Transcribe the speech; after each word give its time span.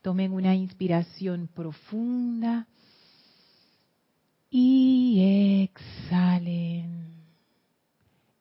Tomen 0.00 0.32
una 0.32 0.54
inspiración 0.54 1.46
profunda 1.54 2.66
y 4.48 5.68
exhalen. 5.70 7.12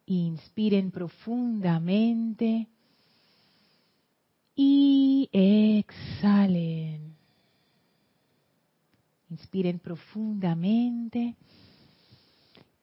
Inspiren 0.06 0.92
profundamente 0.92 2.70
y 4.56 5.30
exhalen. 5.34 7.18
Inspiren 9.30 9.78
profundamente 9.80 11.36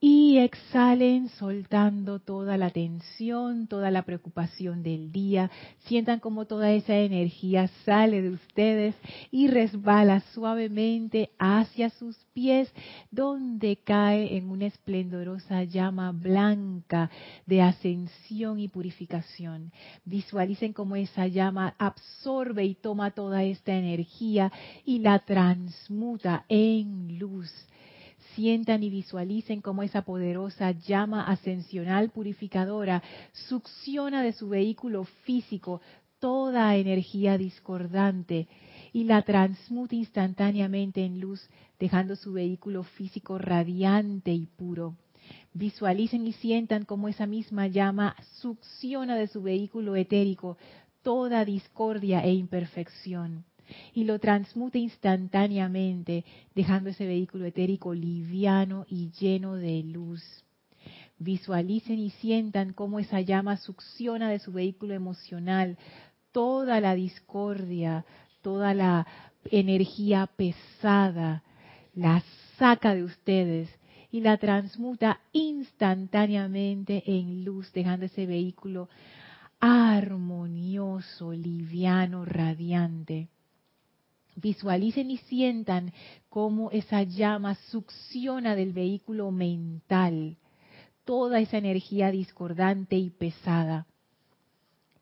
y 0.00 0.38
exhalen 0.38 1.28
soltando 1.30 2.20
toda 2.20 2.56
la 2.56 2.70
tensión, 2.70 3.66
toda 3.66 3.90
la 3.90 4.02
preocupación 4.02 4.84
del 4.84 5.10
día. 5.10 5.50
Sientan 5.86 6.20
como 6.20 6.46
toda 6.46 6.70
esa 6.70 6.96
energía 6.96 7.68
sale 7.84 8.22
de 8.22 8.30
ustedes 8.30 8.94
y 9.32 9.48
resbala 9.48 10.20
suavemente 10.34 11.30
hacia 11.38 11.90
sus 11.90 12.16
pies, 12.32 12.72
donde 13.10 13.78
cae 13.78 14.36
en 14.36 14.50
una 14.50 14.66
esplendorosa 14.66 15.64
llama 15.64 16.12
blanca 16.12 17.10
de 17.46 17.62
ascensión 17.62 18.60
y 18.60 18.68
purificación. 18.68 19.72
Visualicen 20.04 20.72
cómo 20.72 20.94
esa 20.94 21.26
llama 21.26 21.74
absorbe 21.76 22.64
y 22.64 22.76
toma 22.76 23.10
toda 23.10 23.42
esta 23.42 23.74
energía 23.74 24.52
y 24.84 25.00
la 25.00 25.18
transmuta 25.18 26.44
en 26.48 27.18
luz 27.18 27.50
sientan 28.38 28.84
y 28.84 28.88
visualicen 28.88 29.60
cómo 29.60 29.82
esa 29.82 30.02
poderosa 30.02 30.70
llama 30.70 31.24
ascensional 31.24 32.10
purificadora 32.10 33.02
succiona 33.32 34.22
de 34.22 34.32
su 34.32 34.48
vehículo 34.48 35.02
físico 35.24 35.80
toda 36.20 36.76
energía 36.76 37.36
discordante 37.36 38.46
y 38.92 39.02
la 39.04 39.22
transmuta 39.22 39.96
instantáneamente 39.96 41.04
en 41.04 41.18
luz, 41.18 41.50
dejando 41.80 42.14
su 42.14 42.32
vehículo 42.32 42.84
físico 42.84 43.38
radiante 43.38 44.30
y 44.30 44.46
puro. 44.46 44.94
Visualicen 45.52 46.24
y 46.24 46.32
sientan 46.32 46.84
cómo 46.84 47.08
esa 47.08 47.26
misma 47.26 47.66
llama 47.66 48.14
succiona 48.40 49.16
de 49.16 49.26
su 49.26 49.42
vehículo 49.42 49.96
etérico 49.96 50.58
toda 51.02 51.44
discordia 51.44 52.20
e 52.20 52.32
imperfección 52.34 53.47
y 53.94 54.04
lo 54.04 54.18
transmute 54.18 54.78
instantáneamente, 54.78 56.24
dejando 56.54 56.90
ese 56.90 57.06
vehículo 57.06 57.44
etérico 57.44 57.94
liviano 57.94 58.86
y 58.88 59.10
lleno 59.10 59.54
de 59.54 59.82
luz. 59.82 60.22
Visualicen 61.18 61.98
y 61.98 62.10
sientan 62.10 62.72
cómo 62.72 63.00
esa 63.00 63.20
llama 63.20 63.56
succiona 63.56 64.30
de 64.30 64.38
su 64.38 64.52
vehículo 64.52 64.94
emocional 64.94 65.76
toda 66.32 66.80
la 66.80 66.94
discordia, 66.94 68.04
toda 68.42 68.74
la 68.74 69.06
energía 69.50 70.26
pesada, 70.26 71.42
la 71.94 72.22
saca 72.58 72.94
de 72.94 73.02
ustedes 73.02 73.68
y 74.10 74.20
la 74.20 74.36
transmuta 74.36 75.20
instantáneamente 75.32 77.02
en 77.06 77.44
luz, 77.44 77.72
dejando 77.72 78.06
ese 78.06 78.26
vehículo 78.26 78.88
armonioso, 79.60 81.32
liviano, 81.32 82.24
radiante. 82.24 83.28
Visualicen 84.40 85.10
y 85.10 85.16
sientan 85.18 85.92
cómo 86.28 86.70
esa 86.70 87.02
llama 87.02 87.56
succiona 87.70 88.54
del 88.54 88.72
vehículo 88.72 89.30
mental 89.32 90.36
toda 91.04 91.40
esa 91.40 91.56
energía 91.56 92.10
discordante 92.10 92.96
y 92.96 93.08
pesada 93.08 93.86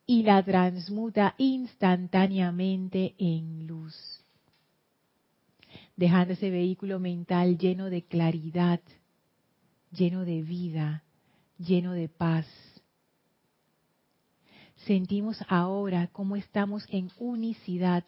y 0.06 0.22
la 0.22 0.40
transmuta 0.44 1.34
instantáneamente 1.36 3.16
en 3.18 3.66
luz, 3.66 4.24
dejando 5.96 6.34
ese 6.34 6.48
vehículo 6.48 7.00
mental 7.00 7.58
lleno 7.58 7.90
de 7.90 8.04
claridad, 8.04 8.80
lleno 9.90 10.24
de 10.24 10.42
vida, 10.42 11.02
lleno 11.58 11.92
de 11.92 12.08
paz. 12.08 12.46
Sentimos 14.86 15.36
ahora 15.48 16.06
cómo 16.12 16.36
estamos 16.36 16.86
en 16.88 17.10
unicidad 17.18 18.04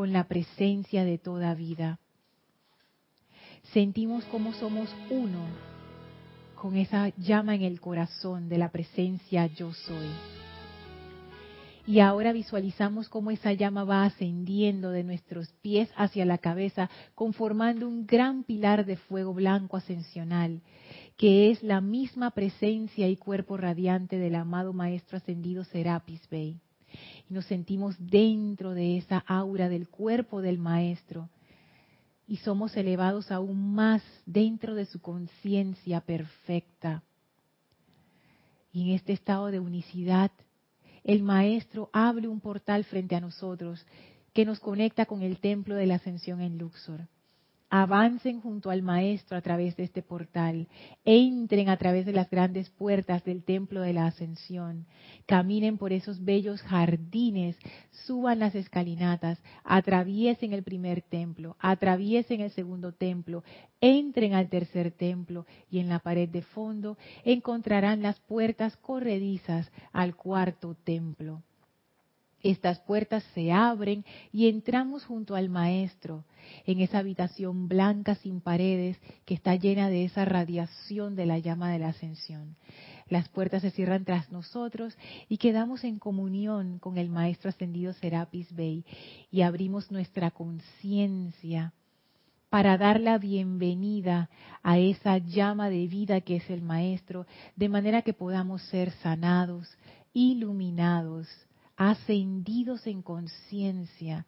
con 0.00 0.14
la 0.14 0.24
presencia 0.24 1.04
de 1.04 1.18
toda 1.18 1.54
vida. 1.54 1.98
Sentimos 3.74 4.24
como 4.24 4.54
somos 4.54 4.88
uno 5.10 5.44
con 6.54 6.78
esa 6.78 7.10
llama 7.18 7.54
en 7.54 7.60
el 7.60 7.82
corazón 7.82 8.48
de 8.48 8.56
la 8.56 8.70
presencia 8.70 9.44
yo 9.48 9.74
soy. 9.74 10.08
Y 11.86 12.00
ahora 12.00 12.32
visualizamos 12.32 13.10
cómo 13.10 13.30
esa 13.30 13.52
llama 13.52 13.84
va 13.84 14.04
ascendiendo 14.04 14.90
de 14.90 15.04
nuestros 15.04 15.52
pies 15.60 15.90
hacia 15.96 16.24
la 16.24 16.38
cabeza, 16.38 16.88
conformando 17.14 17.86
un 17.86 18.06
gran 18.06 18.42
pilar 18.42 18.86
de 18.86 18.96
fuego 18.96 19.34
blanco 19.34 19.76
ascensional, 19.76 20.62
que 21.18 21.50
es 21.50 21.62
la 21.62 21.82
misma 21.82 22.30
presencia 22.30 23.06
y 23.06 23.16
cuerpo 23.16 23.58
radiante 23.58 24.16
del 24.16 24.36
amado 24.36 24.72
Maestro 24.72 25.18
Ascendido 25.18 25.62
Serapis 25.64 26.26
Bey 26.30 26.58
y 27.30 27.34
nos 27.34 27.46
sentimos 27.46 27.94
dentro 27.98 28.74
de 28.74 28.98
esa 28.98 29.18
aura 29.18 29.68
del 29.68 29.88
cuerpo 29.88 30.42
del 30.42 30.58
Maestro 30.58 31.30
y 32.26 32.38
somos 32.38 32.76
elevados 32.76 33.30
aún 33.30 33.72
más 33.72 34.02
dentro 34.26 34.74
de 34.74 34.84
su 34.86 35.00
conciencia 35.00 36.00
perfecta. 36.00 37.04
Y 38.72 38.82
en 38.82 38.94
este 38.96 39.12
estado 39.12 39.46
de 39.46 39.60
unicidad, 39.60 40.32
el 41.04 41.22
Maestro 41.22 41.88
abre 41.92 42.28
un 42.28 42.40
portal 42.40 42.84
frente 42.84 43.14
a 43.14 43.20
nosotros 43.20 43.86
que 44.32 44.44
nos 44.44 44.60
conecta 44.60 45.06
con 45.06 45.22
el 45.22 45.38
templo 45.38 45.74
de 45.76 45.86
la 45.86 45.96
ascensión 45.96 46.40
en 46.40 46.58
Luxor 46.58 47.06
avancen 47.70 48.40
junto 48.40 48.68
al 48.68 48.82
Maestro 48.82 49.36
a 49.36 49.40
través 49.40 49.76
de 49.76 49.84
este 49.84 50.02
portal, 50.02 50.68
entren 51.04 51.68
a 51.68 51.76
través 51.76 52.04
de 52.04 52.12
las 52.12 52.28
grandes 52.28 52.68
puertas 52.68 53.24
del 53.24 53.44
Templo 53.44 53.80
de 53.80 53.92
la 53.92 54.06
Ascensión, 54.06 54.86
caminen 55.26 55.78
por 55.78 55.92
esos 55.92 56.24
bellos 56.24 56.60
jardines, 56.62 57.56
suban 58.06 58.40
las 58.40 58.56
escalinatas, 58.56 59.40
atraviesen 59.62 60.52
el 60.52 60.64
primer 60.64 61.00
templo, 61.02 61.56
atraviesen 61.60 62.40
el 62.40 62.50
segundo 62.50 62.92
templo, 62.92 63.44
entren 63.80 64.34
al 64.34 64.48
tercer 64.48 64.90
templo 64.90 65.46
y 65.70 65.78
en 65.78 65.88
la 65.88 66.00
pared 66.00 66.28
de 66.28 66.42
fondo 66.42 66.98
encontrarán 67.24 68.02
las 68.02 68.18
puertas 68.18 68.76
corredizas 68.76 69.70
al 69.92 70.16
cuarto 70.16 70.74
templo. 70.74 71.44
Estas 72.42 72.80
puertas 72.80 73.22
se 73.34 73.52
abren 73.52 74.04
y 74.32 74.48
entramos 74.48 75.04
junto 75.04 75.34
al 75.34 75.50
Maestro 75.50 76.24
en 76.66 76.80
esa 76.80 76.98
habitación 76.98 77.68
blanca 77.68 78.14
sin 78.14 78.40
paredes 78.40 78.98
que 79.26 79.34
está 79.34 79.56
llena 79.56 79.90
de 79.90 80.04
esa 80.04 80.24
radiación 80.24 81.16
de 81.16 81.26
la 81.26 81.38
llama 81.38 81.70
de 81.70 81.78
la 81.78 81.88
ascensión. 81.88 82.56
Las 83.08 83.28
puertas 83.28 83.62
se 83.62 83.70
cierran 83.70 84.04
tras 84.04 84.30
nosotros 84.30 84.96
y 85.28 85.36
quedamos 85.36 85.84
en 85.84 85.98
comunión 85.98 86.78
con 86.78 86.96
el 86.96 87.10
Maestro 87.10 87.50
ascendido 87.50 87.92
Serapis 87.92 88.54
Bey 88.54 88.84
y 89.30 89.42
abrimos 89.42 89.90
nuestra 89.90 90.30
conciencia 90.30 91.74
para 92.48 92.78
dar 92.78 93.00
la 93.00 93.18
bienvenida 93.18 94.30
a 94.62 94.78
esa 94.78 95.18
llama 95.18 95.70
de 95.70 95.86
vida 95.86 96.20
que 96.20 96.36
es 96.36 96.50
el 96.50 96.62
Maestro, 96.62 97.26
de 97.54 97.68
manera 97.68 98.02
que 98.02 98.12
podamos 98.12 98.62
ser 98.62 98.90
sanados, 99.02 99.68
iluminados, 100.12 101.28
ascendidos 101.80 102.86
en 102.86 103.00
conciencia. 103.00 104.26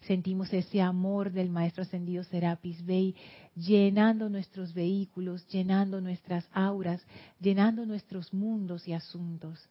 Sentimos 0.00 0.50
ese 0.54 0.80
amor 0.80 1.30
del 1.30 1.50
Maestro 1.50 1.82
Ascendido 1.82 2.24
Serapis 2.24 2.86
Bey 2.86 3.14
llenando 3.54 4.30
nuestros 4.30 4.72
vehículos, 4.72 5.46
llenando 5.48 6.00
nuestras 6.00 6.48
auras, 6.54 7.06
llenando 7.38 7.84
nuestros 7.84 8.32
mundos 8.32 8.88
y 8.88 8.94
asuntos. 8.94 9.68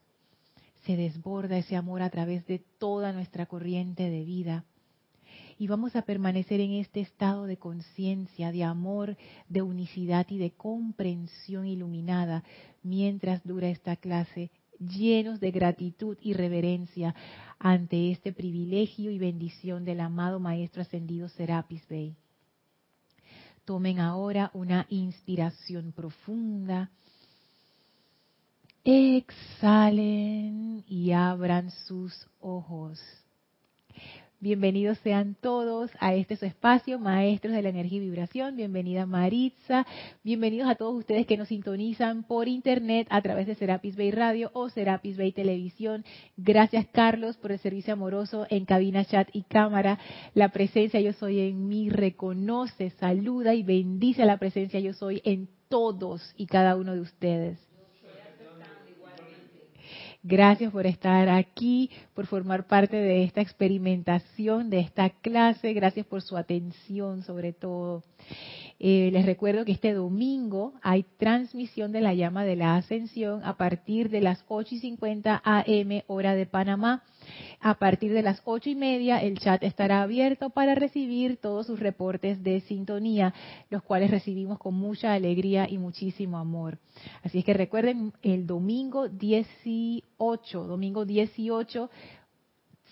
Se 0.86 0.96
desborda 0.96 1.58
ese 1.58 1.76
amor 1.76 2.04
a 2.04 2.12
través 2.12 2.46
de 2.46 2.60
toda 2.60 3.12
nuestra 3.12 3.48
corriente 3.48 4.08
de 4.12 4.24
vida. 4.24 4.64
Y 5.58 5.66
vamos 5.66 5.96
a 5.96 6.04
permanecer 6.04 6.60
en 6.60 6.74
este 6.74 7.00
estado 7.00 7.46
de 7.46 7.58
conciencia, 7.58 8.52
de 8.52 8.64
amor, 8.64 9.18
de 9.50 9.64
unicidad 9.64 10.28
y 10.30 10.38
de 10.38 10.52
comprensión 10.52 11.66
iluminada 11.66 12.44
mientras 12.84 13.44
dura 13.44 13.70
esta 13.70 13.96
clase 13.96 14.52
llenos 14.80 15.40
de 15.40 15.52
gratitud 15.52 16.18
y 16.22 16.34
reverencia 16.34 17.16
ante 17.60 18.12
este 18.12 18.34
privilegio 18.34 19.12
y 19.12 19.18
bendición 19.18 19.86
del 19.86 20.02
amado 20.02 20.40
Maestro 20.40 20.82
Ascendido 20.82 21.30
Serapis 21.30 21.88
Bey. 21.88 22.16
Tomen 23.66 24.00
ahora 24.00 24.52
una 24.54 24.86
inspiración 24.90 25.92
profunda. 25.92 26.92
Exhalen 28.84 30.84
y 30.88 31.12
abran 31.12 31.72
sus 31.72 32.28
ojos. 32.40 33.00
Bienvenidos 34.46 35.00
sean 35.00 35.36
todos 35.42 35.90
a 36.00 36.14
este 36.14 36.36
su 36.36 36.46
espacio, 36.46 37.00
maestros 37.00 37.56
de 37.56 37.64
la 37.64 37.70
energía 37.70 37.98
y 37.98 38.02
vibración. 38.02 38.56
Bienvenida 38.56 39.08
Maritza. 39.08 39.88
Bienvenidos 40.24 40.70
a 40.70 40.76
todos 40.76 40.94
ustedes 40.94 41.26
que 41.26 41.36
nos 41.36 41.48
sintonizan 41.48 42.22
por 42.22 42.48
internet 42.48 43.08
a 43.10 43.24
través 43.24 43.48
de 43.48 43.56
Serapis 43.56 43.98
Bay 43.98 44.12
Radio 44.12 44.52
o 44.54 44.70
Serapis 44.70 45.18
Bay 45.18 45.32
Televisión. 45.32 46.06
Gracias 46.38 46.86
Carlos 46.92 47.38
por 47.38 47.54
el 47.54 47.58
servicio 47.58 47.94
amoroso 47.94 48.46
en 48.52 48.66
cabina, 48.66 49.04
chat 49.04 49.30
y 49.34 49.42
cámara. 49.42 49.98
La 50.36 50.50
presencia 50.50 51.02
yo 51.02 51.14
soy 51.14 51.40
en 51.40 51.68
mí 51.68 51.90
reconoce, 51.90 52.92
saluda 52.92 53.56
y 53.56 53.64
bendice 53.64 54.26
la 54.26 54.38
presencia 54.38 54.80
yo 54.80 54.94
soy 54.94 55.24
en 55.26 55.50
todos 55.70 56.36
y 56.38 56.46
cada 56.46 56.76
uno 56.76 56.94
de 56.94 57.00
ustedes. 57.00 57.75
Gracias 60.28 60.72
por 60.72 60.88
estar 60.88 61.30
aquí, 61.30 61.92
por 62.16 62.26
formar 62.26 62.66
parte 62.66 62.98
de 62.98 63.24
esta 63.24 63.42
experimentación, 63.42 64.72
de 64.72 64.80
esta 64.80 65.12
clase. 65.12 65.72
Gracias 65.74 66.08
por 66.08 66.24
su 66.24 66.36
atención 66.36 67.22
sobre 67.22 67.54
todo. 67.54 68.02
Eh, 68.78 69.10
les 69.14 69.26
recuerdo 69.26 69.64
que 69.64 69.72
este 69.72 69.94
domingo 69.94 70.74
hay 70.82 71.04
transmisión 71.18 71.94
de 71.94 72.02
la 72.02 72.14
llama 72.14 72.44
de 72.44 72.58
la 72.58 72.76
ascensión 72.76 73.42
a 73.46 73.56
partir 73.56 74.10
de 74.10 74.20
las 74.20 74.44
8 74.50 74.76
y 74.76 74.80
50 74.80 75.42
AM 75.44 76.02
hora 76.08 76.36
de 76.36 76.46
Panamá. 76.46 77.04
A 77.62 77.76
partir 77.76 78.14
de 78.14 78.22
las 78.22 78.42
ocho 78.46 78.70
y 78.70 78.76
media 78.76 79.18
el 79.18 79.40
chat 79.40 79.64
estará 79.64 80.02
abierto 80.04 80.50
para 80.50 80.76
recibir 80.76 81.38
todos 81.38 81.66
sus 81.66 81.80
reportes 81.80 82.44
de 82.44 82.62
sintonía, 82.62 83.34
los 83.70 83.82
cuales 83.82 84.12
recibimos 84.12 84.60
con 84.60 84.76
mucha 84.76 85.14
alegría 85.14 85.68
y 85.70 85.78
muchísimo 85.78 86.38
amor. 86.38 86.78
Así 87.24 87.40
es 87.40 87.46
que 87.46 87.54
recuerden 87.54 88.14
el 88.22 88.46
domingo 88.46 89.10
18, 89.10 90.64
domingo 90.66 91.06
18, 91.06 91.90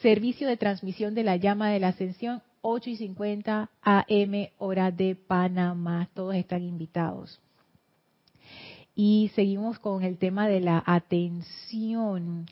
servicio 0.02 0.48
de 0.48 0.58
transmisión 0.58 1.14
de 1.14 1.24
la 1.24 1.36
llama 1.36 1.70
de 1.70 1.80
la 1.80 1.90
ascensión 1.90 2.42
8 2.66 2.90
y 2.92 2.96
50 2.96 3.70
AM 3.82 4.48
hora 4.58 4.90
de 4.90 5.16
Panamá. 5.16 6.10
Todos 6.14 6.34
están 6.36 6.64
invitados. 6.64 7.42
Y 8.96 9.32
seguimos 9.36 9.80
con 9.80 10.02
el 10.02 10.18
tema 10.18 10.48
de 10.48 10.62
la 10.62 10.82
atención. 10.86 12.46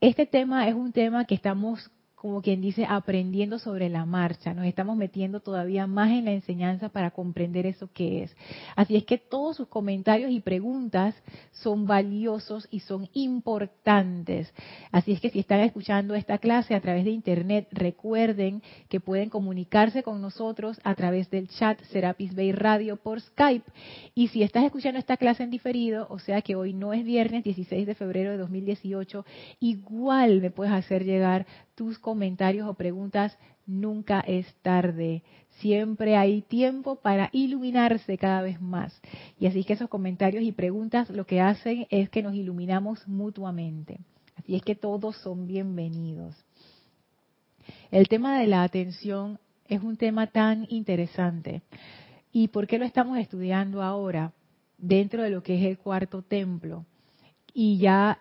Este 0.00 0.26
tema 0.26 0.68
es 0.68 0.74
un 0.74 0.90
tema 0.90 1.26
que 1.26 1.36
estamos 1.36 1.90
como 2.20 2.42
quien 2.42 2.60
dice, 2.60 2.84
aprendiendo 2.86 3.58
sobre 3.58 3.88
la 3.88 4.04
marcha. 4.04 4.52
Nos 4.52 4.66
estamos 4.66 4.94
metiendo 4.94 5.40
todavía 5.40 5.86
más 5.86 6.10
en 6.10 6.26
la 6.26 6.32
enseñanza 6.32 6.90
para 6.90 7.12
comprender 7.12 7.64
eso 7.64 7.88
que 7.94 8.24
es. 8.24 8.36
Así 8.76 8.94
es 8.94 9.04
que 9.04 9.16
todos 9.16 9.56
sus 9.56 9.68
comentarios 9.68 10.30
y 10.30 10.40
preguntas 10.40 11.14
son 11.50 11.86
valiosos 11.86 12.68
y 12.70 12.80
son 12.80 13.08
importantes. 13.14 14.52
Así 14.92 15.12
es 15.12 15.20
que 15.22 15.30
si 15.30 15.38
están 15.38 15.60
escuchando 15.60 16.14
esta 16.14 16.36
clase 16.36 16.74
a 16.74 16.82
través 16.82 17.06
de 17.06 17.10
Internet, 17.10 17.68
recuerden 17.72 18.62
que 18.90 19.00
pueden 19.00 19.30
comunicarse 19.30 20.02
con 20.02 20.20
nosotros 20.20 20.78
a 20.84 20.94
través 20.94 21.30
del 21.30 21.48
chat 21.48 21.80
Serapis 21.84 22.34
Bay 22.36 22.52
Radio 22.52 22.98
por 22.98 23.22
Skype. 23.22 23.64
Y 24.14 24.28
si 24.28 24.42
estás 24.42 24.64
escuchando 24.64 24.98
esta 24.98 25.16
clase 25.16 25.42
en 25.42 25.50
diferido, 25.50 26.06
o 26.10 26.18
sea 26.18 26.42
que 26.42 26.54
hoy 26.54 26.74
no 26.74 26.92
es 26.92 27.02
viernes 27.02 27.44
16 27.44 27.86
de 27.86 27.94
febrero 27.94 28.32
de 28.32 28.36
2018, 28.36 29.24
igual 29.60 30.42
me 30.42 30.50
puedes 30.50 30.74
hacer 30.74 31.06
llegar 31.06 31.46
tus 31.80 31.98
comentarios 31.98 32.68
o 32.68 32.74
preguntas, 32.74 33.38
nunca 33.64 34.20
es 34.20 34.44
tarde. 34.60 35.22
Siempre 35.60 36.14
hay 36.14 36.42
tiempo 36.42 36.96
para 36.96 37.30
iluminarse 37.32 38.18
cada 38.18 38.42
vez 38.42 38.60
más. 38.60 39.00
Y 39.38 39.46
así 39.46 39.64
que 39.64 39.72
esos 39.72 39.88
comentarios 39.88 40.44
y 40.44 40.52
preguntas 40.52 41.08
lo 41.08 41.24
que 41.24 41.40
hacen 41.40 41.86
es 41.88 42.10
que 42.10 42.22
nos 42.22 42.34
iluminamos 42.34 43.08
mutuamente. 43.08 43.98
Así 44.36 44.56
es 44.56 44.62
que 44.62 44.74
todos 44.74 45.16
son 45.22 45.46
bienvenidos. 45.46 46.36
El 47.90 48.08
tema 48.08 48.38
de 48.38 48.46
la 48.46 48.62
atención 48.62 49.38
es 49.66 49.82
un 49.82 49.96
tema 49.96 50.26
tan 50.26 50.66
interesante. 50.68 51.62
¿Y 52.30 52.48
por 52.48 52.66
qué 52.66 52.78
lo 52.78 52.84
estamos 52.84 53.16
estudiando 53.16 53.82
ahora? 53.82 54.34
Dentro 54.76 55.22
de 55.22 55.30
lo 55.30 55.42
que 55.42 55.54
es 55.54 55.64
el 55.64 55.78
cuarto 55.78 56.20
templo. 56.20 56.84
Y 57.54 57.78
ya 57.78 58.18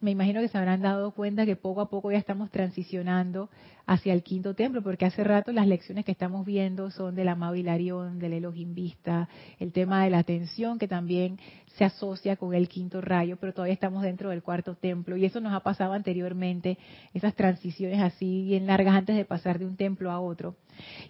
me 0.00 0.10
imagino 0.10 0.40
que 0.40 0.48
se 0.48 0.56
habrán 0.56 0.80
dado 0.80 1.10
cuenta 1.12 1.44
que 1.44 1.56
poco 1.56 1.82
a 1.82 1.90
poco 1.90 2.10
ya 2.10 2.16
estamos 2.16 2.50
transicionando 2.50 3.50
hacia 3.86 4.14
el 4.14 4.22
quinto 4.22 4.54
templo, 4.54 4.82
porque 4.82 5.04
hace 5.04 5.22
rato 5.22 5.52
las 5.52 5.66
lecciones 5.66 6.06
que 6.06 6.12
estamos 6.12 6.46
viendo 6.46 6.90
son 6.90 7.14
del 7.14 7.28
amado 7.28 7.54
Hilarión, 7.54 8.18
del 8.18 8.32
Elohim 8.32 8.74
Vista, 8.74 9.28
el 9.58 9.72
tema 9.72 10.04
de 10.04 10.10
la 10.10 10.18
atención 10.18 10.78
que 10.78 10.88
también 10.88 11.38
se 11.76 11.84
asocia 11.84 12.36
con 12.36 12.54
el 12.54 12.68
quinto 12.68 13.02
rayo, 13.02 13.36
pero 13.38 13.52
todavía 13.52 13.74
estamos 13.74 14.02
dentro 14.02 14.30
del 14.30 14.42
cuarto 14.42 14.74
templo 14.74 15.16
y 15.16 15.26
eso 15.26 15.40
nos 15.40 15.52
ha 15.52 15.60
pasado 15.60 15.92
anteriormente, 15.92 16.78
esas 17.12 17.34
transiciones 17.34 18.00
así 18.00 18.44
bien 18.44 18.66
largas 18.66 18.94
antes 18.94 19.16
de 19.16 19.24
pasar 19.26 19.58
de 19.58 19.66
un 19.66 19.76
templo 19.76 20.10
a 20.10 20.20
otro. 20.20 20.56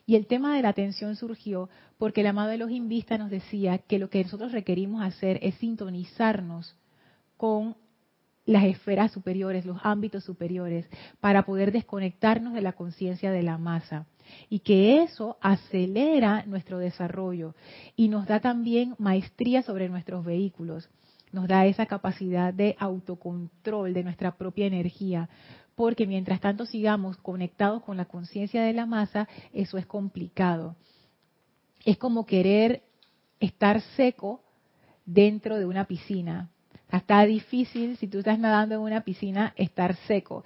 Y 0.04 0.16
el 0.16 0.26
tema 0.26 0.56
de 0.56 0.62
la 0.62 0.70
atención 0.70 1.14
surgió 1.14 1.68
porque 1.96 2.22
el 2.22 2.26
amado 2.26 2.50
Elohim 2.50 2.88
Vista 2.88 3.18
nos 3.18 3.30
decía 3.30 3.78
que 3.78 4.00
lo 4.00 4.10
que 4.10 4.24
nosotros 4.24 4.50
requerimos 4.50 5.02
hacer 5.02 5.38
es 5.42 5.54
sintonizarnos 5.56 6.76
con 7.36 7.76
las 8.50 8.64
esferas 8.64 9.12
superiores, 9.12 9.64
los 9.64 9.78
ámbitos 9.84 10.24
superiores, 10.24 10.84
para 11.20 11.44
poder 11.44 11.70
desconectarnos 11.70 12.52
de 12.52 12.60
la 12.60 12.72
conciencia 12.72 13.30
de 13.30 13.44
la 13.44 13.58
masa. 13.58 14.06
Y 14.48 14.58
que 14.60 15.02
eso 15.02 15.38
acelera 15.40 16.44
nuestro 16.46 16.78
desarrollo 16.78 17.54
y 17.94 18.08
nos 18.08 18.26
da 18.26 18.40
también 18.40 18.96
maestría 18.98 19.62
sobre 19.62 19.88
nuestros 19.88 20.24
vehículos. 20.24 20.90
Nos 21.30 21.46
da 21.46 21.64
esa 21.66 21.86
capacidad 21.86 22.52
de 22.52 22.74
autocontrol 22.80 23.94
de 23.94 24.02
nuestra 24.02 24.36
propia 24.36 24.66
energía, 24.66 25.28
porque 25.76 26.08
mientras 26.08 26.40
tanto 26.40 26.66
sigamos 26.66 27.16
conectados 27.18 27.84
con 27.84 27.96
la 27.96 28.06
conciencia 28.06 28.64
de 28.64 28.72
la 28.72 28.84
masa, 28.84 29.28
eso 29.52 29.78
es 29.78 29.86
complicado. 29.86 30.74
Es 31.84 31.98
como 31.98 32.26
querer 32.26 32.82
estar 33.38 33.80
seco 33.96 34.42
dentro 35.06 35.56
de 35.56 35.66
una 35.66 35.84
piscina 35.84 36.50
Está 36.92 37.24
difícil 37.24 37.96
si 37.98 38.08
tú 38.08 38.18
estás 38.18 38.38
nadando 38.38 38.74
en 38.74 38.80
una 38.80 39.02
piscina 39.02 39.52
estar 39.56 39.94
seco. 40.06 40.44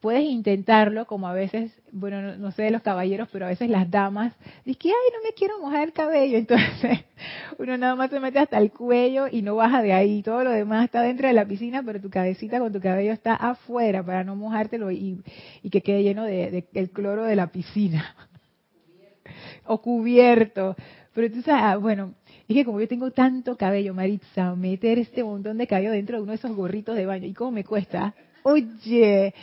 Puedes 0.00 0.24
intentarlo, 0.24 1.06
como 1.06 1.26
a 1.26 1.32
veces, 1.32 1.72
bueno, 1.90 2.36
no, 2.36 2.52
sé 2.52 2.62
de 2.62 2.70
los 2.70 2.82
caballeros, 2.82 3.28
pero 3.32 3.46
a 3.46 3.48
veces 3.48 3.68
las 3.68 3.90
damas 3.90 4.32
dicen 4.64 4.78
que, 4.78 4.88
ay, 4.90 5.12
no 5.12 5.24
me 5.24 5.34
quiero 5.34 5.58
mojar 5.58 5.88
el 5.88 5.92
cabello. 5.92 6.38
Entonces, 6.38 7.00
uno 7.58 7.76
nada 7.76 7.96
más 7.96 8.10
se 8.10 8.20
mete 8.20 8.38
hasta 8.38 8.58
el 8.58 8.70
cuello 8.70 9.26
y 9.30 9.42
no 9.42 9.56
baja 9.56 9.82
de 9.82 9.92
ahí. 9.92 10.22
Todo 10.22 10.44
lo 10.44 10.50
demás 10.50 10.84
está 10.84 11.02
dentro 11.02 11.26
de 11.26 11.34
la 11.34 11.46
piscina, 11.46 11.82
pero 11.84 12.00
tu 12.00 12.10
cabecita 12.10 12.60
con 12.60 12.72
tu 12.72 12.80
cabello 12.80 13.12
está 13.12 13.34
afuera 13.34 14.04
para 14.04 14.22
no 14.22 14.36
mojártelo 14.36 14.92
y, 14.92 15.20
que 15.70 15.82
quede 15.82 16.04
lleno 16.04 16.24
de, 16.24 16.64
el 16.74 16.90
cloro 16.90 17.24
de 17.24 17.36
la 17.36 17.48
piscina. 17.48 18.14
O 19.70 19.82
cubierto. 19.82 20.74
Pero 21.12 21.26
entonces, 21.26 21.52
ah, 21.54 21.76
bueno, 21.76 22.14
es 22.48 22.54
que 22.56 22.64
como 22.64 22.80
yo 22.80 22.88
tengo 22.88 23.10
tanto 23.10 23.56
cabello, 23.56 23.92
Maritza, 23.94 24.54
meter 24.54 24.98
este 24.98 25.22
montón 25.22 25.58
de 25.58 25.66
cabello 25.66 25.90
dentro 25.92 26.16
de 26.16 26.22
uno 26.22 26.32
de 26.32 26.36
esos 26.36 26.56
gorritos 26.56 26.96
de 26.96 27.04
baño, 27.04 27.26
¿y 27.26 27.34
cómo 27.34 27.50
me 27.50 27.64
cuesta? 27.64 28.14
Oye, 28.42 29.34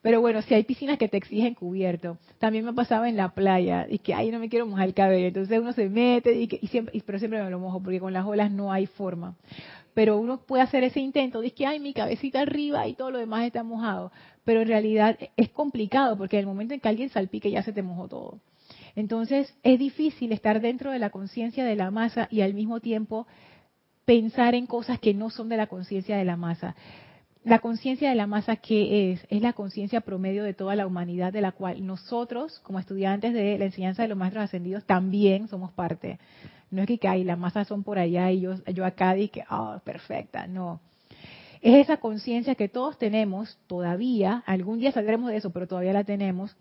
pero 0.00 0.22
bueno, 0.22 0.40
si 0.42 0.54
hay 0.54 0.64
piscinas 0.64 0.96
que 0.96 1.08
te 1.08 1.18
exigen 1.18 1.54
cubierto. 1.54 2.16
También 2.38 2.64
me 2.64 2.72
pasaba 2.72 3.08
en 3.08 3.16
la 3.16 3.34
playa, 3.34 3.86
y 3.88 3.98
que, 3.98 4.14
ay, 4.14 4.30
no 4.30 4.38
me 4.38 4.48
quiero 4.48 4.66
mojar 4.66 4.88
el 4.88 4.94
cabello. 4.94 5.26
Entonces 5.26 5.58
uno 5.58 5.72
se 5.74 5.88
mete, 5.90 6.32
y, 6.32 6.46
que, 6.46 6.58
y 6.62 6.68
siempre, 6.68 7.02
pero 7.04 7.18
siempre 7.18 7.42
me 7.42 7.50
lo 7.50 7.58
mojo, 7.58 7.82
porque 7.82 8.00
con 8.00 8.12
las 8.14 8.24
olas 8.24 8.50
no 8.50 8.72
hay 8.72 8.86
forma. 8.86 9.36
Pero 9.92 10.18
uno 10.18 10.38
puede 10.38 10.62
hacer 10.62 10.84
ese 10.84 11.00
intento, 11.00 11.40
dice 11.40 11.54
que, 11.54 11.66
ay, 11.66 11.80
mi 11.80 11.92
cabecita 11.92 12.40
arriba 12.40 12.88
y 12.88 12.94
todo 12.94 13.10
lo 13.10 13.18
demás 13.18 13.44
está 13.44 13.62
mojado. 13.62 14.10
Pero 14.44 14.62
en 14.62 14.68
realidad 14.68 15.18
es 15.36 15.50
complicado, 15.50 16.16
porque 16.16 16.36
en 16.36 16.40
el 16.40 16.46
momento 16.46 16.72
en 16.74 16.80
que 16.80 16.88
alguien 16.88 17.10
salpique 17.10 17.50
ya 17.50 17.62
se 17.62 17.72
te 17.72 17.82
mojó 17.82 18.08
todo. 18.08 18.40
Entonces 18.96 19.54
es 19.62 19.78
difícil 19.78 20.32
estar 20.32 20.60
dentro 20.60 20.90
de 20.90 20.98
la 20.98 21.10
conciencia 21.10 21.64
de 21.64 21.76
la 21.76 21.90
masa 21.90 22.28
y 22.30 22.42
al 22.42 22.54
mismo 22.54 22.80
tiempo 22.80 23.26
pensar 24.04 24.54
en 24.54 24.66
cosas 24.66 24.98
que 25.00 25.14
no 25.14 25.30
son 25.30 25.48
de 25.48 25.56
la 25.56 25.66
conciencia 25.66 26.16
de 26.16 26.24
la 26.24 26.36
masa. 26.36 26.74
La 27.44 27.58
conciencia 27.58 28.08
de 28.08 28.14
la 28.14 28.26
masa, 28.26 28.56
¿qué 28.56 29.12
es? 29.12 29.26
Es 29.28 29.42
la 29.42 29.52
conciencia 29.52 30.00
promedio 30.00 30.44
de 30.44 30.54
toda 30.54 30.74
la 30.76 30.86
humanidad, 30.86 31.30
de 31.30 31.42
la 31.42 31.52
cual 31.52 31.84
nosotros, 31.86 32.58
como 32.60 32.78
estudiantes 32.78 33.34
de 33.34 33.58
la 33.58 33.66
enseñanza 33.66 34.00
de 34.00 34.08
los 34.08 34.16
maestros 34.16 34.44
ascendidos, 34.44 34.84
también 34.86 35.48
somos 35.48 35.70
parte. 35.72 36.18
No 36.70 36.82
es 36.82 36.88
que, 36.88 37.24
las 37.24 37.38
masas 37.38 37.68
son 37.68 37.82
por 37.82 37.98
allá 37.98 38.30
y 38.30 38.40
yo, 38.40 38.54
acá 38.84 39.16
y 39.18 39.28
que, 39.28 39.44
oh, 39.50 39.78
perfecta, 39.84 40.46
no. 40.46 40.80
Es 41.60 41.76
esa 41.84 41.98
conciencia 41.98 42.54
que 42.54 42.70
todos 42.70 42.96
tenemos 42.96 43.58
todavía, 43.66 44.42
algún 44.46 44.78
día 44.78 44.92
saldremos 44.92 45.30
de 45.30 45.36
eso, 45.36 45.50
pero 45.50 45.66
todavía 45.66 45.92
la 45.92 46.04
tenemos, 46.04 46.56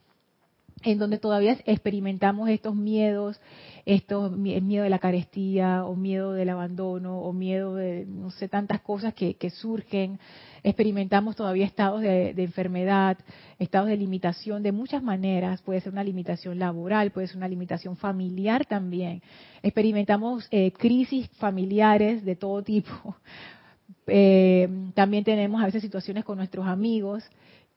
en 0.84 1.00
donde 1.00 1.18
todavía 1.18 1.58
experimentamos 1.66 2.50
estos 2.50 2.76
miedos, 2.76 3.40
estos 3.86 4.32
miedo 4.32 4.84
de 4.84 4.90
la 4.90 5.00
carestía 5.00 5.86
o 5.86 5.96
miedo 5.96 6.34
del 6.34 6.50
abandono 6.50 7.20
o 7.20 7.34
miedo 7.34 7.76
de 7.76 8.06
no 8.06 8.32
sé 8.32 8.48
tantas 8.48 8.82
cosas 8.82 9.14
que, 9.14 9.50
surgen, 9.50 10.20
experimentamos 10.62 11.36
todavía 11.36 11.66
estados 11.66 12.02
de, 12.02 12.34
enfermedad, 12.38 13.18
estados 13.60 13.90
de 13.90 13.98
limitación 13.98 14.64
de 14.64 14.72
muchas 14.72 15.02
maneras, 15.02 15.62
puede 15.62 15.82
ser 15.82 15.94
una 15.94 16.04
limitación 16.04 16.60
laboral, 16.60 17.12
puede 17.12 17.28
ser 17.28 17.38
una 17.38 17.48
limitación 17.48 17.98
familiar 17.98 18.66
también, 18.66 19.22
experimentamos 19.62 20.48
eh, 20.52 20.72
crisis 20.72 21.30
familiares 21.38 22.24
de 22.26 22.36
todo 22.36 22.62
tipo, 22.62 23.16
eh, 24.08 24.70
también 24.94 25.24
tenemos 25.24 25.62
a 25.62 25.66
veces 25.66 25.82
situaciones 25.82 26.26
con 26.26 26.38
nuestros 26.38 26.68
amigos 26.68 27.24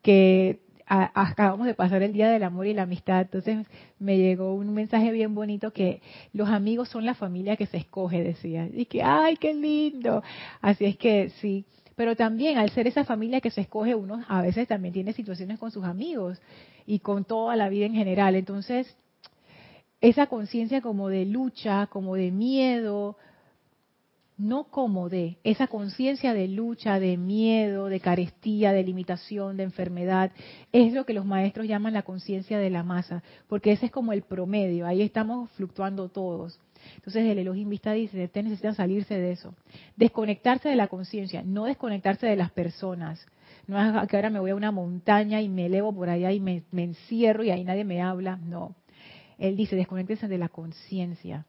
que 0.03 0.66
acabamos 0.87 1.67
de 1.67 1.75
pasar 1.75 2.03
el 2.03 2.13
Día 2.13 2.31
del 2.31 2.45
Amor 2.45 2.67
y 2.67 2.75
la 2.75 2.83
Amistad, 2.83 3.23
entonces 3.23 3.67
me 3.99 4.17
llegó 4.17 4.55
un 4.55 4.73
mensaje 4.73 5.11
bien 5.11 5.35
bonito 5.35 5.73
que 5.73 6.01
los 6.33 6.49
amigos 6.49 6.89
son 6.89 7.05
la 7.05 7.15
familia 7.15 7.57
que 7.57 7.67
se 7.67 7.79
escoge, 7.79 8.23
decía. 8.23 8.69
Y 8.73 8.87
que, 8.87 9.03
ay, 9.03 9.37
qué 9.37 9.53
lindo. 9.53 10.23
Así 10.61 10.85
es 10.85 10.97
que 10.97 11.31
sí. 11.41 11.65
Pero 11.97 12.15
también 12.15 12.59
al 12.59 12.71
ser 12.71 12.87
esa 12.87 13.05
familia 13.05 13.41
que 13.41 13.51
se 13.51 13.63
escoge, 13.63 13.95
uno 13.95 14.25
a 14.29 14.43
veces 14.43 14.69
también 14.69 14.95
tiene 14.95 15.13
situaciones 15.13 15.59
con 15.59 15.71
sus 15.71 15.85
amigos 15.85 16.41
y 16.87 17.01
con 17.01 17.25
toda 17.25 17.57
la 17.57 17.69
vida 17.69 17.87
en 17.87 17.95
general. 17.95 18.37
Entonces, 18.37 18.97
esa 20.01 20.27
conciencia 20.27 20.83
como 20.83 21.09
de 21.09 21.25
lucha, 21.25 21.89
como 21.89 22.15
de 22.15 22.31
miedo, 22.31 23.17
no 24.39 24.65
como 24.65 25.09
de, 25.09 25.39
esa 25.45 25.67
conciencia 25.67 26.35
de 26.35 26.49
lucha, 26.49 27.01
de 27.01 27.17
miedo, 27.17 27.87
de 27.87 28.01
carestía, 28.01 28.73
de 28.73 28.85
limitación, 28.85 29.57
de 29.57 29.63
enfermedad, 29.63 30.31
es 30.73 30.93
lo 30.93 31.07
que 31.07 31.15
los 31.15 31.25
maestros 31.25 31.67
llaman 31.67 31.95
la 31.95 32.03
conciencia 32.03 32.59
de 32.59 32.71
la 32.71 32.83
masa, 32.83 33.23
porque 33.49 33.73
ese 33.73 33.87
es 33.87 33.93
como 33.93 34.13
el 34.13 34.23
promedio, 34.23 34.87
ahí 34.87 35.03
estamos 35.03 35.51
fluctuando 35.53 36.09
todos. 36.09 36.61
Entonces 36.97 37.27
el 37.27 37.39
Elohim 37.39 37.71
dice, 37.71 38.25
usted 38.25 38.43
necesita 38.43 38.75
salirse 38.75 39.19
de 39.19 39.33
eso, 39.33 39.55
desconectarse 39.97 40.69
de 40.69 40.77
la 40.77 40.89
conciencia, 40.89 41.43
no 41.43 41.65
desconectarse 41.65 42.27
de 42.27 42.37
las 42.37 42.51
personas. 42.51 43.27
No 43.67 43.81
es 43.81 44.09
que 44.09 44.17
ahora 44.17 44.31
me 44.31 44.39
voy 44.39 44.51
a 44.51 44.55
una 44.55 44.71
montaña 44.71 45.41
y 45.41 45.49
me 45.49 45.67
elevo 45.67 45.93
por 45.93 46.09
allá 46.09 46.31
y 46.31 46.41
me, 46.41 46.63
me 46.71 46.85
encierro 46.85 47.43
y 47.43 47.51
ahí 47.51 47.65
nadie 47.65 47.85
me 47.85 48.03
habla, 48.03 48.37
no. 48.37 48.77
Él 49.39 49.57
dice, 49.57 49.77
desconectense 49.77 50.29
de 50.29 50.39
la 50.39 50.49
conciencia 50.49 51.47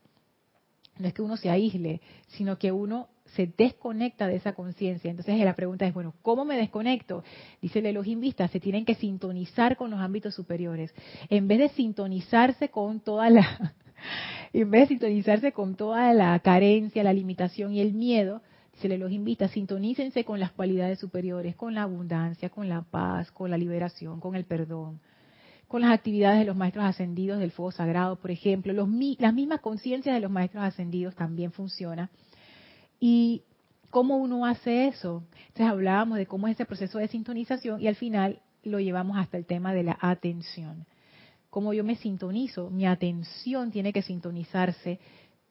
no 1.00 1.08
es 1.08 1.14
que 1.14 1.22
uno 1.22 1.38
se 1.38 1.50
aísle, 1.50 2.02
sino 2.28 2.58
que 2.58 2.72
uno 2.72 3.08
se 3.36 3.52
desconecta 3.58 4.28
de 4.28 4.36
esa 4.36 4.54
conciencia. 4.54 5.10
Entonces 5.10 5.38
la 5.40 5.56
pregunta 5.56 5.86
es, 5.86 5.94
bueno, 5.94 6.14
¿cómo 6.22 6.46
me 6.46 6.58
desconecto? 6.58 7.24
Dice 7.62 7.80
el 7.80 7.88
Elohim 7.88 8.22
se 8.34 8.60
tienen 8.60 8.86
que 8.86 8.96
sintonizar 8.96 9.78
con 9.78 9.92
los 9.92 10.00
ámbitos 10.00 10.36
superiores. 10.36 10.94
En 11.30 11.48
vez 11.48 11.60
de 11.60 11.70
sintonizarse 11.70 12.70
con 12.70 13.00
toda 13.00 13.30
la, 13.30 13.74
en 14.54 14.72
vez 14.72 14.82
de 14.82 14.88
sintonizarse 14.88 15.52
con 15.52 15.76
toda 15.76 16.14
la 16.14 16.40
carencia, 16.40 17.04
la 17.04 17.14
limitación 17.14 17.74
y 17.74 17.82
el 17.82 17.94
miedo, 17.94 18.42
dice 18.74 18.88
el 18.88 18.94
Elohim 18.94 19.24
Vista, 19.24 19.48
sintonícense 19.48 20.24
con 20.24 20.40
las 20.40 20.52
cualidades 20.52 21.00
superiores, 21.00 21.56
con 21.56 21.74
la 21.74 21.84
abundancia, 21.84 22.50
con 22.50 22.70
la 22.70 22.82
paz, 22.82 23.32
con 23.32 23.52
la 23.52 23.58
liberación, 23.58 24.20
con 24.20 24.36
el 24.36 24.46
perdón 24.46 25.00
con 25.68 25.82
las 25.82 25.92
actividades 25.92 26.40
de 26.40 26.46
los 26.46 26.56
maestros 26.56 26.86
ascendidos 26.86 27.40
del 27.40 27.52
fuego 27.52 27.72
sagrado, 27.72 28.16
por 28.16 28.32
ejemplo. 28.32 28.74
Las 28.74 29.34
mismas 29.34 29.62
conciencias 29.62 30.16
de 30.16 30.22
los 30.22 30.32
maestros 30.32 30.64
ascendidos 30.64 31.16
también 31.16 31.52
funcionan. 31.52 32.10
¿Y 33.00 33.44
cómo 33.90 34.18
uno 34.18 34.46
hace 34.46 34.88
eso? 34.88 35.24
Entonces 35.48 35.68
hablábamos 35.68 36.18
de 36.18 36.26
cómo 36.26 36.48
es 36.48 36.56
ese 36.56 36.66
proceso 36.66 37.00
de 37.00 37.08
sintonización 37.08 37.82
y 37.82 37.88
al 37.88 37.96
final 37.96 38.42
lo 38.64 38.80
llevamos 38.80 39.18
hasta 39.18 39.38
el 39.38 39.46
tema 39.46 39.74
de 39.74 39.84
la 39.84 39.98
atención. 40.02 40.86
Cómo 41.50 41.74
yo 41.74 41.84
me 41.84 41.96
sintonizo, 41.96 42.70
mi 42.70 42.86
atención 42.86 43.72
tiene 43.72 43.94
que 43.94 44.02
sintonizarse 44.02 45.00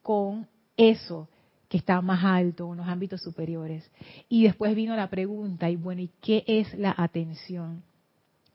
con 0.03 0.47
eso 0.77 1.29
que 1.69 1.79
está 1.79 2.01
más 2.01 2.25
alto, 2.25 2.71
en 2.71 2.79
los 2.79 2.87
ámbitos 2.87 3.21
superiores. 3.23 3.91
Y 4.29 4.45
después 4.45 4.75
vino 4.77 4.95
la 4.95 5.11
pregunta, 5.11 5.69
y 5.69 5.77
bueno, 5.77 6.03
¿y 6.03 6.11
qué 6.21 6.45
es 6.47 6.73
la 6.75 6.95
atención? 6.97 7.83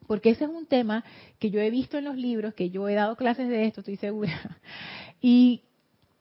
Porque 0.08 0.31
ese 0.31 0.46
es 0.46 0.50
un 0.50 0.65
tema 0.65 1.03
que 1.39 1.50
yo 1.50 1.60
he 1.62 1.70
visto 1.70 1.98
en 1.98 2.05
los 2.05 2.15
libros, 2.15 2.53
que 2.53 2.70
yo 2.70 2.88
he 2.88 2.96
dado 2.96 3.15
clases 3.15 3.48
de 3.50 3.65
esto, 3.65 3.81
estoy 3.81 3.98
segura. 3.98 4.34
Y 5.24 5.62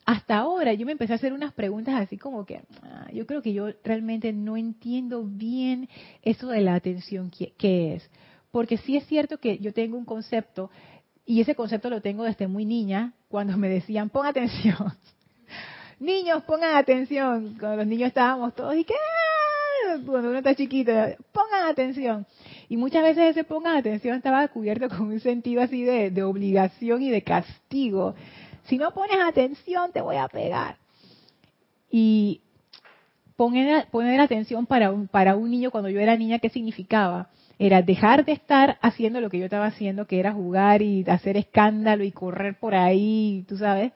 hasta 0.05 0.39
ahora 0.39 0.75
yo 0.75 0.85
me 0.85 0.93
empecé 0.93 1.13
a 1.13 1.17
hacer 1.17 1.33
unas 1.33 1.55
preguntas 1.55 1.95
así 1.95 2.19
como 2.19 2.45
que 2.45 2.61
ah, 2.83 3.09
yo 3.13 3.27
creo 3.27 3.41
que 3.43 3.53
yo 3.53 3.69
realmente 3.85 4.33
no 4.33 4.57
entiendo 4.57 5.25
bien 5.25 5.89
eso 6.23 6.49
de 6.49 6.61
la 6.61 6.75
atención 6.75 7.31
que, 7.31 7.95
es. 7.95 8.11
Porque 8.51 8.77
sí 8.77 8.97
es 8.97 9.07
cierto 9.07 9.39
que 9.39 9.59
yo 9.59 9.73
tengo 9.73 9.97
un 9.97 10.05
concepto 10.05 10.71
y 11.25 11.41
ese 11.41 11.55
concepto 11.55 11.89
lo 11.89 12.03
tengo 12.03 12.25
desde 12.25 12.49
muy 12.49 12.65
niña 12.65 13.15
cuando 13.29 13.57
me 13.57 13.69
decían 13.69 14.11
pon 14.11 14.27
atención. 14.27 14.77
Niños, 16.01 16.43
pongan 16.45 16.77
atención. 16.77 17.57
Cuando 17.61 17.77
los 17.77 17.87
niños 17.87 18.09
estábamos 18.09 18.55
todos 18.55 18.75
y 18.75 18.85
que 18.85 18.95
ah", 19.91 19.99
cuando 20.07 20.29
uno 20.29 20.39
está 20.39 20.55
chiquito, 20.55 20.93
pongan 21.33 21.69
atención. 21.69 22.27
Y 22.69 22.77
muchas 22.77 23.03
veces 23.03 23.31
ese 23.31 23.45
pongan 23.45 23.77
atención 23.77 24.17
estaba 24.17 24.47
cubierto 24.49 24.89
con 24.89 25.03
un 25.03 25.21
sentido 25.21 25.63
así 25.63 25.83
de, 25.83 26.23
obligación 26.23 27.03
y 27.03 27.11
de 27.11 27.23
castigo. 27.23 28.15
Si 28.65 28.79
no 28.79 28.93
pones 28.93 29.19
atención, 29.21 29.93
te 29.93 30.01
voy 30.01 30.17
a 30.17 30.29
pegar. 30.29 30.77
Y 31.91 32.41
poner, 33.37 33.87
poner 33.91 34.21
atención 34.21 34.67
para 34.67 34.93
un, 34.93 35.09
para 35.09 35.37
un 35.37 35.51
niño 35.51 35.71
cuando 35.71 35.89
yo 35.89 35.99
era 36.01 36.17
niña, 36.17 36.39
¿qué 36.39 36.51
significaba? 36.51 37.29
Era 37.59 37.83
dejar 37.83 38.25
de 38.25 38.33
estar 38.33 38.79
haciendo 38.81 39.21
lo 39.21 39.29
que 39.29 39.39
yo 39.39 39.45
estaba 39.45 39.67
haciendo, 39.67 40.07
que 40.07 40.21
era 40.21 40.33
jugar 40.33 40.83
y 40.83 41.05
hacer 41.09 41.37
escándalo 41.37 42.05
y 42.05 42.13
correr 42.13 42.59
por 42.59 42.75
ahí, 42.75 43.45
tú 43.49 43.57
sabes. 43.57 43.93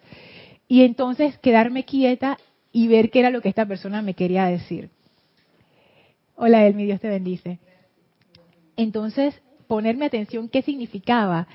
Y 0.67 0.83
entonces 0.83 1.39
quedarme 1.39 1.85
quieta 1.85 2.39
y 2.73 2.89
ver 2.89 3.11
qué 3.11 3.21
era 3.21 3.31
lo 3.31 3.41
que 3.41 3.49
esta 3.49 3.67
persona 3.67 4.03
me 4.03 4.15
quería 4.15 4.47
decir. 4.47 4.91
Hola, 6.37 6.69
mi 6.73 6.85
Dios 6.85 7.01
te 7.01 7.09
bendice. 7.09 7.59
Entonces, 8.77 9.41
ponerme 9.69 10.07
atención, 10.07 10.49
¿qué 10.49 10.63
significaba? 10.63 11.47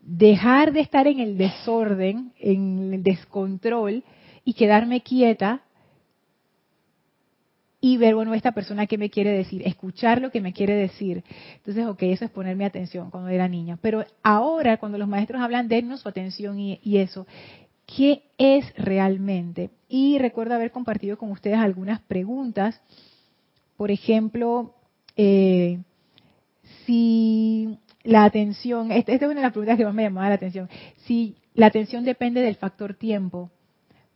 Dejar 0.00 0.72
de 0.72 0.80
estar 0.80 1.06
en 1.08 1.18
el 1.18 1.36
desorden, 1.36 2.32
en 2.38 2.94
el 2.94 3.02
descontrol 3.02 4.04
y 4.44 4.54
quedarme 4.54 5.00
quieta 5.00 5.62
y 7.80 7.96
ver, 7.96 8.14
bueno, 8.14 8.32
esta 8.34 8.52
persona 8.52 8.86
qué 8.86 8.96
me 8.96 9.10
quiere 9.10 9.32
decir, 9.32 9.66
escuchar 9.66 10.22
lo 10.22 10.30
que 10.30 10.40
me 10.40 10.52
quiere 10.52 10.74
decir. 10.74 11.24
Entonces, 11.56 11.84
ok, 11.84 12.02
eso 12.02 12.24
es 12.24 12.30
ponerme 12.30 12.64
atención 12.64 13.10
cuando 13.10 13.28
era 13.28 13.48
niña. 13.48 13.76
Pero 13.82 14.04
ahora, 14.22 14.76
cuando 14.76 14.98
los 14.98 15.08
maestros 15.08 15.42
hablan, 15.42 15.66
dennos 15.66 16.00
su 16.00 16.08
atención 16.08 16.60
y 16.60 16.78
eso, 16.98 17.26
¿qué 17.86 18.22
es 18.38 18.72
realmente? 18.76 19.70
Y 19.88 20.18
recuerdo 20.18 20.54
haber 20.54 20.70
compartido 20.70 21.18
con 21.18 21.32
ustedes 21.32 21.58
algunas 21.58 22.00
preguntas. 22.02 22.80
Por 23.82 23.90
ejemplo, 23.90 24.76
eh, 25.16 25.80
si 26.86 27.76
la 28.04 28.22
atención, 28.22 28.92
esta 28.92 29.10
es 29.10 29.22
una 29.22 29.34
de 29.34 29.42
las 29.42 29.50
preguntas 29.50 29.76
que 29.76 29.84
más 29.84 29.92
me 29.92 30.04
llamaba 30.04 30.28
la 30.28 30.36
atención, 30.36 30.68
si 30.98 31.34
la 31.54 31.66
atención 31.66 32.04
depende 32.04 32.42
del 32.42 32.54
factor 32.54 32.94
tiempo, 32.94 33.50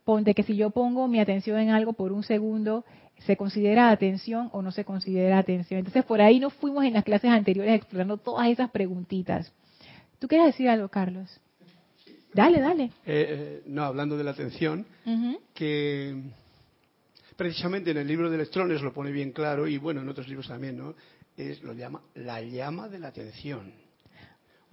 ponte 0.05 0.33
que 0.33 0.43
si 0.43 0.55
yo 0.55 0.69
pongo 0.69 1.09
mi 1.09 1.19
atención 1.19 1.59
en 1.59 1.71
algo 1.71 1.91
por 1.91 2.13
un 2.13 2.23
segundo, 2.23 2.85
¿se 3.25 3.35
considera 3.35 3.89
atención 3.89 4.49
o 4.53 4.61
no 4.61 4.71
se 4.71 4.85
considera 4.85 5.37
atención? 5.37 5.79
Entonces 5.79 6.05
por 6.05 6.21
ahí 6.21 6.39
nos 6.39 6.53
fuimos 6.53 6.85
en 6.85 6.93
las 6.93 7.03
clases 7.03 7.29
anteriores 7.29 7.75
explorando 7.75 8.15
todas 8.15 8.47
esas 8.47 8.71
preguntitas. 8.71 9.51
¿Tú 10.17 10.29
quieres 10.29 10.47
decir 10.47 10.69
algo, 10.69 10.87
Carlos? 10.87 11.41
Dale, 12.33 12.61
dale. 12.61 12.83
Eh, 12.83 12.89
eh, 13.05 13.63
no, 13.65 13.83
hablando 13.83 14.15
de 14.15 14.23
la 14.23 14.31
atención, 14.31 14.85
que 15.53 16.15
precisamente 17.37 17.91
en 17.91 17.97
el 17.97 18.07
libro 18.07 18.29
de 18.29 18.35
Electrones 18.35 18.81
lo 18.81 18.93
pone 18.93 19.11
bien 19.11 19.31
claro 19.31 19.67
y 19.67 19.77
bueno, 19.77 20.01
en 20.01 20.09
otros 20.09 20.27
libros 20.27 20.47
también, 20.47 20.77
¿no? 20.77 20.95
es, 21.37 21.61
lo 21.61 21.73
llama 21.73 22.01
la 22.15 22.41
llama 22.41 22.89
de 22.89 22.99
la 22.99 23.09
atención. 23.09 23.71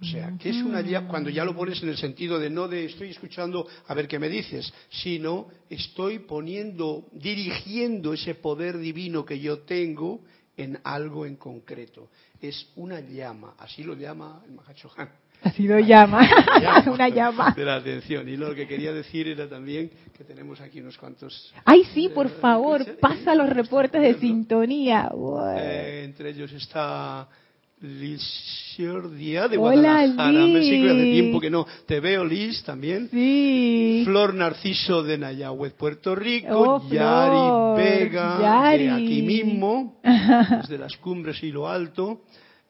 O 0.01 0.03
sea, 0.03 0.35
que 0.37 0.49
es 0.49 0.57
una 0.57 0.81
llama, 0.81 1.07
cuando 1.07 1.29
ya 1.29 1.45
lo 1.45 1.55
pones 1.55 1.81
en 1.81 1.87
el 1.87 1.97
sentido 1.97 2.37
de 2.37 2.49
no 2.49 2.67
de 2.67 2.85
estoy 2.85 3.11
escuchando 3.11 3.65
a 3.87 3.93
ver 3.93 4.09
qué 4.09 4.19
me 4.19 4.27
dices, 4.27 4.73
sino 4.89 5.47
estoy 5.69 6.19
poniendo, 6.19 7.07
dirigiendo 7.13 8.13
ese 8.13 8.35
poder 8.35 8.77
divino 8.77 9.23
que 9.23 9.39
yo 9.39 9.59
tengo 9.59 10.21
en 10.57 10.79
algo 10.83 11.25
en 11.25 11.37
concreto. 11.37 12.09
Es 12.41 12.67
una 12.75 12.99
llama, 12.99 13.55
así 13.57 13.83
lo 13.83 13.93
llama 13.95 14.43
el 14.45 14.51
Mahachohan. 14.51 15.09
Ha 15.45 15.51
sido 15.51 15.77
llama, 15.77 16.27
una 16.87 17.07
llama. 17.07 17.53
De 17.55 17.63
la 17.63 17.75
atención. 17.75 18.27
Y 18.27 18.35
lo 18.35 18.55
que 18.55 18.67
quería 18.67 18.91
decir 18.91 19.27
era 19.27 19.47
también 19.47 19.91
que 20.17 20.23
tenemos 20.23 20.59
aquí 20.59 20.81
unos 20.81 20.97
cuantos... 20.97 21.53
Ay, 21.63 21.83
sí, 21.93 22.09
por 22.09 22.29
favor, 22.39 22.83
pasa 22.99 23.35
los 23.35 23.51
reportes 23.51 24.01
de 24.01 24.15
sintonía. 24.15 25.07
Eh, 25.55 26.01
entre 26.03 26.31
ellos 26.31 26.51
está 26.51 27.27
Liz 27.79 28.23
Díaz 28.75 29.51
de 29.51 29.57
Guadalajara, 29.57 30.31
México, 30.31 30.89
hace 30.89 31.03
tiempo 31.03 31.39
que 31.39 31.51
no 31.51 31.67
te 31.85 31.99
veo, 31.99 32.25
Liz, 32.25 32.63
también. 32.63 33.07
Sí. 33.11 34.01
Flor 34.03 34.33
Narciso 34.33 35.03
de 35.03 35.19
Nayahuet, 35.19 35.75
Puerto 35.75 36.15
Rico. 36.15 36.81
Oh, 36.81 36.89
Yari 36.89 37.83
Vega, 37.83 38.71
de 38.71 38.89
aquí 38.89 39.21
mismo, 39.21 39.99
desde 40.03 40.79
las 40.79 40.97
cumbres 40.97 41.43
y 41.43 41.51
lo 41.51 41.69
alto 41.69 42.21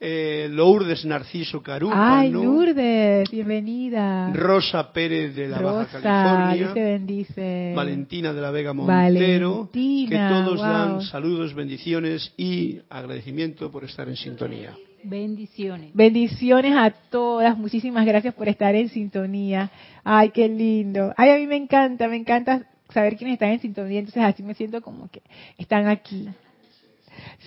eh, 0.08 0.48
Lourdes 0.52 1.04
Narciso 1.04 1.64
Carupa. 1.64 2.20
Ay, 2.20 2.30
Lourdes, 2.30 3.28
bienvenida. 3.32 4.32
Rosa 4.34 4.94
Pérez 4.94 5.36
de 5.36 5.48
la 5.48 5.60
Baja 5.60 6.00
California. 6.00 6.74
te 6.76 6.84
bendice. 6.84 7.74
Valentina 7.76 8.32
de 8.32 8.40
la 8.40 8.52
Vega 8.52 8.72
Montero. 8.72 9.68
que 9.74 10.28
todos 10.30 10.60
dan 10.60 11.02
saludos, 11.02 11.56
bendiciones 11.56 12.32
y 12.38 12.82
agradecimiento 12.88 13.72
por 13.72 13.84
estar 13.84 14.08
en 14.08 14.16
sintonía. 14.16 14.76
Bendiciones. 15.04 15.90
Bendiciones 15.96 16.74
a 16.78 16.92
todas. 16.92 17.58
Muchísimas 17.58 18.06
gracias 18.06 18.36
por 18.36 18.48
estar 18.48 18.76
en 18.76 18.90
sintonía. 18.90 19.72
Ay, 20.04 20.30
qué 20.30 20.48
lindo. 20.48 21.16
Ay, 21.18 21.32
a 21.32 21.36
mí 21.38 21.48
me 21.48 21.56
encanta, 21.56 22.08
me 22.08 22.18
encanta 22.18 22.68
saber 22.94 23.18
quiénes 23.18 23.34
están 23.34 23.50
en 23.50 23.60
sintonía. 23.60 24.00
Entonces 24.00 24.24
así 24.24 24.44
me 24.44 24.54
siento 24.54 24.82
como 24.84 25.10
que 25.10 25.24
están 25.58 25.88
aquí. 25.88 26.30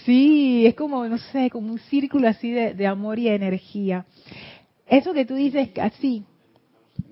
Sí, 0.04 0.66
es 0.66 0.74
como, 0.74 1.06
no 1.06 1.18
sé, 1.18 1.50
como 1.50 1.72
un 1.72 1.78
círculo 1.78 2.28
así 2.28 2.50
de, 2.50 2.86
amor 2.86 3.18
y 3.18 3.28
energía. 3.28 4.06
Eso 4.86 5.12
que 5.12 5.24
tú 5.24 5.34
dices, 5.34 5.70
así. 5.80 6.24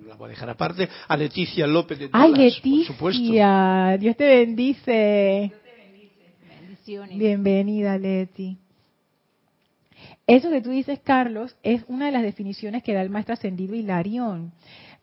La 0.06 0.14
voy 0.14 0.26
a 0.26 0.30
dejar 0.30 0.50
aparte. 0.50 0.88
A 1.08 1.16
Leticia 1.16 1.66
López 1.66 1.98
de 1.98 2.08
Dallas, 2.08 2.38
Ay, 2.38 2.52
Leticia, 2.52 3.96
Dios 3.98 4.16
te 4.16 4.24
bendice. 4.24 5.50
Dios 5.50 5.62
te 5.62 5.82
bendice. 5.82 6.32
Bendiciones. 6.60 7.18
Bienvenida, 7.18 7.98
Leti. 7.98 8.58
Eso 10.26 10.50
que 10.50 10.60
tú 10.60 10.70
dices, 10.70 10.98
Carlos, 11.04 11.56
es 11.62 11.84
una 11.86 12.06
de 12.06 12.12
las 12.12 12.22
definiciones 12.22 12.82
que 12.82 12.94
da 12.94 13.02
el 13.02 13.10
maestro 13.10 13.34
ascendido 13.34 13.76
Hilarión. 13.76 14.52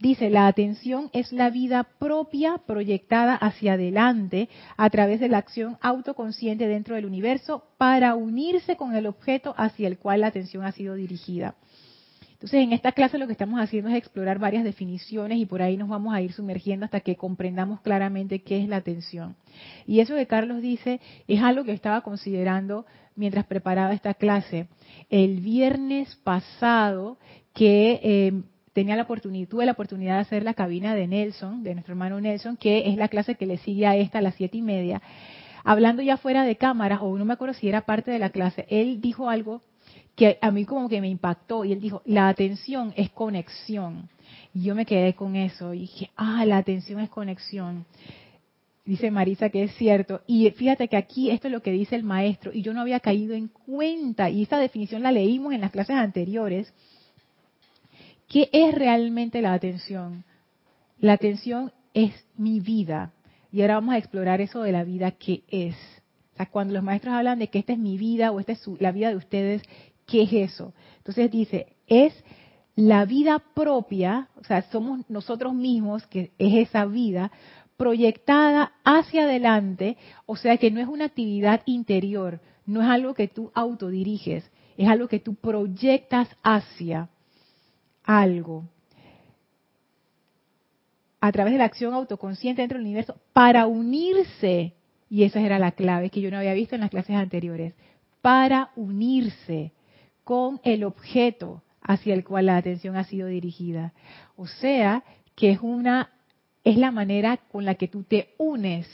Dice, 0.03 0.29
la 0.29 0.47
atención 0.47 1.09
es 1.13 1.31
la 1.31 1.49
vida 1.49 1.85
propia 1.97 2.57
proyectada 2.57 3.35
hacia 3.35 3.75
adelante 3.75 4.49
a 4.75 4.89
través 4.89 5.21
de 5.21 5.29
la 5.29 5.37
acción 5.37 5.77
autoconsciente 5.79 6.67
dentro 6.67 6.95
del 6.95 7.05
universo 7.05 7.63
para 7.77 8.13
unirse 8.13 8.75
con 8.75 8.97
el 8.97 9.05
objeto 9.05 9.55
hacia 9.55 9.87
el 9.87 9.97
cual 9.97 10.19
la 10.19 10.27
atención 10.27 10.65
ha 10.65 10.73
sido 10.73 10.95
dirigida. 10.95 11.55
Entonces, 12.33 12.59
en 12.59 12.73
esta 12.73 12.91
clase 12.91 13.17
lo 13.17 13.27
que 13.27 13.31
estamos 13.31 13.61
haciendo 13.61 13.89
es 13.91 13.95
explorar 13.95 14.39
varias 14.39 14.65
definiciones 14.65 15.37
y 15.37 15.45
por 15.45 15.61
ahí 15.61 15.77
nos 15.77 15.87
vamos 15.87 16.13
a 16.13 16.21
ir 16.21 16.33
sumergiendo 16.33 16.83
hasta 16.83 16.99
que 16.99 17.15
comprendamos 17.15 17.79
claramente 17.79 18.39
qué 18.39 18.61
es 18.61 18.67
la 18.67 18.75
atención. 18.75 19.37
Y 19.87 20.01
eso 20.01 20.15
que 20.15 20.27
Carlos 20.27 20.61
dice 20.61 20.99
es 21.29 21.41
algo 21.41 21.63
que 21.63 21.71
estaba 21.71 22.01
considerando 22.01 22.85
mientras 23.15 23.45
preparaba 23.45 23.93
esta 23.93 24.15
clase. 24.15 24.67
El 25.09 25.39
viernes 25.39 26.13
pasado 26.25 27.17
que 27.53 28.01
eh, 28.03 28.43
tenía 28.73 28.95
la 28.95 29.03
oportunidad, 29.03 29.47
tuve 29.47 29.65
la 29.65 29.71
oportunidad 29.73 30.15
de 30.15 30.21
hacer 30.21 30.43
la 30.43 30.55
cabina 30.55 30.95
de 30.95 31.07
Nelson, 31.07 31.63
de 31.63 31.75
nuestro 31.75 31.93
hermano 31.93 32.19
Nelson, 32.19 32.57
que 32.57 32.89
es 32.89 32.97
la 32.97 33.07
clase 33.07 33.35
que 33.35 33.45
le 33.45 33.57
sigue 33.57 33.85
a 33.85 33.95
esta 33.95 34.19
a 34.19 34.21
las 34.21 34.35
siete 34.35 34.57
y 34.57 34.61
media. 34.61 35.01
Hablando 35.63 36.01
ya 36.01 36.17
fuera 36.17 36.43
de 36.43 36.57
cámara, 36.57 37.01
o 37.01 37.17
no 37.17 37.23
me 37.23 37.33
acuerdo 37.33 37.53
si 37.53 37.69
era 37.69 37.81
parte 37.81 38.11
de 38.11 38.19
la 38.19 38.31
clase, 38.31 38.65
él 38.69 38.99
dijo 38.99 39.29
algo 39.29 39.61
que 40.15 40.37
a 40.41 40.51
mí 40.51 40.65
como 40.65 40.89
que 40.89 41.01
me 41.01 41.07
impactó 41.07 41.63
y 41.65 41.71
él 41.71 41.79
dijo, 41.79 42.01
la 42.05 42.27
atención 42.27 42.93
es 42.97 43.09
conexión. 43.11 44.09
Y 44.53 44.63
yo 44.63 44.75
me 44.75 44.85
quedé 44.85 45.13
con 45.13 45.35
eso 45.35 45.73
y 45.73 45.81
dije, 45.81 46.11
ah, 46.15 46.45
la 46.45 46.57
atención 46.57 46.99
es 46.99 47.09
conexión. 47.09 47.85
Dice 48.85 49.11
Marisa 49.11 49.49
que 49.49 49.63
es 49.63 49.75
cierto. 49.75 50.21
Y 50.27 50.49
fíjate 50.51 50.89
que 50.89 50.97
aquí 50.97 51.31
esto 51.31 51.47
es 51.47 51.53
lo 51.53 51.61
que 51.61 51.71
dice 51.71 51.95
el 51.95 52.03
maestro 52.03 52.51
y 52.53 52.61
yo 52.61 52.73
no 52.73 52.81
había 52.81 52.99
caído 52.99 53.33
en 53.33 53.47
cuenta 53.47 54.29
y 54.29 54.43
esta 54.43 54.57
definición 54.57 55.03
la 55.03 55.11
leímos 55.11 55.53
en 55.53 55.61
las 55.61 55.71
clases 55.71 55.95
anteriores 55.95 56.73
¿Qué 58.33 58.49
es 58.51 58.73
realmente 58.73 59.43
la 59.43 59.53
atención? 59.53 60.23
La 60.97 61.13
atención 61.13 61.71
es 61.93 62.15
mi 62.35 62.61
vida. 62.61 63.13
Y 63.51 63.61
ahora 63.61 63.75
vamos 63.75 63.93
a 63.93 63.99
explorar 63.99 64.41
eso 64.41 64.63
de 64.63 64.71
la 64.71 64.83
vida 64.83 65.11
que 65.11 65.43
es. 65.49 65.75
O 66.33 66.37
sea, 66.37 66.47
cuando 66.47 66.73
los 66.73 66.81
maestros 66.81 67.13
hablan 67.13 67.37
de 67.37 67.49
que 67.49 67.59
esta 67.59 67.73
es 67.73 67.77
mi 67.77 67.95
vida 67.95 68.31
o 68.31 68.39
esta 68.39 68.53
es 68.53 68.67
la 68.79 68.91
vida 68.91 69.09
de 69.09 69.17
ustedes, 69.17 69.61
¿qué 70.07 70.23
es 70.23 70.33
eso? 70.33 70.73
Entonces 70.97 71.29
dice, 71.29 71.75
es 71.85 72.11
la 72.75 73.05
vida 73.05 73.37
propia, 73.37 74.29
o 74.35 74.43
sea, 74.45 74.63
somos 74.71 75.07
nosotros 75.11 75.53
mismos, 75.53 76.07
que 76.07 76.31
es 76.39 76.69
esa 76.69 76.85
vida, 76.85 77.31
proyectada 77.77 78.71
hacia 78.83 79.25
adelante, 79.25 79.95
o 80.25 80.37
sea 80.37 80.57
que 80.57 80.71
no 80.71 80.81
es 80.81 80.87
una 80.87 81.05
actividad 81.05 81.61
interior, 81.67 82.41
no 82.65 82.81
es 82.81 82.87
algo 82.87 83.13
que 83.13 83.27
tú 83.27 83.51
autodiriges, 83.53 84.49
es 84.75 84.89
algo 84.89 85.07
que 85.07 85.19
tú 85.19 85.35
proyectas 85.35 86.29
hacia 86.41 87.09
algo 88.03 88.65
a 91.19 91.31
través 91.31 91.53
de 91.53 91.59
la 91.59 91.65
acción 91.65 91.93
autoconsciente 91.93 92.61
dentro 92.61 92.77
del 92.77 92.85
universo 92.85 93.17
para 93.31 93.65
unirse, 93.65 94.73
y 95.09 95.23
esa 95.23 95.39
era 95.39 95.57
la 95.57 95.71
clave 95.71 96.09
que 96.09 96.19
yo 96.19 96.29
no 96.29 96.37
había 96.37 96.53
visto 96.53 96.75
en 96.75 96.81
las 96.81 96.89
clases 96.89 97.15
anteriores, 97.15 97.73
para 98.21 98.71
unirse 98.75 99.71
con 100.23 100.59
el 100.63 100.83
objeto 100.83 101.61
hacia 101.81 102.13
el 102.13 102.23
cual 102.23 102.47
la 102.47 102.57
atención 102.57 102.95
ha 102.97 103.03
sido 103.03 103.27
dirigida. 103.27 103.93
O 104.35 104.47
sea, 104.47 105.03
que 105.35 105.51
es 105.51 105.59
una 105.61 106.09
es 106.63 106.77
la 106.77 106.91
manera 106.91 107.37
con 107.37 107.65
la 107.65 107.75
que 107.75 107.87
tú 107.87 108.03
te 108.03 108.33
unes 108.37 108.87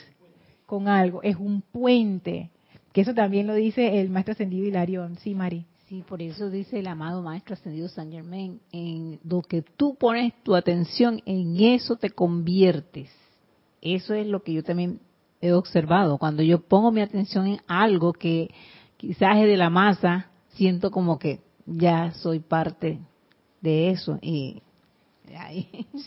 con 0.66 0.88
algo, 0.88 1.24
es 1.24 1.36
un 1.36 1.62
puente, 1.62 2.52
que 2.94 3.02
eso 3.02 3.14
también 3.14 3.48
lo 3.48 3.54
dice 3.54 4.02
el 4.02 4.10
maestro 4.10 4.34
ascendido 4.34 4.68
Hilarión, 4.68 5.18
sí, 5.18 5.34
Mari. 5.34 5.66
Sí, 5.90 6.04
por 6.08 6.22
eso 6.22 6.52
dice 6.52 6.78
el 6.78 6.86
amado 6.86 7.24
Maestro 7.24 7.56
Ascendido 7.56 7.88
San 7.88 8.12
Germain, 8.12 8.62
en 8.72 9.20
lo 9.24 9.42
que 9.42 9.64
tú 9.64 9.96
pones 9.96 10.34
tu 10.44 10.54
atención, 10.54 11.20
en 11.26 11.60
eso 11.60 11.96
te 11.96 12.12
conviertes. 12.12 13.10
Eso 13.82 14.14
es 14.14 14.28
lo 14.28 14.44
que 14.44 14.54
yo 14.54 14.64
también 14.64 15.00
he 15.42 15.52
observado. 15.52 16.20
Cuando 16.20 16.44
yo 16.44 16.60
pongo 16.62 16.92
mi 16.92 17.02
atención 17.02 17.48
en 17.48 17.62
algo 17.66 18.14
que 18.14 18.52
quizás 18.98 19.38
es 19.38 19.48
de 19.48 19.58
la 19.58 19.72
masa, 19.72 20.30
siento 20.50 20.92
como 20.92 21.18
que 21.18 21.40
ya 21.66 22.12
soy 22.12 22.40
parte 22.40 23.00
de 23.60 23.90
eso. 23.90 24.20
Y 24.22 24.62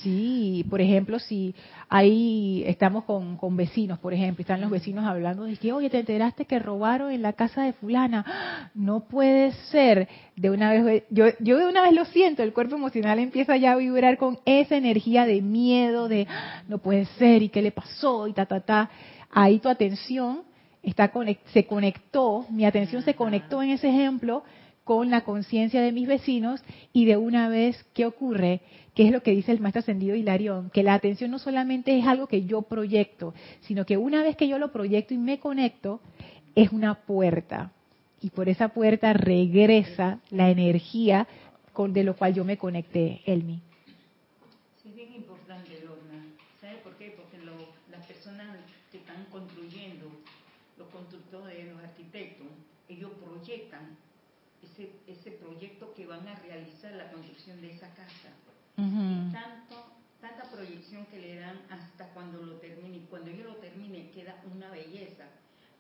Sí, 0.03 0.65
por 0.69 0.81
ejemplo, 0.81 1.19
si 1.19 1.55
ahí 1.89 2.65
estamos 2.67 3.05
con, 3.05 3.57
vecinos, 3.57 3.99
por 3.99 4.15
ejemplo, 4.15 4.43
están 4.43 4.61
los 4.61 4.71
vecinos 4.71 5.05
hablando 5.05 5.45
de 5.45 5.57
que, 5.57 5.73
oye, 5.73 5.91
te 5.91 6.01
enteraste 6.01 6.45
que 6.45 6.59
robaron 6.59 7.13
en 7.13 7.23
la 7.23 7.33
casa 7.33 7.63
de 7.63 7.73
fulana. 7.73 8.71
No 8.75 9.01
puede 9.01 9.53
ser. 9.71 10.09
De 10.37 10.51
una 10.51 10.73
vez, 10.73 11.05
yo, 11.11 11.27
yo 11.41 11.59
de 11.59 11.67
una 11.67 11.83
vez 11.83 11.93
lo 11.93 12.05
siento, 12.07 12.43
el 12.43 12.53
cuerpo 12.53 12.77
emocional 12.77 13.19
empieza 13.19 13.57
ya 13.57 13.73
a 13.73 13.77
vibrar 13.77 14.17
con 14.17 14.39
esa 14.45 14.77
energía 14.77 15.27
de 15.27 15.43
miedo, 15.43 16.09
de 16.09 16.27
no 16.69 16.79
puede 16.79 17.05
ser, 17.19 17.43
y 17.43 17.49
qué 17.49 17.63
le 17.63 17.71
pasó, 17.71 18.27
y 18.27 18.33
ta, 18.33 18.47
ta, 18.47 18.61
ta. 18.61 18.91
Ahí 19.31 19.59
tu 19.59 19.69
atención 19.69 20.43
está 20.83 21.13
se 21.53 21.67
conectó, 21.67 22.47
mi 22.51 22.65
atención 22.65 23.03
se 23.03 23.15
conectó 23.15 23.63
en 23.63 23.71
ese 23.71 23.89
ejemplo 23.89 24.43
con 24.85 25.11
la 25.11 25.23
conciencia 25.23 25.81
de 25.81 25.92
mis 25.92 26.09
vecinos 26.09 26.62
y 26.92 27.05
de 27.05 27.16
una 27.16 27.49
vez, 27.49 27.85
¿qué 27.95 28.07
ocurre? 28.07 28.61
que 28.95 29.07
es 29.07 29.12
lo 29.12 29.23
que 29.23 29.31
dice 29.31 29.53
el 29.53 29.61
maestro 29.61 29.81
ascendido 29.81 30.14
Hilarión, 30.14 30.71
que 30.71 30.83
la 30.83 30.95
atención 30.95 31.31
no 31.31 31.38
solamente 31.38 31.99
es 31.99 32.07
algo 32.07 32.27
que 32.27 32.45
yo 32.45 32.62
proyecto, 32.62 33.35
sino 33.62 33.87
que 33.87 33.97
una 33.97 34.23
vez 34.23 34.37
que 34.37 34.49
yo 34.49 34.59
lo 34.59 34.71
proyecto 34.71 35.14
y 35.14 35.18
me 35.18 35.38
conecto, 35.38 36.01
es 36.55 36.71
una 36.73 36.95
puerta. 36.95 37.73
Y 38.21 38.31
por 38.31 38.49
esa 38.49 38.68
puerta 38.68 39.14
regresa 39.14 40.21
la 40.31 40.51
energía 40.51 41.27
con, 41.73 41.92
de 41.92 42.05
lo 42.05 42.14
cual 42.14 42.35
yo 42.35 42.45
me 42.45 42.59
conecté, 42.59 43.23
Elmi. 43.25 43.62
Sí, 44.83 44.90
es 44.90 44.95
bien 44.95 45.14
importante, 45.14 45.71
Lorna. 45.83 46.27
¿Sabe 46.61 46.77
por 46.85 46.95
qué? 46.97 47.14
Porque 47.16 47.38
las 47.90 48.07
personas 48.07 48.59
que 48.90 48.99
están 48.99 49.25
construyendo, 49.31 50.07
los 50.77 50.88
constructores, 50.88 51.66
los 51.73 51.83
arquitectos, 51.83 52.47
ellos 52.90 53.11
proyectan 53.25 53.97
ese, 54.62 54.90
ese 55.07 55.31
proyecto 55.53 55.93
que 55.95 56.07
van 56.07 56.27
a 56.27 56.35
realizar 56.37 56.93
la 56.95 57.11
construcción 57.11 57.61
de 57.61 57.73
esa 57.73 57.88
casa 57.95 58.31
tanto, 59.33 59.93
tanta 60.21 60.51
proyección 60.51 61.05
que 61.07 61.21
le 61.21 61.37
dan 61.37 61.61
hasta 61.71 62.09
cuando 62.15 62.43
lo 62.43 62.55
termine. 62.57 62.99
Y 62.99 63.07
cuando 63.11 63.31
yo 63.31 63.45
lo 63.45 63.57
termine 63.57 64.11
queda 64.11 64.43
una 64.53 64.71
belleza. 64.71 65.25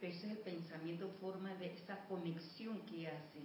Pero 0.00 0.12
ese 0.12 0.26
es 0.26 0.32
el 0.32 0.38
pensamiento, 0.38 1.10
forma 1.20 1.54
de 1.54 1.72
esa 1.74 1.96
conexión 2.06 2.80
que 2.90 3.08
hace. 3.08 3.40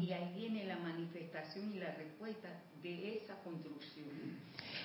Y 0.00 0.12
ahí 0.12 0.34
viene 0.36 0.64
la 0.64 0.76
manifestación 0.76 1.72
y 1.72 1.78
la 1.78 1.90
respuesta 1.94 2.48
de 2.82 3.16
esa 3.16 3.34
construcción. 3.42 4.06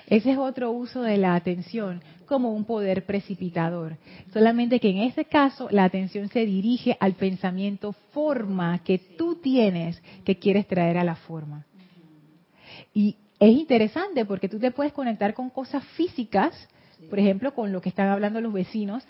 Ese 0.08 0.32
es 0.32 0.38
otro 0.38 0.72
uso 0.72 1.02
de 1.02 1.18
la 1.18 1.36
atención 1.36 2.02
como 2.26 2.54
un 2.54 2.66
poder 2.66 3.06
precipitador. 3.06 3.98
Solamente 4.32 4.80
que 4.80 4.89
en 4.89 5.00
ese 5.00 5.26
caso 5.26 5.68
la 5.72 5.86
atención 5.86 6.30
se 6.30 6.46
dirige 6.46 6.98
al 7.00 7.13
pensamiento 7.13 7.94
forma 8.12 8.80
que 8.84 8.98
tú 8.98 9.36
tienes 9.36 10.02
que 10.26 10.38
quieres 10.38 10.68
traer 10.68 10.98
a 10.98 11.04
la 11.04 11.16
forma. 11.16 11.66
Y 12.94 13.16
es 13.39 13.52
interesante 13.52 14.26
porque 14.26 14.50
tú 14.50 14.60
te 14.60 14.72
puedes 14.72 14.94
conectar 14.94 15.34
con 15.34 15.50
cosas 15.50 15.84
físicas, 15.96 16.68
por 17.10 17.20
ejemplo, 17.20 17.54
con 17.54 17.72
lo 17.72 17.82
que 17.82 17.89
están 17.89 18.08
hablando 18.08 18.39
los 18.39 18.54
vecinos, 18.54 19.04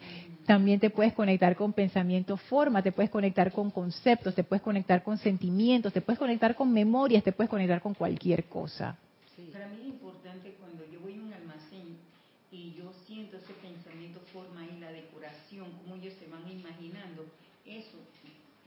también 0.46 0.80
te 0.80 0.90
puedes 0.90 1.14
conectar 1.14 1.56
con 1.56 1.74
pensamiento 1.74 2.38
forma, 2.38 2.82
te 2.82 2.92
puedes 2.92 3.12
conectar 3.12 3.52
con 3.52 3.72
conceptos, 3.72 4.36
te 4.36 4.44
puedes 4.44 4.62
conectar 4.62 5.04
con 5.04 5.18
sentimientos, 5.18 5.94
te 5.94 6.02
puedes 6.02 6.20
conectar 6.20 6.56
con 6.56 6.74
memorias, 6.74 7.24
te 7.24 7.32
puedes 7.32 7.50
conectar 7.50 7.82
con 7.82 7.94
cualquier 7.94 8.46
cosa. 8.46 8.98
Para 9.52 9.68
mí 9.70 9.78
es 9.82 9.88
importante 9.88 10.56
cuando 10.60 10.84
yo 10.92 11.00
voy 11.00 11.14
a 11.14 11.22
un 11.22 11.34
almacén 11.34 11.98
y 12.52 12.74
yo 12.74 12.92
siento 13.06 13.38
ese 13.38 13.54
pensamiento 13.62 14.20
forma 14.34 14.66
y 14.66 14.80
la 14.80 14.92
decoración, 14.92 15.68
como 15.84 15.96
ellos 15.96 16.14
se 16.20 16.28
van 16.28 16.50
imaginando, 16.52 17.26
eso 17.78 17.98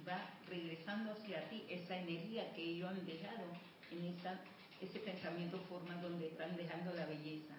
va 0.07 0.31
regresando 0.49 1.13
hacia 1.13 1.49
ti, 1.49 1.65
esa 1.69 1.97
energía 1.97 2.53
que 2.55 2.63
ellos 2.63 2.89
han 2.89 3.05
dejado 3.07 3.45
en 3.91 4.15
esa 4.15 4.41
ese 4.81 4.99
pensamiento 4.99 5.59
forma 5.69 5.95
donde 6.03 6.27
están 6.29 6.57
dejando 6.57 6.93
la 6.95 7.07
belleza. 7.07 7.55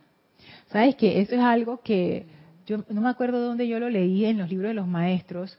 Sabes 0.68 0.96
que 0.96 1.20
eso 1.20 1.36
es 1.36 1.42
algo 1.42 1.82
que 1.82 2.26
yo 2.66 2.84
no 2.90 3.02
me 3.02 3.10
acuerdo 3.10 3.40
dónde 3.40 3.68
yo 3.68 3.80
lo 3.80 3.90
leí 3.90 4.26
en 4.26 4.38
los 4.38 4.50
libros 4.50 4.70
de 4.70 4.76
los 4.76 4.88
maestros, 4.88 5.58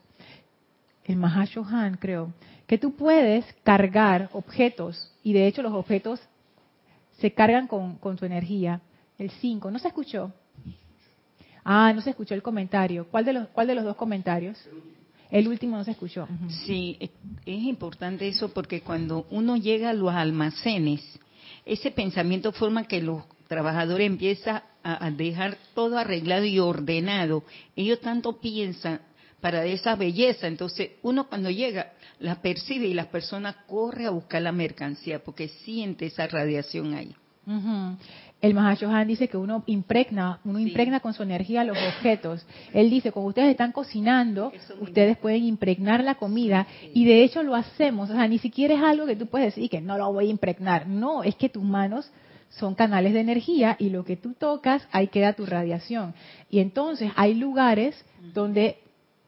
el 1.05 1.15
Mahashohan 1.15 1.97
creo, 1.97 2.33
que 2.67 2.77
tú 2.77 2.95
puedes 2.95 3.45
cargar 3.63 4.29
objetos 4.31 5.11
y 5.23 5.33
de 5.33 5.47
hecho 5.47 5.63
los 5.63 5.73
objetos 5.73 6.21
se 7.17 7.33
cargan 7.33 7.67
con, 7.67 7.95
con 7.95 8.15
tu 8.15 8.25
energía. 8.25 8.81
El 9.17 9.31
5, 9.31 9.71
¿no 9.71 9.79
se 9.79 9.87
escuchó? 9.87 10.31
Ah, 11.63 11.91
no 11.93 12.01
se 12.01 12.11
escuchó 12.11 12.35
el 12.35 12.43
comentario. 12.43 13.07
¿Cuál 13.09 13.25
de 13.25 13.33
los, 13.33 13.47
cuál 13.49 13.67
de 13.67 13.75
los 13.75 13.83
dos 13.83 13.95
comentarios? 13.95 14.57
El 14.67 14.73
último 14.75 14.98
no 15.31 15.83
se 15.83 15.91
escuchó. 15.91 16.27
Sí, 16.65 16.97
es 17.45 17.63
importante 17.63 18.27
eso 18.27 18.49
porque 18.49 18.81
cuando 18.81 19.27
uno 19.29 19.57
llega 19.57 19.91
a 19.91 19.93
los 19.93 20.13
almacenes, 20.13 21.01
ese 21.65 21.91
pensamiento 21.91 22.51
forma 22.51 22.85
que 22.85 23.01
los 23.01 23.23
trabajadores 23.47 24.07
empiezan 24.07 24.63
a 24.83 25.11
dejar 25.11 25.57
todo 25.75 25.97
arreglado 25.97 26.45
y 26.45 26.59
ordenado. 26.59 27.43
Ellos 27.75 27.99
tanto 27.99 28.39
piensan 28.39 29.01
para 29.41 29.65
esa 29.65 29.95
belleza. 29.95 30.47
Entonces, 30.47 30.91
uno 31.01 31.27
cuando 31.27 31.49
llega 31.49 31.93
la 32.19 32.41
percibe 32.41 32.87
y 32.87 32.93
la 32.93 33.09
persona 33.09 33.65
corre 33.67 34.05
a 34.05 34.09
buscar 34.09 34.41
la 34.41 34.51
mercancía 34.51 35.23
porque 35.23 35.47
siente 35.47 36.07
esa 36.07 36.27
radiación 36.27 36.93
ahí. 36.93 37.15
El 38.41 38.53
Mahashohan 38.53 39.07
dice 39.07 39.27
que 39.27 39.35
uno 39.35 39.63
impregna, 39.65 40.39
uno 40.45 40.59
impregna 40.59 41.01
con 41.01 41.13
su 41.13 41.23
energía 41.23 41.65
los 41.65 41.77
objetos. 41.77 42.45
Él 42.73 42.89
dice, 42.89 43.11
cuando 43.11 43.29
ustedes 43.29 43.51
están 43.51 43.73
cocinando, 43.73 44.53
ustedes 44.79 45.17
pueden 45.17 45.43
impregnar 45.43 46.03
la 46.03 46.15
comida 46.15 46.65
y 46.93 47.03
de 47.03 47.23
hecho 47.23 47.43
lo 47.43 47.53
hacemos. 47.53 48.09
O 48.09 48.13
sea, 48.13 48.27
ni 48.29 48.39
siquiera 48.39 48.75
es 48.75 48.81
algo 48.81 49.05
que 49.05 49.17
tú 49.17 49.25
puedes 49.25 49.53
decir 49.53 49.69
que 49.69 49.81
no 49.81 49.97
lo 49.97 50.13
voy 50.13 50.27
a 50.27 50.31
impregnar. 50.31 50.87
No, 50.87 51.23
es 51.23 51.35
que 51.35 51.49
tus 51.49 51.63
manos 51.63 52.09
son 52.49 52.75
canales 52.75 53.13
de 53.13 53.19
energía 53.19 53.75
y 53.77 53.89
lo 53.89 54.05
que 54.05 54.15
tú 54.15 54.33
tocas, 54.33 54.87
ahí 54.91 55.07
queda 55.07 55.33
tu 55.33 55.45
radiación. 55.45 56.13
Y 56.49 56.59
entonces 56.59 57.11
hay 57.17 57.33
lugares 57.33 58.05
donde 58.33 58.77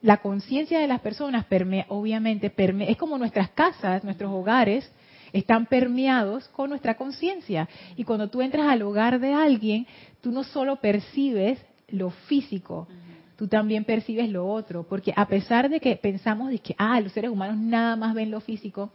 la 0.00 0.16
conciencia 0.16 0.80
de 0.80 0.88
las 0.88 1.00
personas 1.00 1.44
permea, 1.44 1.84
obviamente, 1.88 2.48
permea, 2.50 2.88
es 2.88 2.96
como 2.96 3.18
nuestras 3.18 3.50
casas, 3.50 4.04
nuestros 4.04 4.32
hogares, 4.32 4.90
están 5.32 5.66
permeados 5.66 6.48
con 6.48 6.70
nuestra 6.70 6.96
conciencia. 6.96 7.68
Y 7.96 8.04
cuando 8.04 8.28
tú 8.28 8.42
entras 8.42 8.68
al 8.68 8.82
hogar 8.82 9.20
de 9.20 9.32
alguien, 9.32 9.86
tú 10.20 10.30
no 10.30 10.44
solo 10.44 10.76
percibes 10.76 11.58
lo 11.88 12.10
físico, 12.10 12.88
tú 13.36 13.48
también 13.48 13.84
percibes 13.84 14.30
lo 14.30 14.46
otro, 14.46 14.84
porque 14.84 15.12
a 15.16 15.26
pesar 15.26 15.68
de 15.68 15.80
que 15.80 15.96
pensamos 15.96 16.50
de 16.50 16.58
que 16.58 16.74
ah, 16.78 17.00
los 17.00 17.12
seres 17.12 17.30
humanos 17.30 17.56
nada 17.56 17.96
más 17.96 18.14
ven 18.14 18.30
lo 18.30 18.40
físico, 18.40 18.90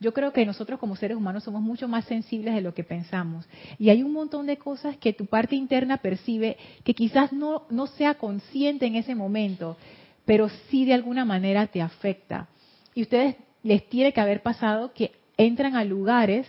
yo 0.00 0.12
creo 0.12 0.32
que 0.32 0.44
nosotros 0.44 0.80
como 0.80 0.96
seres 0.96 1.16
humanos 1.16 1.44
somos 1.44 1.62
mucho 1.62 1.86
más 1.86 2.04
sensibles 2.06 2.54
de 2.54 2.60
lo 2.60 2.74
que 2.74 2.82
pensamos. 2.82 3.48
Y 3.78 3.90
hay 3.90 4.02
un 4.02 4.12
montón 4.12 4.46
de 4.46 4.56
cosas 4.56 4.96
que 4.96 5.12
tu 5.12 5.26
parte 5.26 5.54
interna 5.54 5.98
percibe 5.98 6.56
que 6.82 6.94
quizás 6.94 7.32
no, 7.32 7.62
no 7.70 7.86
sea 7.86 8.14
consciente 8.14 8.86
en 8.86 8.96
ese 8.96 9.14
momento, 9.14 9.76
pero 10.24 10.48
sí 10.68 10.84
de 10.84 10.94
alguna 10.94 11.24
manera 11.24 11.68
te 11.68 11.80
afecta. 11.80 12.48
Y 12.94 13.02
ustedes 13.02 13.36
les 13.62 13.88
tiene 13.88 14.12
que 14.12 14.20
haber 14.20 14.42
pasado 14.42 14.92
que 14.92 15.12
entran 15.36 15.76
a 15.76 15.84
lugares 15.84 16.46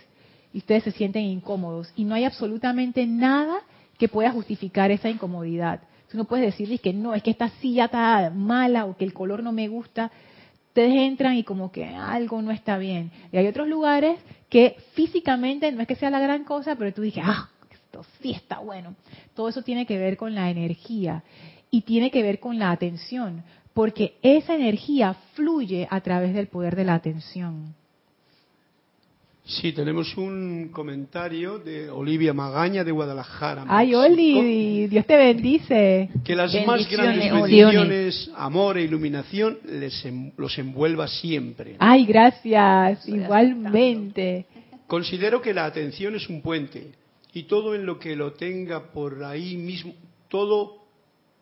y 0.52 0.58
ustedes 0.58 0.84
se 0.84 0.92
sienten 0.92 1.24
incómodos 1.24 1.92
y 1.96 2.04
no 2.04 2.14
hay 2.14 2.24
absolutamente 2.24 3.06
nada 3.06 3.60
que 3.98 4.08
pueda 4.08 4.30
justificar 4.30 4.90
esa 4.90 5.10
incomodidad. 5.10 5.80
Tú 6.10 6.18
no 6.18 6.24
puedes 6.26 6.46
decir 6.46 6.78
que 6.80 6.92
no, 6.92 7.14
es 7.14 7.22
que 7.22 7.30
esta 7.30 7.48
silla 7.60 7.86
está 7.86 8.30
mala 8.30 8.86
o 8.86 8.96
que 8.96 9.04
el 9.04 9.12
color 9.12 9.42
no 9.42 9.52
me 9.52 9.66
gusta. 9.66 10.12
Ustedes 10.68 10.94
entran 10.94 11.36
y 11.36 11.44
como 11.44 11.72
que 11.72 11.86
algo 11.86 12.40
no 12.42 12.50
está 12.50 12.78
bien. 12.78 13.10
Y 13.32 13.36
hay 13.36 13.46
otros 13.46 13.68
lugares 13.68 14.18
que 14.48 14.76
físicamente 14.92 15.70
no 15.72 15.80
es 15.80 15.88
que 15.88 15.96
sea 15.96 16.10
la 16.10 16.20
gran 16.20 16.44
cosa, 16.44 16.76
pero 16.76 16.92
tú 16.92 17.02
dices, 17.02 17.24
ah, 17.26 17.48
esto 17.70 18.04
sí 18.20 18.30
está 18.30 18.60
bueno. 18.60 18.94
Todo 19.34 19.48
eso 19.48 19.62
tiene 19.62 19.86
que 19.86 19.98
ver 19.98 20.16
con 20.16 20.34
la 20.34 20.50
energía 20.50 21.24
y 21.70 21.82
tiene 21.82 22.12
que 22.12 22.22
ver 22.22 22.38
con 22.38 22.60
la 22.60 22.70
atención, 22.70 23.42
porque 23.72 24.16
esa 24.22 24.54
energía 24.54 25.14
fluye 25.34 25.88
a 25.90 26.00
través 26.00 26.32
del 26.32 26.46
poder 26.46 26.76
de 26.76 26.84
la 26.84 26.94
atención. 26.94 27.74
Sí, 29.46 29.72
tenemos 29.72 30.16
un 30.16 30.70
comentario 30.72 31.58
de 31.58 31.90
Olivia 31.90 32.32
Magaña 32.32 32.82
de 32.82 32.90
Guadalajara. 32.90 33.66
Ay, 33.68 33.94
Oli, 33.94 34.86
Dios 34.86 35.06
te 35.06 35.18
bendice. 35.18 36.08
Que 36.24 36.34
las 36.34 36.54
más 36.66 36.90
grandes 36.90 37.30
bendiciones, 37.30 38.30
amor 38.36 38.78
e 38.78 38.82
iluminación 38.82 39.58
les, 39.66 40.02
los 40.38 40.56
envuelva 40.56 41.06
siempre. 41.08 41.76
Ay, 41.78 42.06
gracias, 42.06 43.06
igualmente. 43.06 44.46
Considero 44.86 45.42
que 45.42 45.52
la 45.52 45.66
atención 45.66 46.14
es 46.14 46.26
un 46.30 46.40
puente 46.40 46.92
y 47.34 47.42
todo 47.42 47.74
en 47.74 47.84
lo 47.84 47.98
que 47.98 48.16
lo 48.16 48.32
tenga 48.32 48.92
por 48.92 49.24
ahí 49.24 49.56
mismo, 49.56 49.92
todo 50.28 50.86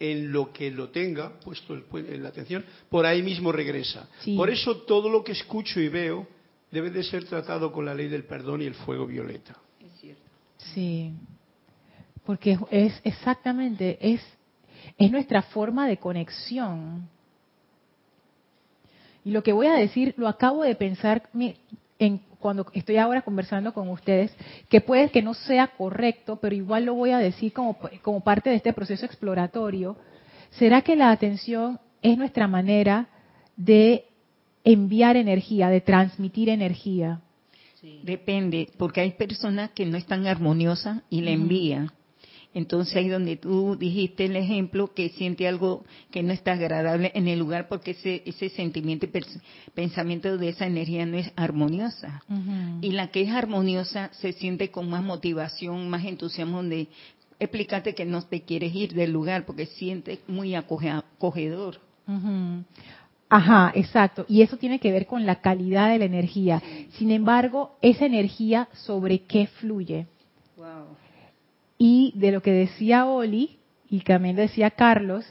en 0.01 0.33
lo 0.33 0.53
que 0.53 0.73
lo 0.73 0.89
tenga 0.89 1.39
puesto 1.39 1.73
el, 1.75 2.21
la 2.21 2.31
atención, 2.31 2.65
por 2.89 3.07
ahí 3.07 3.23
mismo 3.23 3.53
regresa. 3.53 4.09
Por 4.37 4.51
eso 4.51 4.79
todo 4.79 5.09
lo 5.09 5.23
que 5.23 5.33
escucho 5.33 5.79
y 5.79 5.89
veo 5.89 6.27
debe 6.73 6.91
de 6.91 7.05
ser 7.05 7.25
tratado 7.25 7.71
con 7.71 7.85
la 7.85 7.95
ley 7.95 8.09
del 8.09 8.25
perdón 8.25 8.63
y 8.63 8.65
el 8.65 8.75
fuego 8.75 9.07
violeta. 9.07 9.55
Es 9.79 10.01
cierto. 10.01 10.23
Sí, 10.75 11.13
porque 12.25 12.59
es 12.71 12.99
exactamente, 13.05 13.99
es, 14.01 14.21
es 14.97 15.13
nuestra 15.13 15.43
forma 15.43 15.87
de 15.87 15.99
conexión. 15.99 17.09
Y 19.25 19.31
lo 19.31 19.43
que 19.43 19.53
voy 19.53 19.67
a 19.67 19.75
decir, 19.75 20.15
lo 20.17 20.27
acabo 20.27 20.65
de 20.65 20.75
pensar 20.75 21.29
en, 21.99 22.21
cuando 22.41 22.67
estoy 22.73 22.97
ahora 22.97 23.23
conversando 23.23 23.73
con 23.73 23.89
ustedes, 23.89 24.35
que 24.69 24.81
puede 24.81 25.11
que 25.11 25.23
no 25.23 25.35
sea 25.35 25.69
correcto, 25.69 26.37
pero 26.37 26.55
igual 26.55 26.87
lo 26.87 26.95
voy 26.95 27.11
a 27.11 27.19
decir 27.19 27.53
como, 27.53 27.79
como 28.01 28.21
parte 28.23 28.51
de 28.51 28.57
este 28.57 28.73
proceso 28.73 29.05
exploratorio. 29.05 29.97
¿Será 30.53 30.83
que 30.83 30.97
la 30.97 31.11
atención 31.11 31.79
es 32.01 32.19
nuestra 32.19 32.49
manera 32.49 33.09
de 33.57 34.07
enviar 34.65 35.17
energía, 35.17 35.69
de 35.69 35.81
transmitir 35.81 36.49
energía? 36.49 37.21
Depende, 38.05 38.69
porque 38.79 39.01
hay 39.01 39.13
personas 39.13 39.71
que 39.71 39.87
no 39.87 39.97
están 39.97 40.27
armoniosas 40.27 41.03
y 41.11 41.23
le 41.23 41.33
envían. 41.33 41.91
Entonces 42.55 42.95
ahí 42.97 43.09
donde 43.09 43.37
tú 43.37 43.77
dijiste 43.77 44.27
el 44.27 44.37
ejemplo 44.37 44.93
que 44.93 45.09
siente 45.11 45.49
algo 45.49 45.85
que 46.11 46.23
no 46.23 46.33
está 46.33 46.53
agradable 46.53 47.11
en 47.15 47.27
el 47.27 47.39
lugar 47.39 47.67
porque 47.69 47.93
ese, 47.93 48.23
ese 48.27 48.51
sentimiento 48.51 49.07
y 49.07 49.11
pensamiento 49.75 50.37
de 50.37 50.51
esa 50.51 50.67
energía 50.67 51.07
no 51.07 51.17
es 51.17 51.33
armoniosa. 51.35 52.23
Y 52.83 52.93
la 52.93 53.09
que 53.09 53.23
es 53.23 53.31
armoniosa 53.31 54.11
se 54.13 54.33
siente 54.33 54.71
con 54.71 54.89
más 54.91 55.03
motivación, 55.03 55.89
más 55.89 56.05
entusiasmo 56.05 56.59
donde 56.59 56.89
explícate 57.39 57.95
que 57.95 58.05
no 58.05 58.23
te 58.23 58.43
quieres 58.43 58.75
ir 58.75 58.93
del 58.93 59.13
lugar 59.13 59.47
porque 59.47 59.67
sientes 59.67 60.21
muy 60.29 60.55
acogedor. 60.55 61.81
Ajá, 63.33 63.73
exacto. 63.75 64.27
Y 64.29 64.43
eso 64.43 64.59
tiene 64.59 64.79
que 64.79 64.93
ver 64.93 65.07
con 65.07 65.25
la 65.25 65.37
calidad 65.37 65.89
de 65.89 65.99
la 65.99 66.05
energía. 66.05 66.63
Sin 66.99 67.11
embargo, 67.11 67.77
esa 67.81 68.05
energía 68.05 68.69
sobre 68.73 69.21
qué 69.21 69.47
fluye. 69.47 70.07
Y 71.79 72.13
de 72.15 72.31
lo 72.31 72.43
que 72.43 72.53
decía 72.53 73.07
Oli, 73.07 73.57
y 73.89 74.01
también 74.01 74.37
decía 74.37 74.71
Carlos, 74.71 75.25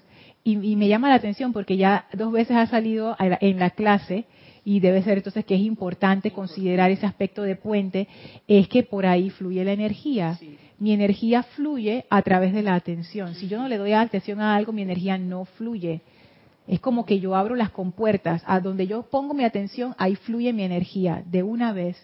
y, 0.43 0.57
me 0.75 0.87
llama 0.87 1.09
la 1.09 1.15
atención 1.15 1.53
porque 1.53 1.77
ya 1.77 2.07
dos 2.13 2.31
veces 2.31 2.57
ha 2.57 2.65
salido 2.65 3.15
en 3.19 3.59
la 3.59 3.69
clase, 3.69 4.25
y 4.65 4.79
debe 4.79 5.03
ser 5.03 5.17
entonces 5.19 5.45
que 5.45 5.53
es 5.53 5.61
importante 5.61 6.31
considerar 6.31 6.89
ese 6.89 7.05
aspecto 7.05 7.43
de 7.43 7.55
puente, 7.55 8.07
es 8.47 8.67
que 8.67 8.81
por 8.81 9.05
ahí 9.05 9.29
fluye 9.29 9.63
la 9.63 9.73
energía. 9.73 10.39
Mi 10.79 10.93
energía 10.93 11.43
fluye 11.43 12.05
a 12.09 12.23
través 12.23 12.51
de 12.51 12.63
la 12.63 12.73
atención. 12.73 13.35
Si 13.35 13.47
yo 13.47 13.59
no 13.59 13.67
le 13.67 13.77
doy 13.77 13.93
atención 13.93 14.41
a 14.41 14.55
algo, 14.55 14.73
mi 14.73 14.81
energía 14.81 15.19
no 15.19 15.45
fluye. 15.45 16.01
Es 16.67 16.79
como 16.79 17.05
que 17.05 17.19
yo 17.19 17.35
abro 17.35 17.55
las 17.55 17.71
compuertas, 17.71 18.43
a 18.45 18.59
donde 18.59 18.87
yo 18.87 19.03
pongo 19.03 19.33
mi 19.33 19.43
atención, 19.43 19.95
ahí 19.97 20.15
fluye 20.15 20.53
mi 20.53 20.63
energía, 20.63 21.23
de 21.25 21.43
una 21.43 21.73
vez. 21.73 21.97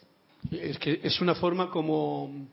Es 0.51 0.77
que 0.79 0.99
es 1.03 1.21
una 1.21 1.35
forma 1.35 1.69
como, 1.69 2.47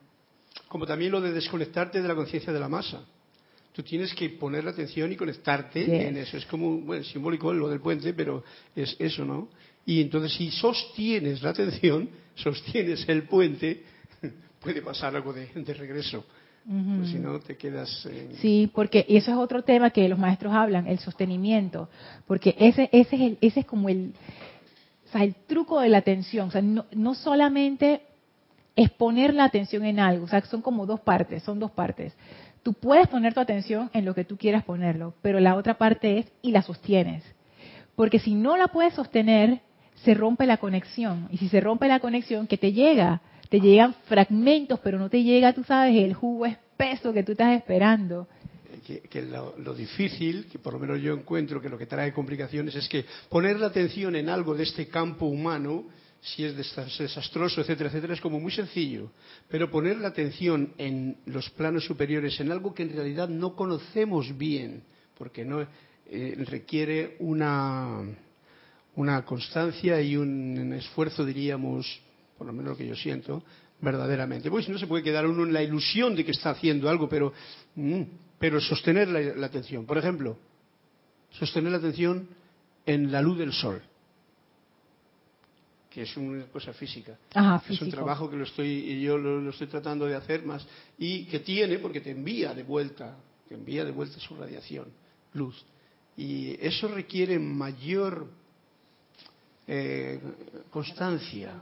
como 0.69 0.87
también 0.87 1.13
lo 1.13 1.21
de 1.21 1.33
desconectarte 1.33 2.03
de 2.03 2.09
la 2.09 2.15
conciencia 2.15 2.53
de 2.53 2.61
la 2.61 2.69
masa. 2.69 3.05
Tú 3.73 3.83
tienes 3.83 4.15
que 4.15 4.31
poner 4.31 4.65
la 4.65 4.71
atención 4.71 5.11
y 5.11 5.17
conectarte 5.17 6.07
en 6.07 6.17
eso. 6.17 6.37
Es 6.37 6.47
como, 6.47 6.79
bueno, 6.79 7.03
simbólico 7.03 7.53
lo 7.53 7.69
del 7.69 7.81
puente, 7.81 8.15
pero 8.15 8.45
es 8.77 8.95
eso, 9.01 9.25
¿no? 9.25 9.49
Y 9.85 10.01
entonces 10.01 10.33
si 10.33 10.51
sostienes 10.51 11.43
la 11.43 11.51
atención, 11.51 12.09
sostienes 12.37 13.09
el 13.09 13.25
puente, 13.25 13.83
puede 14.61 14.81
pasar 14.81 15.17
algo 15.17 15.33
de 15.33 15.75
regreso. 15.75 16.25
Pues 16.67 17.11
si 17.11 17.19
no, 17.19 17.39
te 17.41 17.57
quedas. 17.57 18.09
Sí, 18.41 18.71
porque 18.75 19.05
eso 19.09 19.31
es 19.31 19.37
otro 19.37 19.63
tema 19.63 19.91
que 19.91 20.09
los 20.09 20.19
maestros 20.19 20.55
hablan, 20.55 20.87
el 20.87 20.99
sostenimiento. 20.99 21.91
Porque 22.27 22.55
ese, 22.59 22.89
ese, 22.91 23.17
es, 23.17 23.23
el, 23.23 23.39
ese 23.43 23.61
es 23.61 23.67
como 23.67 23.91
el, 23.91 24.15
o 25.07 25.13
sea, 25.13 25.25
el 25.25 25.35
truco 25.35 25.81
de 25.81 25.91
la 25.91 25.99
atención. 25.99 26.49
O 26.49 26.51
sea, 26.51 26.63
no, 26.63 26.87
no 26.93 27.15
solamente 27.15 28.01
es 28.77 28.91
poner 28.91 29.35
la 29.35 29.45
atención 29.45 29.85
en 29.85 30.01
algo, 30.01 30.25
o 30.25 30.29
sea, 30.29 30.41
son 30.43 30.63
como 30.63 30.87
dos 30.87 31.01
partes, 31.01 31.43
son 31.43 31.61
dos 31.61 31.71
partes. 31.71 32.15
Tú 32.63 32.73
puedes 32.73 33.09
poner 33.09 33.35
tu 33.35 33.41
atención 33.41 33.91
en 33.93 34.07
lo 34.07 34.15
que 34.15 34.25
tú 34.25 34.39
quieras 34.39 34.65
ponerlo, 34.65 35.15
pero 35.21 35.39
la 35.41 35.55
otra 35.57 35.75
parte 35.75 36.19
es 36.19 36.33
y 36.41 36.51
la 36.51 36.63
sostienes. 36.63 37.23
Porque 37.95 38.19
si 38.19 38.35
no 38.35 38.57
la 38.57 38.69
puedes 38.69 38.95
sostener, 38.95 39.61
se 39.97 40.15
rompe 40.15 40.47
la 40.47 40.57
conexión. 40.57 41.29
Y 41.31 41.37
si 41.37 41.49
se 41.49 41.61
rompe 41.61 41.89
la 41.89 42.01
conexión, 42.01 42.47
¿qué 42.47 42.57
te 42.57 42.73
llega? 42.73 43.21
Te 43.55 43.61
llegan 43.61 43.95
fragmentos, 44.09 44.81
pero 44.83 44.99
no 44.99 45.09
te 45.09 45.23
llega, 45.23 45.53
tú 45.53 45.63
sabes, 45.63 45.95
el 45.95 46.13
jugo 46.13 46.45
espeso 46.45 47.13
que 47.13 47.23
tú 47.23 47.33
estás 47.33 47.57
esperando. 47.57 48.27
Que, 48.85 49.23
lo, 49.23 49.75
difícil, 49.75 50.47
que 50.51 50.59
por 50.59 50.73
lo 50.73 50.81
menos 50.81 51.01
yo 51.01 51.15
encuentro 51.15 51.61
que 51.61 51.69
lo 51.69 51.79
que 51.79 51.87
trae 51.87 52.13
complicaciones 52.13 52.75
es 52.75 52.89
que 52.89 53.05
poner 53.29 53.61
la 53.61 53.69
atención 53.69 54.17
en 54.17 54.29
algo 54.29 54.57
de 54.57 54.65
este 54.65 54.89
campo 54.89 55.27
humano, 55.27 55.85
si 56.21 56.45
es 56.45 56.57
desastroso, 56.57 57.61
etcétera, 57.61 57.91
etcétera, 57.91 58.15
es 58.15 58.21
como 58.21 58.41
muy 58.41 58.51
sencillo. 58.51 59.13
Pero 59.49 59.71
poner 59.71 59.99
la 59.99 60.09
atención 60.09 60.75
en 60.77 61.19
los 61.27 61.49
planos 61.51 61.85
superiores, 61.85 62.41
en 62.41 62.51
algo 62.51 62.75
que 62.75 62.83
en 62.83 62.93
realidad 62.93 63.29
no 63.29 63.55
conocemos 63.55 64.37
bien, 64.37 64.83
porque 65.17 65.45
no 65.45 65.65
eh, 66.07 66.35
requiere 66.45 67.15
una 67.21 68.03
una 68.97 69.25
constancia 69.25 70.01
y 70.01 70.17
un 70.17 70.73
esfuerzo, 70.73 71.25
diríamos, 71.25 72.01
por 72.37 72.47
lo 72.47 72.53
menos 72.53 72.73
lo 72.73 72.77
que 72.77 72.87
yo 72.87 72.97
siento, 72.97 73.43
verdaderamente. 73.81 74.51
Pues 74.51 74.69
no 74.69 74.79
se 74.79 74.87
puede 74.87 75.03
quedar 75.03 75.27
uno 75.27 75.45
en 75.45 75.53
la 75.53 75.63
ilusión 75.63 76.15
de 76.15 76.25
que 76.25 76.33
está 76.33 76.51
haciendo 76.51 76.89
algo, 76.89 77.09
pero, 77.09 77.33
mm, 77.77 78.03
pero 78.39 78.61
sostener 78.61 79.09
la, 79.09 79.47
atención. 79.47 79.87
Por 79.87 79.99
ejemplo, 79.99 80.37
sostener 81.31 81.73
la 81.73 81.79
atención 81.79 82.29
en 82.87 83.13
la 83.13 83.23
luz 83.23 83.39
del 83.39 83.53
sol 83.53 83.83
que 85.91 86.03
es 86.03 86.17
una 86.17 86.45
cosa 86.47 86.73
física. 86.73 87.17
es 87.71 87.81
un 87.81 87.89
trabajo 87.89 88.29
que 88.29 88.35
lo 88.35 88.43
estoy, 88.43 88.67
y 88.67 89.01
yo 89.03 89.17
lo, 89.17 89.49
estoy 89.49 89.69
tratando 89.69 90.07
de 90.07 90.17
hacer 90.17 90.45
más, 90.45 90.67
y 90.99 91.25
que 91.27 91.39
tiene, 91.39 91.79
porque 91.79 92.01
te 92.01 92.11
envía 92.11 92.53
de 92.53 92.65
vuelta, 92.65 93.17
te 93.49 93.55
envía 93.55 93.85
de 93.85 93.93
vuelta 93.93 94.19
su 94.19 94.35
radiación, 94.35 94.89
luz. 95.35 95.65
Y 96.17 96.57
eso 96.61 96.89
requiere 96.89 97.39
mayor 97.39 98.27
eh, 99.69 100.21
constancia, 100.71 101.61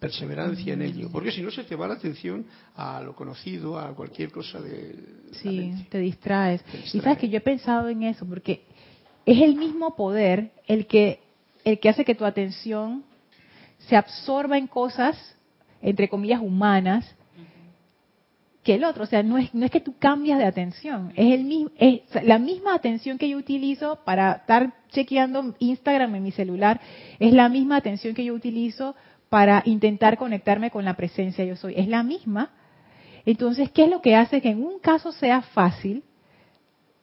perseverancia 0.00 0.74
en 0.74 0.82
ello, 0.82 1.08
porque 1.12 1.30
si 1.30 1.40
no 1.40 1.50
se 1.52 1.62
te 1.62 1.76
va 1.76 1.86
la 1.86 1.94
atención 1.94 2.44
a 2.74 3.00
lo 3.00 3.14
conocido, 3.14 3.78
a 3.78 3.94
cualquier 3.94 4.32
cosa 4.32 4.60
de... 4.60 4.96
Sí, 5.32 5.72
te 5.88 5.98
distraes. 5.98 6.64
Y 6.92 7.00
sabes 7.00 7.18
que 7.18 7.28
yo 7.28 7.38
he 7.38 7.42
pensado 7.42 7.88
en 7.88 8.02
eso, 8.02 8.26
porque 8.26 8.64
es 9.24 9.40
el 9.40 9.54
mismo 9.54 9.94
poder 9.94 10.50
el 10.66 10.86
que, 10.86 11.20
el 11.64 11.78
que 11.78 11.88
hace 11.88 12.04
que 12.04 12.16
tu 12.16 12.24
atención 12.24 13.04
se 13.78 13.96
absorba 13.96 14.58
en 14.58 14.66
cosas, 14.66 15.16
entre 15.80 16.08
comillas, 16.08 16.40
humanas, 16.40 17.14
que 18.66 18.74
el 18.74 18.84
otro. 18.84 19.04
O 19.04 19.06
sea, 19.06 19.22
no 19.22 19.38
es, 19.38 19.54
no 19.54 19.64
es 19.64 19.70
que 19.70 19.80
tú 19.80 19.94
cambias 19.96 20.38
de 20.38 20.44
atención, 20.44 21.12
es, 21.14 21.32
el 21.32 21.44
mismo, 21.44 21.70
es 21.78 22.02
la 22.24 22.40
misma 22.40 22.74
atención 22.74 23.16
que 23.16 23.28
yo 23.28 23.38
utilizo 23.38 24.00
para 24.04 24.32
estar 24.32 24.74
chequeando 24.90 25.54
Instagram 25.60 26.16
en 26.16 26.22
mi 26.24 26.32
celular, 26.32 26.80
es 27.20 27.32
la 27.32 27.48
misma 27.48 27.76
atención 27.76 28.12
que 28.12 28.24
yo 28.24 28.34
utilizo 28.34 28.96
para 29.28 29.62
intentar 29.64 30.16
conectarme 30.18 30.70
con 30.70 30.84
la 30.84 30.94
presencia 30.94 31.44
yo 31.44 31.56
soy. 31.56 31.74
Es 31.76 31.88
la 31.88 32.02
misma. 32.02 32.50
Entonces, 33.24 33.70
¿qué 33.70 33.84
es 33.84 33.90
lo 33.90 34.00
que 34.00 34.14
hace 34.14 34.40
que 34.40 34.50
en 34.50 34.64
un 34.64 34.78
caso 34.78 35.12
sea 35.12 35.42
fácil 35.42 36.04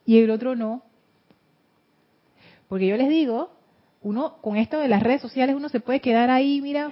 y 0.06 0.20
el 0.20 0.32
otro 0.32 0.56
no? 0.56 0.84
Porque 2.70 2.88
yo 2.88 2.96
les 2.96 3.10
digo, 3.10 3.52
uno 4.02 4.38
con 4.42 4.58
esto 4.58 4.80
de 4.80 4.88
las 4.88 5.04
redes 5.04 5.22
sociales 5.22 5.56
uno 5.56 5.70
se 5.70 5.80
puede 5.80 6.00
quedar 6.00 6.30
ahí, 6.30 6.62
mira, 6.62 6.92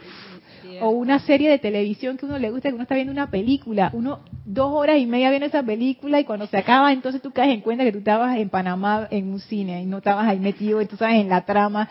o 0.82 0.90
una 0.90 1.20
serie 1.20 1.50
de 1.50 1.60
televisión 1.60 2.18
que 2.18 2.26
uno 2.26 2.38
le 2.38 2.52
gusta, 2.52 2.70
que 2.70 2.76
uno 2.76 2.84
está 2.84 2.96
viendo 2.96 3.12
una 3.12 3.32
película, 3.32 3.90
uno 3.94 4.20
dos 4.46 4.72
horas 4.74 5.00
y 5.00 5.06
media 5.06 5.30
viendo 5.30 5.48
esa 5.48 5.64
película 5.64 6.20
y 6.20 6.26
cuando 6.26 6.46
se 6.48 6.58
acaba 6.58 6.92
entonces 6.92 7.22
tú 7.22 7.32
caes 7.32 7.54
en 7.54 7.62
cuenta 7.62 7.84
que 7.84 7.92
tú 7.92 8.00
estabas 8.00 8.38
en 8.38 8.50
Panamá 8.50 9.08
en 9.12 9.32
un 9.32 9.40
cine 9.40 9.82
y 9.82 9.86
no 9.86 9.98
estabas 9.98 10.28
ahí 10.28 10.40
metido, 10.40 10.82
y 10.82 10.86
tú 10.86 10.98
sabes, 10.98 11.16
en 11.16 11.30
la 11.30 11.46
trama. 11.46 11.90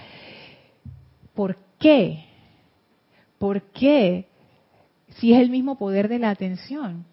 ¿Por 1.35 1.57
qué? 1.79 2.30
¿Por 3.41 3.63
qué? 3.73 4.27
Si 5.17 5.33
es 5.33 5.41
el 5.41 5.49
mismo 5.49 5.79
poder 5.79 6.09
de 6.09 6.19
la 6.19 6.29
atención. 6.29 7.07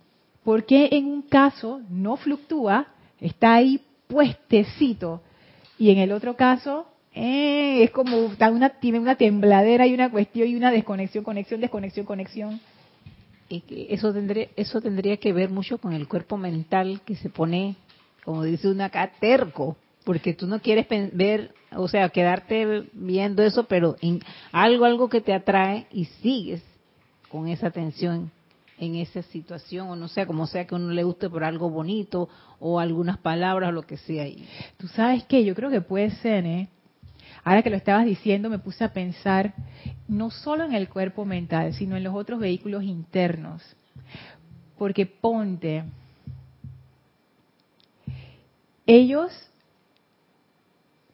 ¿Por 0.44 0.66
qué 0.66 0.90
en 0.92 1.06
un 1.06 1.22
caso 1.22 1.80
no 1.90 2.18
fluctúa, 2.18 2.88
está 3.22 3.56
ahí 3.56 3.82
puestecito 4.08 5.22
y 5.80 5.90
en 5.92 6.00
el 6.00 6.12
otro 6.12 6.36
caso 6.36 6.88
eh, 7.14 7.82
es 7.82 7.92
como 7.92 8.18
una, 8.28 8.70
tiene 8.82 9.00
una 9.00 9.16
tembladera 9.16 9.88
y 9.88 9.94
una 9.94 10.12
cuestión 10.12 10.50
y 10.50 10.56
una 10.58 10.70
desconexión, 10.70 11.24
conexión, 11.24 11.62
desconexión, 11.62 12.06
conexión. 12.06 12.60
Y 13.48 13.62
que 13.62 13.88
eso 13.90 14.14
tendría, 14.14 14.50
eso 14.58 14.82
tendría 14.82 15.16
que 15.18 15.32
ver 15.32 15.50
mucho 15.50 15.78
con 15.78 15.94
el 15.94 16.10
cuerpo 16.10 16.36
mental 16.36 17.00
que 17.06 17.16
se 17.16 17.30
pone, 17.30 17.78
como 18.26 18.44
dice 18.44 18.68
una 18.68 18.86
acá, 18.86 19.14
terco, 19.22 19.78
porque 20.04 20.34
tú 20.34 20.46
no 20.46 20.60
quieres 20.60 20.88
ver, 21.14 21.54
o 21.76 21.88
sea, 21.88 22.10
quedarte 22.10 22.88
viendo 22.94 23.44
eso, 23.44 23.66
pero 23.66 23.96
en 24.02 24.22
algo, 24.52 24.86
algo 24.86 25.10
que 25.10 25.22
te 25.22 25.34
atrae 25.34 25.88
y 25.92 26.06
sigues 26.06 26.64
con 27.30 27.48
esa 27.48 27.68
atención 27.68 28.32
en 28.80 28.96
esa 28.96 29.24
situación, 29.24 29.90
o 29.90 29.96
no 29.96 30.08
sea, 30.08 30.28
como 30.28 30.46
sea 30.46 30.68
que 30.68 30.76
uno 30.76 30.92
le 30.92 31.04
guste 31.04 31.30
por 31.30 31.44
algo 31.44 31.70
bonito, 31.70 32.30
o 32.60 32.80
algunas 32.80 33.18
palabras, 33.18 33.70
o 33.70 33.72
lo 33.72 33.82
que 33.84 33.98
sea. 33.98 34.26
Tú 34.78 34.88
sabes 34.88 35.24
que 35.24 35.44
yo 35.44 35.56
creo 35.56 35.70
que 35.70 35.82
puede 35.82 36.12
ser, 36.12 36.46
¿eh? 36.46 36.70
Ahora 37.44 37.64
que 37.64 37.70
lo 37.70 37.78
estabas 37.78 38.06
diciendo, 38.06 38.50
me 38.50 38.60
puse 38.60 38.84
a 38.84 38.94
pensar 38.94 39.54
no 40.08 40.30
solo 40.30 40.64
en 40.64 40.74
el 40.74 40.90
cuerpo 40.90 41.26
mental, 41.26 41.74
sino 41.74 41.96
en 41.96 42.04
los 42.04 42.14
otros 42.14 42.40
vehículos 42.40 42.84
internos. 42.84 43.64
Porque 44.78 45.06
ponte, 45.06 45.84
ellos, 48.86 49.32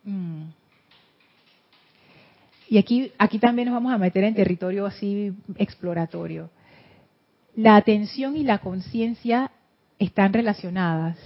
mm, 0.03 0.43
y 2.69 2.77
aquí, 2.77 3.11
aquí 3.19 3.37
también 3.39 3.67
nos 3.67 3.75
vamos 3.75 3.93
a 3.93 3.97
meter 3.97 4.23
en 4.23 4.33
territorio 4.33 4.85
así 4.85 5.33
exploratorio. 5.57 6.49
La 7.55 7.75
atención 7.75 8.35
y 8.35 8.43
la 8.43 8.57
conciencia 8.57 9.51
están 9.99 10.33
relacionadas. 10.33 11.17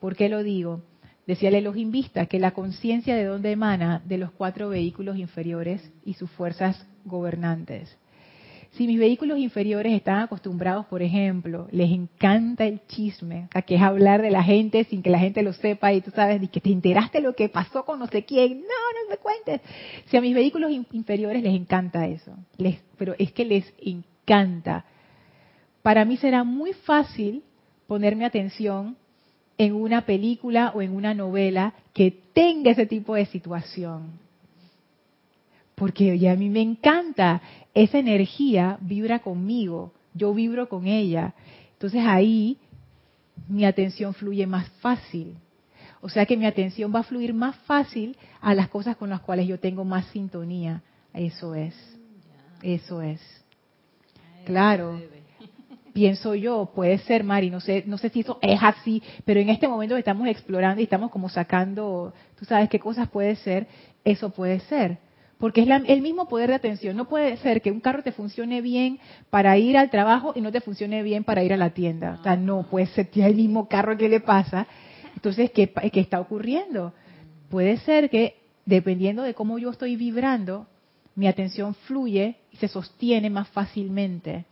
¿Por 0.00 0.16
qué 0.16 0.28
lo 0.28 0.42
digo? 0.42 0.82
Decía 1.28 1.50
el 1.50 1.68
Vista 1.92 2.26
que 2.26 2.40
la 2.40 2.50
conciencia 2.50 3.14
de 3.14 3.24
dónde 3.24 3.52
emana 3.52 4.02
de 4.04 4.18
los 4.18 4.32
cuatro 4.32 4.68
vehículos 4.68 5.16
inferiores 5.16 5.92
y 6.04 6.14
sus 6.14 6.28
fuerzas 6.32 6.84
gobernantes. 7.04 7.96
Si 8.72 8.86
mis 8.86 8.98
vehículos 8.98 9.38
inferiores 9.38 9.92
están 9.92 10.20
acostumbrados, 10.20 10.86
por 10.86 11.02
ejemplo, 11.02 11.68
les 11.72 11.90
encanta 11.90 12.64
el 12.64 12.80
chisme, 12.86 13.48
a 13.52 13.60
que 13.60 13.74
es 13.74 13.82
hablar 13.82 14.22
de 14.22 14.30
la 14.30 14.42
gente 14.42 14.84
sin 14.84 15.02
que 15.02 15.10
la 15.10 15.18
gente 15.18 15.42
lo 15.42 15.52
sepa 15.52 15.92
y 15.92 16.00
tú 16.00 16.10
sabes 16.10 16.40
que 16.48 16.60
te 16.60 16.70
enteraste 16.70 17.20
lo 17.20 17.34
que 17.34 17.50
pasó 17.50 17.84
con 17.84 17.98
no 17.98 18.06
sé 18.06 18.24
quién, 18.24 18.60
no, 18.60 18.66
no 18.66 19.10
me 19.10 19.18
cuentes. 19.18 19.60
Si 20.06 20.16
a 20.16 20.22
mis 20.22 20.34
vehículos 20.34 20.72
inferiores 20.92 21.42
les 21.42 21.54
encanta 21.54 22.06
eso, 22.06 22.32
les, 22.56 22.78
pero 22.96 23.14
es 23.18 23.30
que 23.32 23.44
les 23.44 23.74
encanta. 23.78 24.86
Para 25.82 26.06
mí 26.06 26.16
será 26.16 26.42
muy 26.42 26.72
fácil 26.72 27.42
ponerme 27.86 28.24
atención 28.24 28.96
en 29.58 29.74
una 29.74 30.06
película 30.06 30.72
o 30.74 30.80
en 30.80 30.96
una 30.96 31.12
novela 31.12 31.74
que 31.92 32.10
tenga 32.32 32.70
ese 32.70 32.86
tipo 32.86 33.16
de 33.16 33.26
situación. 33.26 34.18
Porque 35.82 36.12
oye, 36.12 36.30
a 36.30 36.36
mí 36.36 36.48
me 36.48 36.60
encanta, 36.60 37.42
esa 37.74 37.98
energía 37.98 38.78
vibra 38.82 39.18
conmigo, 39.18 39.92
yo 40.14 40.32
vibro 40.32 40.68
con 40.68 40.86
ella. 40.86 41.34
Entonces 41.72 42.04
ahí 42.06 42.56
mi 43.48 43.64
atención 43.64 44.14
fluye 44.14 44.46
más 44.46 44.68
fácil. 44.80 45.34
O 46.00 46.08
sea 46.08 46.24
que 46.24 46.36
mi 46.36 46.46
atención 46.46 46.94
va 46.94 47.00
a 47.00 47.02
fluir 47.02 47.34
más 47.34 47.56
fácil 47.66 48.16
a 48.40 48.54
las 48.54 48.68
cosas 48.68 48.96
con 48.96 49.10
las 49.10 49.22
cuales 49.22 49.48
yo 49.48 49.58
tengo 49.58 49.84
más 49.84 50.06
sintonía. 50.12 50.82
Eso 51.12 51.56
es. 51.56 51.74
Eso 52.62 53.02
es. 53.02 53.20
Claro 54.44 55.00
pienso 55.92 56.36
yo, 56.36 56.70
puede 56.72 56.98
ser, 56.98 57.24
Mari, 57.24 57.50
no 57.50 57.58
sé, 57.58 57.82
no 57.88 57.98
sé 57.98 58.08
si 58.10 58.20
eso 58.20 58.38
es 58.40 58.62
así, 58.62 59.02
pero 59.24 59.40
en 59.40 59.48
este 59.48 59.66
momento 59.66 59.96
estamos 59.96 60.28
explorando 60.28 60.80
y 60.80 60.84
estamos 60.84 61.10
como 61.10 61.28
sacando, 61.28 62.14
tú 62.38 62.44
sabes 62.44 62.68
qué 62.68 62.78
cosas 62.78 63.08
puede 63.08 63.34
ser, 63.34 63.66
eso 64.04 64.30
puede 64.30 64.60
ser. 64.60 64.98
Porque 65.42 65.62
es 65.62 65.68
el 65.88 66.02
mismo 66.02 66.28
poder 66.28 66.50
de 66.50 66.54
atención. 66.54 66.96
No 66.96 67.08
puede 67.08 67.36
ser 67.38 67.62
que 67.62 67.72
un 67.72 67.80
carro 67.80 68.04
te 68.04 68.12
funcione 68.12 68.60
bien 68.60 69.00
para 69.28 69.58
ir 69.58 69.76
al 69.76 69.90
trabajo 69.90 70.32
y 70.36 70.40
no 70.40 70.52
te 70.52 70.60
funcione 70.60 71.02
bien 71.02 71.24
para 71.24 71.42
ir 71.42 71.52
a 71.52 71.56
la 71.56 71.70
tienda. 71.70 72.16
O 72.20 72.22
sea, 72.22 72.36
no 72.36 72.64
ser 72.94 73.10
que 73.10 73.26
el 73.26 73.34
mismo 73.34 73.66
carro 73.66 73.96
que 73.96 74.08
le 74.08 74.20
pasa. 74.20 74.68
Entonces, 75.16 75.50
¿qué, 75.50 75.72
¿qué 75.92 75.98
está 75.98 76.20
ocurriendo? 76.20 76.92
Puede 77.50 77.78
ser 77.78 78.08
que, 78.08 78.36
dependiendo 78.66 79.24
de 79.24 79.34
cómo 79.34 79.58
yo 79.58 79.70
estoy 79.70 79.96
vibrando, 79.96 80.68
mi 81.16 81.26
atención 81.26 81.74
fluye 81.74 82.36
y 82.52 82.58
se 82.58 82.68
sostiene 82.68 83.28
más 83.28 83.48
fácilmente. 83.48 84.44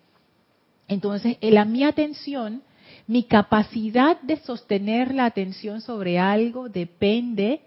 Entonces, 0.88 1.36
la 1.40 1.64
mi 1.66 1.84
atención, 1.84 2.64
mi 3.06 3.22
capacidad 3.22 4.20
de 4.22 4.38
sostener 4.38 5.14
la 5.14 5.26
atención 5.26 5.82
sobre 5.82 6.18
algo 6.18 6.68
depende 6.68 7.60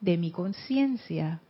de 0.00 0.16
mi 0.16 0.30
conciencia. 0.30 1.42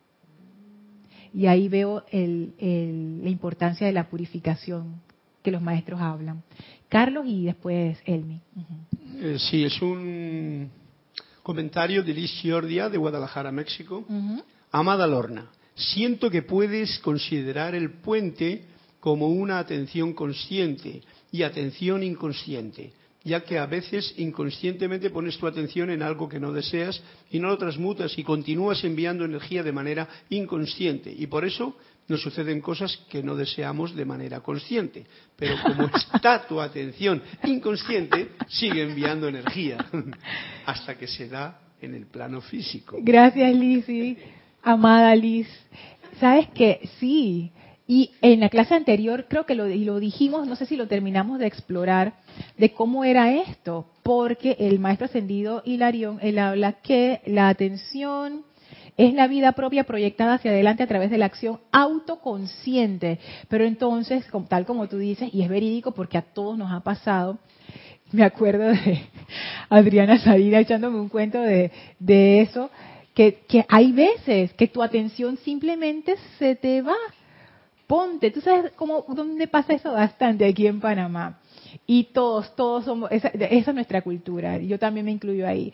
Y 1.32 1.46
ahí 1.46 1.68
veo 1.68 2.04
la 2.10 3.28
importancia 3.28 3.86
de 3.86 3.92
la 3.92 4.08
purificación 4.08 5.00
que 5.42 5.50
los 5.50 5.62
maestros 5.62 6.00
hablan. 6.00 6.42
Carlos 6.88 7.24
y 7.26 7.44
después 7.44 7.98
Elmi. 8.04 8.40
Eh, 9.20 9.36
sí, 9.38 9.64
es 9.64 9.80
un 9.80 10.68
comentario 11.42 12.02
de 12.02 12.12
Liz 12.12 12.30
Giordia 12.40 12.88
de 12.88 12.98
Guadalajara, 12.98 13.52
México. 13.52 14.04
Amada 14.72 15.06
Lorna, 15.06 15.50
siento 15.74 16.30
que 16.30 16.42
puedes 16.42 16.98
considerar 16.98 17.74
el 17.74 17.92
puente 18.00 18.64
como 19.00 19.28
una 19.28 19.58
atención 19.58 20.12
consciente 20.12 21.02
y 21.32 21.42
atención 21.42 22.02
inconsciente, 22.02 22.92
ya 23.24 23.42
que 23.42 23.58
a 23.58 23.66
veces 23.66 24.14
inconscientemente 24.16 25.10
pones 25.10 25.36
tu 25.38 25.46
atención 25.46 25.90
en 25.90 26.02
algo 26.02 26.28
que 26.28 26.40
no 26.40 26.52
deseas 26.52 27.02
y 27.30 27.38
no 27.38 27.48
lo 27.48 27.58
transmutas 27.58 28.18
y 28.18 28.24
continúas 28.24 28.82
enviando 28.84 29.24
energía 29.24 29.62
de 29.62 29.72
manera 29.72 30.08
inconsciente. 30.30 31.14
Y 31.16 31.26
por 31.26 31.44
eso 31.44 31.76
nos 32.08 32.22
suceden 32.22 32.60
cosas 32.60 32.96
que 33.08 33.22
no 33.22 33.36
deseamos 33.36 33.94
de 33.94 34.04
manera 34.04 34.40
consciente. 34.40 35.06
Pero 35.36 35.54
como 35.62 35.84
está 36.14 36.46
tu 36.46 36.60
atención 36.60 37.22
inconsciente, 37.44 38.32
sigue 38.48 38.82
enviando 38.82 39.28
energía 39.28 39.78
hasta 40.66 40.96
que 40.96 41.06
se 41.06 41.28
da 41.28 41.60
en 41.80 41.94
el 41.94 42.06
plano 42.06 42.40
físico. 42.40 42.96
Gracias, 43.00 43.54
Lizzie. 43.54 44.16
Amada 44.62 45.14
Liz, 45.14 45.48
sabes 46.18 46.48
que 46.48 46.86
sí, 46.98 47.50
y 47.90 48.12
en 48.22 48.38
la 48.38 48.50
clase 48.50 48.74
anterior 48.74 49.26
creo 49.28 49.46
que 49.46 49.56
lo, 49.56 49.66
lo 49.66 49.98
dijimos, 49.98 50.46
no 50.46 50.54
sé 50.54 50.64
si 50.64 50.76
lo 50.76 50.86
terminamos 50.86 51.40
de 51.40 51.48
explorar, 51.48 52.12
de 52.56 52.72
cómo 52.72 53.02
era 53.02 53.32
esto, 53.32 53.84
porque 54.04 54.54
el 54.60 54.78
maestro 54.78 55.06
ascendido 55.06 55.62
Hilarión, 55.64 56.20
él 56.22 56.38
habla 56.38 56.74
que 56.74 57.20
la 57.26 57.48
atención 57.48 58.44
es 58.96 59.12
la 59.12 59.26
vida 59.26 59.50
propia 59.54 59.82
proyectada 59.82 60.34
hacia 60.34 60.52
adelante 60.52 60.84
a 60.84 60.86
través 60.86 61.10
de 61.10 61.18
la 61.18 61.26
acción 61.26 61.58
autoconsciente. 61.72 63.18
Pero 63.48 63.64
entonces, 63.64 64.24
tal 64.48 64.66
como 64.66 64.86
tú 64.88 64.98
dices, 64.98 65.28
y 65.34 65.42
es 65.42 65.48
verídico 65.48 65.90
porque 65.90 66.16
a 66.16 66.22
todos 66.22 66.56
nos 66.56 66.70
ha 66.70 66.84
pasado, 66.84 67.40
me 68.12 68.22
acuerdo 68.22 68.68
de 68.68 69.00
Adriana 69.68 70.16
Sadira 70.20 70.60
echándome 70.60 71.00
un 71.00 71.08
cuento 71.08 71.40
de, 71.40 71.72
de 71.98 72.42
eso, 72.42 72.70
que, 73.14 73.40
que 73.48 73.66
hay 73.68 73.90
veces 73.90 74.52
que 74.52 74.68
tu 74.68 74.80
atención 74.80 75.38
simplemente 75.38 76.14
se 76.38 76.54
te 76.54 76.82
va. 76.82 76.94
Ponte, 77.90 78.30
tú 78.30 78.40
sabes 78.40 78.70
cómo, 78.76 79.04
dónde 79.08 79.48
pasa 79.48 79.72
eso 79.72 79.90
bastante 79.90 80.46
aquí 80.46 80.68
en 80.68 80.78
Panamá. 80.78 81.40
Y 81.88 82.04
todos, 82.12 82.54
todos 82.54 82.84
somos, 82.84 83.10
esa, 83.10 83.26
esa 83.30 83.70
es 83.70 83.74
nuestra 83.74 84.02
cultura, 84.02 84.58
yo 84.58 84.78
también 84.78 85.06
me 85.06 85.10
incluyo 85.10 85.44
ahí. 85.44 85.72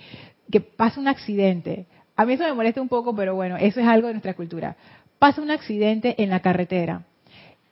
Que 0.51 0.63
pasa 0.63 0.99
un 0.99 1.09
accidente. 1.09 1.85
A 2.17 2.25
mí 2.25 2.33
eso 2.33 2.45
me 2.45 2.55
molesta 2.55 2.81
un 2.81 2.89
poco, 2.89 3.15
pero 3.15 3.35
bueno, 3.35 3.59
eso 3.59 3.81
es 3.81 3.87
algo 3.87 4.07
de 4.07 4.15
nuestra 4.15 4.33
cultura. 4.33 4.77
Pasa 5.19 5.43
un 5.43 5.51
accidente 5.51 6.15
en 6.23 6.31
la 6.31 6.41
carretera 6.41 7.05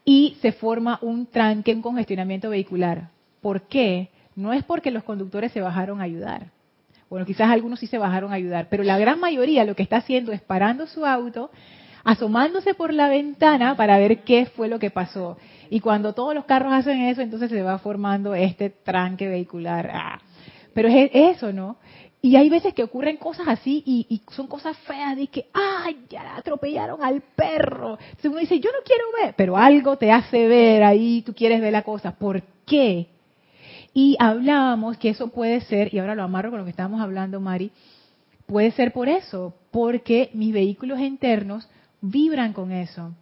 y 0.04 0.36
se 0.42 0.52
forma 0.52 0.98
un 1.00 1.24
tranque, 1.24 1.72
un 1.72 1.80
congestionamiento 1.80 2.50
vehicular. 2.50 3.08
¿Por 3.40 3.62
qué? 3.62 4.10
No 4.36 4.52
es 4.52 4.62
porque 4.62 4.90
los 4.90 5.04
conductores 5.04 5.52
se 5.52 5.62
bajaron 5.62 6.02
a 6.02 6.04
ayudar. 6.04 6.48
Bueno, 7.08 7.24
quizás 7.24 7.48
algunos 7.48 7.80
sí 7.80 7.86
se 7.86 7.96
bajaron 7.96 8.30
a 8.30 8.34
ayudar, 8.34 8.66
pero 8.68 8.82
la 8.82 8.98
gran 8.98 9.18
mayoría 9.18 9.64
lo 9.64 9.74
que 9.74 9.82
está 9.82 9.96
haciendo 9.96 10.32
es 10.32 10.42
parando 10.42 10.86
su 10.86 11.06
auto, 11.06 11.50
asomándose 12.04 12.74
por 12.74 12.92
la 12.92 13.08
ventana 13.08 13.76
para 13.76 13.98
ver 13.98 14.22
qué 14.22 14.46
fue 14.46 14.68
lo 14.68 14.78
que 14.78 14.90
pasó. 14.90 15.36
Y 15.70 15.80
cuando 15.80 16.12
todos 16.12 16.34
los 16.34 16.44
carros 16.44 16.72
hacen 16.72 17.00
eso, 17.02 17.22
entonces 17.22 17.50
se 17.50 17.62
va 17.62 17.78
formando 17.78 18.34
este 18.34 18.70
tranque 18.70 19.26
vehicular. 19.26 19.90
Ah. 19.92 20.20
Pero 20.74 20.88
es 20.88 21.10
eso, 21.12 21.52
¿no? 21.52 21.78
Y 22.20 22.36
hay 22.36 22.48
veces 22.48 22.72
que 22.72 22.82
ocurren 22.82 23.18
cosas 23.18 23.48
así 23.48 23.82
y, 23.84 24.22
son 24.30 24.46
cosas 24.46 24.78
feas 24.78 25.14
de 25.16 25.26
que, 25.26 25.46
ay, 25.52 26.06
ya 26.08 26.36
atropellaron 26.36 27.02
al 27.02 27.20
perro. 27.20 27.98
Entonces 28.00 28.30
uno 28.30 28.38
dice, 28.38 28.60
yo 28.60 28.70
no 28.70 28.78
quiero 28.84 29.04
ver, 29.22 29.34
pero 29.36 29.56
algo 29.58 29.98
te 29.98 30.10
hace 30.10 30.48
ver 30.48 30.82
ahí, 30.84 31.22
tú 31.22 31.34
quieres 31.34 31.60
ver 31.60 31.72
la 31.72 31.82
cosa. 31.82 32.12
¿Por 32.12 32.42
qué? 32.64 33.08
Y 33.92 34.16
hablábamos 34.18 34.96
que 34.96 35.10
eso 35.10 35.28
puede 35.28 35.60
ser, 35.62 35.92
y 35.92 35.98
ahora 35.98 36.14
lo 36.14 36.22
amarro 36.22 36.50
con 36.50 36.60
lo 36.60 36.64
que 36.64 36.70
estábamos 36.70 37.02
hablando, 37.02 37.40
Mari, 37.40 37.70
puede 38.46 38.70
ser 38.70 38.92
por 38.94 39.08
eso, 39.08 39.54
porque 39.70 40.30
mis 40.32 40.54
vehículos 40.54 41.00
internos 41.00 41.68
vibran 42.04 42.52
con 42.52 42.70
eso. 42.70 43.14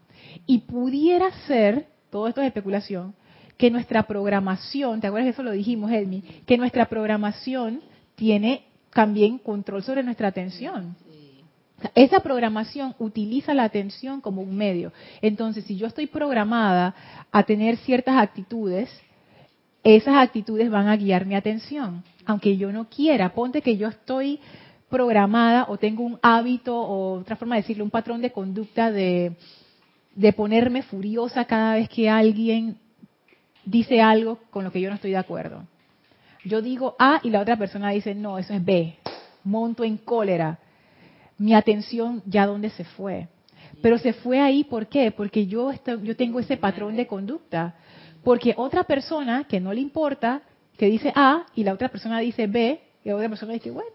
Y 0.47 0.59
pudiera 0.59 1.31
ser, 1.47 1.87
todo 2.11 2.27
esto 2.27 2.41
es 2.41 2.49
especulación, 2.49 3.15
que 3.57 3.71
nuestra 3.71 4.03
programación, 4.05 5.01
¿te 5.01 5.07
acuerdas 5.07 5.27
que 5.27 5.31
eso 5.31 5.43
lo 5.43 5.53
dijimos, 5.53 5.93
Elmi? 5.93 6.23
Que 6.47 6.59
nuestra 6.59 6.87
programación 6.87 7.81
tiene 8.17 8.65
también 8.93 9.39
control 9.39 9.83
sobre 9.83 10.03
nuestra 10.03 10.29
atención. 10.29 10.97
Esa 11.95 12.21
programación 12.21 12.95
utiliza 12.99 13.55
la 13.55 13.65
atención 13.65 14.21
como 14.21 14.43
un 14.43 14.57
medio. 14.57 14.93
Entonces, 15.21 15.65
si 15.65 15.77
yo 15.77 15.87
estoy 15.87 16.07
programada 16.07 16.95
a 17.31 17.43
tener 17.45 17.77
ciertas 17.79 18.17
actitudes, 18.17 18.89
esas 19.83 20.17
actitudes 20.17 20.71
van 20.71 20.89
a 20.89 20.97
guiar 20.97 21.27
mi 21.27 21.35
atención, 21.35 22.05
aunque 22.25 22.57
yo 22.57 22.73
no 22.73 22.89
quiera. 22.89 23.35
Ponte 23.35 23.63
que 23.63 23.77
yo 23.77 23.89
estoy 23.89 24.41
programada 24.93 25.65
o 25.69 25.79
tengo 25.79 26.05
un 26.05 26.19
hábito 26.23 26.77
o 26.79 27.21
otra 27.21 27.37
forma 27.37 27.57
de 27.57 27.63
decirlo, 27.63 27.83
un 27.83 27.91
patrón 27.91 28.21
de 28.21 28.31
conducta 28.31 28.93
de, 28.93 29.33
de 30.15 30.33
ponerme 30.35 30.83
furiosa 30.83 31.47
cada 31.47 31.75
vez 31.77 31.89
que 31.89 32.11
alguien 32.11 32.77
dice 33.65 34.03
algo 34.03 34.39
con 34.51 34.65
lo 34.65 34.71
que 34.71 34.83
yo 34.83 34.91
no 34.91 34.97
estoy 34.97 35.13
de 35.13 35.17
acuerdo. 35.17 35.65
Yo 36.45 36.61
digo 36.61 36.95
A 36.99 37.21
y 37.23 37.31
la 37.31 37.41
otra 37.41 37.57
persona 37.57 37.91
dice, 37.91 38.15
no, 38.15 38.39
eso 38.39 38.53
es 38.53 38.63
B. 38.63 38.97
Monto 39.45 39.83
en 39.83 39.97
cólera. 39.97 40.59
Mi 41.39 41.55
atención 41.55 42.23
ya 42.27 42.47
dónde 42.47 42.69
se 42.71 42.85
fue. 42.85 43.29
Pero 43.81 43.97
se 43.97 44.13
fue 44.13 44.41
ahí, 44.41 44.65
¿por 44.65 44.89
qué? 44.89 45.11
Porque 45.11 45.47
yo, 45.47 45.73
yo 46.03 46.17
tengo 46.17 46.39
ese 46.39 46.59
patrón 46.59 46.97
de 46.97 47.07
conducta. 47.07 47.77
Porque 48.23 48.55
otra 48.57 48.85
persona 48.85 49.45
que 49.45 49.59
no 49.59 49.73
le 49.73 49.81
importa, 49.81 50.43
que 50.77 50.87
dice 50.87 51.13
A 51.15 51.47
y 51.55 51.65
la 51.65 51.73
otra 51.73 51.89
persona 51.89 52.19
dice 52.19 52.47
B, 52.47 52.81
y 53.05 53.09
la 53.09 53.17
otra 53.17 53.29
persona 53.29 53.55
dice, 53.55 53.71
bueno, 53.71 53.91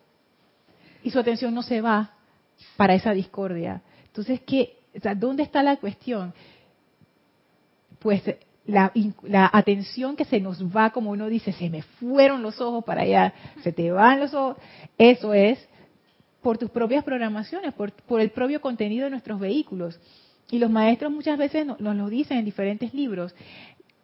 y 1.03 1.11
su 1.11 1.19
atención 1.19 1.53
no 1.53 1.63
se 1.63 1.81
va 1.81 2.11
para 2.75 2.95
esa 2.95 3.11
discordia. 3.11 3.81
Entonces, 4.05 4.41
¿qué, 4.41 4.77
¿dónde 5.15 5.43
está 5.43 5.63
la 5.63 5.77
cuestión? 5.77 6.33
Pues 7.99 8.21
la, 8.65 8.91
la, 9.23 9.49
atención 9.51 10.15
que 10.15 10.25
se 10.25 10.39
nos 10.39 10.63
va, 10.63 10.91
como 10.91 11.11
uno 11.11 11.27
dice, 11.27 11.53
se 11.53 11.69
me 11.69 11.81
fueron 11.81 12.41
los 12.41 12.59
ojos 12.59 12.83
para 12.83 13.01
allá, 13.01 13.33
se 13.63 13.71
te 13.71 13.91
van 13.91 14.19
los 14.19 14.33
ojos, 14.33 14.57
eso 14.97 15.33
es 15.33 15.59
por 16.41 16.57
tus 16.57 16.69
propias 16.69 17.03
programaciones, 17.03 17.73
por, 17.73 17.91
por 17.91 18.21
el 18.21 18.31
propio 18.31 18.61
contenido 18.61 19.05
de 19.05 19.11
nuestros 19.11 19.39
vehículos. 19.39 19.99
Y 20.49 20.59
los 20.59 20.69
maestros 20.69 21.11
muchas 21.11 21.37
veces 21.37 21.65
nos, 21.65 21.79
nos 21.79 21.95
lo 21.95 22.09
dicen 22.09 22.37
en 22.37 22.45
diferentes 22.45 22.93
libros 22.93 23.35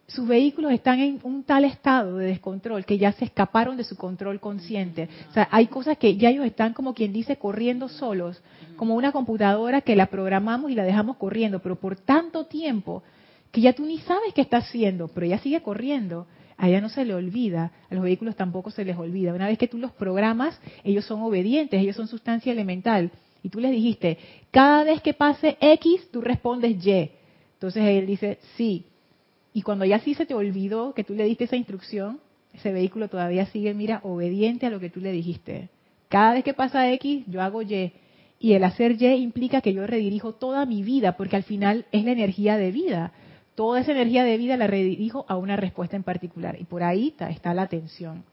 sus 0.06 0.28
vehículos 0.28 0.72
están 0.72 1.00
en 1.00 1.20
un 1.22 1.44
tal 1.44 1.64
estado 1.64 2.18
de 2.18 2.26
descontrol 2.26 2.84
que 2.84 2.98
ya 2.98 3.12
se 3.12 3.24
escaparon 3.24 3.76
de 3.76 3.84
su 3.84 3.96
control 3.96 4.38
consciente. 4.38 5.08
O 5.30 5.32
sea, 5.32 5.48
hay 5.50 5.66
cosas 5.66 5.96
que 5.96 6.16
ya 6.16 6.28
ellos 6.28 6.44
están 6.44 6.74
como 6.74 6.94
quien 6.94 7.12
dice 7.12 7.36
corriendo 7.36 7.88
solos, 7.88 8.42
como 8.76 8.96
una 8.96 9.12
computadora 9.12 9.80
que 9.80 9.96
la 9.96 10.06
programamos 10.06 10.70
y 10.70 10.74
la 10.74 10.84
dejamos 10.84 11.16
corriendo, 11.16 11.60
pero 11.60 11.76
por 11.76 11.96
tanto 11.96 12.44
tiempo 12.46 13.02
que 13.50 13.62
ya 13.62 13.72
tú 13.72 13.86
ni 13.86 13.98
sabes 13.98 14.34
qué 14.34 14.42
está 14.42 14.58
haciendo, 14.58 15.08
pero 15.08 15.26
ya 15.26 15.38
sigue 15.38 15.62
corriendo. 15.62 16.26
A 16.56 16.68
ella 16.68 16.80
no 16.80 16.88
se 16.88 17.04
le 17.04 17.14
olvida, 17.14 17.72
a 17.90 17.94
los 17.94 18.04
vehículos 18.04 18.36
tampoco 18.36 18.70
se 18.70 18.84
les 18.84 18.96
olvida. 18.96 19.34
Una 19.34 19.48
vez 19.48 19.58
que 19.58 19.66
tú 19.66 19.78
los 19.78 19.92
programas, 19.92 20.60
ellos 20.84 21.04
son 21.04 21.22
obedientes, 21.22 21.80
ellos 21.80 21.96
son 21.96 22.06
sustancia 22.06 22.52
elemental. 22.52 23.10
Y 23.42 23.48
tú 23.48 23.58
les 23.58 23.72
dijiste, 23.72 24.18
cada 24.50 24.84
vez 24.84 25.02
que 25.02 25.14
pase 25.14 25.56
X, 25.60 26.10
tú 26.12 26.20
respondes 26.20 26.84
Y. 26.84 27.10
Entonces 27.54 27.82
él 27.82 28.06
dice, 28.06 28.38
sí, 28.56 28.86
y 29.54 29.62
cuando 29.62 29.84
ya 29.84 30.00
sí 30.00 30.14
se 30.14 30.26
te 30.26 30.34
olvidó 30.34 30.92
que 30.94 31.04
tú 31.04 31.14
le 31.14 31.24
diste 31.24 31.44
esa 31.44 31.54
instrucción, 31.54 32.18
ese 32.52 32.72
vehículo 32.72 33.08
todavía 33.08 33.46
sigue, 33.46 33.72
mira, 33.72 34.00
obediente 34.02 34.66
a 34.66 34.70
lo 34.70 34.80
que 34.80 34.90
tú 34.90 35.00
le 35.00 35.12
dijiste. 35.12 35.70
Cada 36.08 36.34
vez 36.34 36.42
que 36.42 36.54
pasa 36.54 36.90
X, 36.92 37.24
yo 37.28 37.40
hago 37.40 37.62
Y. 37.62 37.92
Y 38.40 38.52
el 38.52 38.64
hacer 38.64 39.00
Y 39.00 39.06
implica 39.06 39.60
que 39.60 39.72
yo 39.72 39.86
redirijo 39.86 40.34
toda 40.34 40.66
mi 40.66 40.82
vida, 40.82 41.16
porque 41.16 41.36
al 41.36 41.44
final 41.44 41.86
es 41.92 42.04
la 42.04 42.10
energía 42.10 42.56
de 42.56 42.72
vida. 42.72 43.12
Toda 43.54 43.80
esa 43.80 43.92
energía 43.92 44.24
de 44.24 44.36
vida 44.36 44.56
la 44.56 44.66
redirijo 44.66 45.24
a 45.28 45.36
una 45.36 45.54
respuesta 45.54 45.94
en 45.94 46.02
particular. 46.02 46.56
Y 46.60 46.64
por 46.64 46.82
ahí 46.82 47.14
está, 47.16 47.54
la 47.54 47.62
atención. 47.62 48.24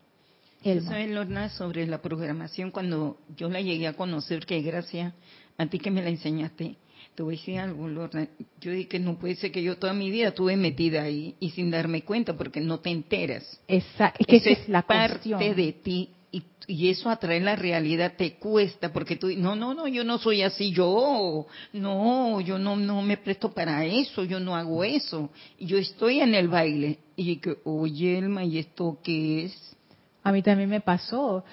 ¿Sabes, 0.64 1.12
Lorna, 1.12 1.50
sobre 1.50 1.86
la 1.86 2.02
programación? 2.02 2.72
Cuando 2.72 3.18
yo 3.38 3.48
la 3.48 3.62
llegué 3.62 3.88
a 3.88 3.94
conocer, 3.94 4.46
que 4.46 4.62
gracias 4.62 5.14
a 5.58 5.66
ti 5.68 5.78
que 5.78 5.92
me 5.92 6.02
la 6.02 6.10
enseñaste, 6.10 6.78
te 7.16 7.24
voy 7.24 7.36
a 7.36 7.38
decir 7.38 7.60
algo, 7.60 7.88
Lorna. 7.88 8.28
Yo 8.60 8.72
dije 8.72 8.88
que 8.88 9.00
no 9.00 9.18
puede 9.18 9.36
ser 9.36 9.52
que 9.52 9.62
yo 9.62 9.78
toda 9.78 9.94
mi 9.94 10.10
vida 10.10 10.30
estuve 10.30 10.56
metida 10.56 11.04
ahí 11.04 11.36
y 11.40 11.50
sin 11.52 11.72
darme 11.72 12.04
cuenta 12.04 12.38
porque 12.38 12.62
no 12.62 12.80
te 12.80 12.90
enteras. 12.90 13.60
Exacto. 13.68 14.24
Es 14.28 14.44
que 14.44 14.52
es 14.52 14.70
la 14.70 14.84
parte 14.84 15.54
de 15.54 15.74
ti 15.74 16.10
y, 16.32 16.44
y, 16.68 16.90
eso 16.90 17.10
atrae 17.10 17.42
la 17.42 17.58
realidad 17.58 18.14
te 18.18 18.36
cuesta 18.36 18.94
porque 18.94 19.18
tú 19.18 19.28
no 19.36 19.58
no 19.58 19.74
no 19.74 19.86
yo 19.90 20.06
no 20.06 20.18
soy 20.18 20.44
así 20.44 20.72
yo 20.72 21.46
no 21.74 22.40
yo 22.40 22.58
no 22.58 22.78
no 22.78 23.02
me 23.02 23.18
presto 23.18 23.52
para 23.52 23.84
eso 23.84 24.24
yo 24.24 24.40
no 24.40 24.56
hago 24.56 24.86
eso 24.86 25.30
yo 25.60 25.78
estoy 25.78 26.22
en 26.22 26.34
el 26.34 26.48
baile 26.48 27.00
y 27.18 27.36
que 27.36 27.58
oye 27.66 28.18
Elma 28.18 28.46
y 28.46 28.60
esto 28.60 28.98
qué 29.04 29.44
es 29.44 29.76
a 30.24 30.32
mí 30.32 30.42
también 30.42 30.70
me 30.70 30.80
pasó 30.80 31.44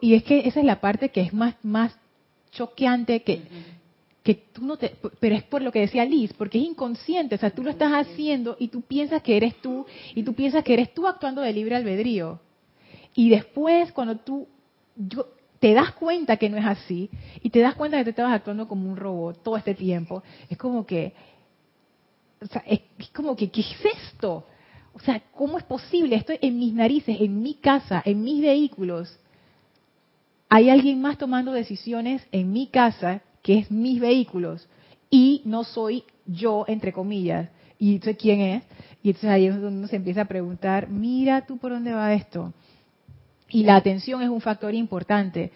y 0.00 0.14
es 0.14 0.22
que 0.22 0.46
esa 0.46 0.60
es 0.60 0.66
la 0.66 0.80
parte 0.80 1.08
que 1.08 1.22
es 1.22 1.34
más 1.34 1.56
más 1.64 1.92
choqueante 2.52 3.24
que 3.24 3.42
que 4.22 4.34
tú 4.34 4.64
no 4.64 4.76
te, 4.76 4.94
pero 5.18 5.34
es 5.34 5.42
por 5.44 5.62
lo 5.62 5.72
que 5.72 5.80
decía 5.80 6.04
Liz, 6.04 6.32
porque 6.34 6.58
es 6.58 6.64
inconsciente, 6.64 7.34
o 7.36 7.38
sea, 7.38 7.50
tú 7.50 7.62
lo 7.62 7.70
estás 7.70 7.92
haciendo 7.92 8.56
y 8.58 8.68
tú 8.68 8.82
piensas 8.82 9.22
que 9.22 9.36
eres 9.36 9.56
tú 9.62 9.86
y 10.14 10.22
tú 10.22 10.34
piensas 10.34 10.62
que 10.62 10.74
eres 10.74 10.92
tú 10.92 11.06
actuando 11.06 11.40
de 11.40 11.52
libre 11.52 11.76
albedrío. 11.76 12.38
Y 13.14 13.30
después 13.30 13.92
cuando 13.92 14.16
tú 14.16 14.46
yo, 14.96 15.26
te 15.58 15.72
das 15.72 15.92
cuenta 15.92 16.36
que 16.36 16.50
no 16.50 16.58
es 16.58 16.66
así 16.66 17.08
y 17.42 17.50
te 17.50 17.60
das 17.60 17.74
cuenta 17.74 17.96
que 17.98 18.04
te 18.04 18.10
estabas 18.10 18.34
actuando 18.34 18.68
como 18.68 18.90
un 18.90 18.96
robot 18.96 19.42
todo 19.42 19.56
este 19.56 19.74
tiempo, 19.74 20.22
es 20.48 20.58
como 20.58 20.84
que 20.84 21.14
o 22.42 22.46
sea, 22.46 22.62
es, 22.66 22.80
como 23.12 23.36
que 23.36 23.50
¿qué 23.50 23.60
es 23.62 23.76
esto? 24.04 24.46
O 24.92 25.00
sea, 25.00 25.22
¿cómo 25.34 25.56
es 25.58 25.64
posible? 25.64 26.16
Estoy 26.16 26.38
en 26.42 26.58
mis 26.58 26.74
narices, 26.74 27.20
en 27.20 27.42
mi 27.42 27.54
casa, 27.54 28.02
en 28.04 28.22
mis 28.22 28.42
vehículos. 28.42 29.18
Hay 30.48 30.68
alguien 30.68 31.00
más 31.00 31.16
tomando 31.16 31.52
decisiones 31.52 32.26
en 32.32 32.52
mi 32.52 32.66
casa 32.66 33.22
que 33.42 33.58
es 33.58 33.70
mis 33.70 34.00
vehículos, 34.00 34.68
y 35.10 35.42
no 35.44 35.64
soy 35.64 36.04
yo, 36.26 36.64
entre 36.68 36.92
comillas. 36.92 37.48
Y 37.78 37.94
entonces, 37.94 38.16
¿quién 38.18 38.40
es? 38.40 38.62
Y 39.02 39.08
entonces 39.08 39.30
ahí 39.30 39.46
es 39.46 39.60
donde 39.60 39.78
uno 39.78 39.88
se 39.88 39.96
empieza 39.96 40.22
a 40.22 40.26
preguntar, 40.26 40.88
mira 40.88 41.46
tú 41.46 41.58
por 41.58 41.72
dónde 41.72 41.92
va 41.92 42.12
esto. 42.14 42.52
Y 43.48 43.64
la 43.64 43.76
atención 43.76 44.22
es 44.22 44.28
un 44.28 44.40
factor 44.40 44.74
importante, 44.74 45.50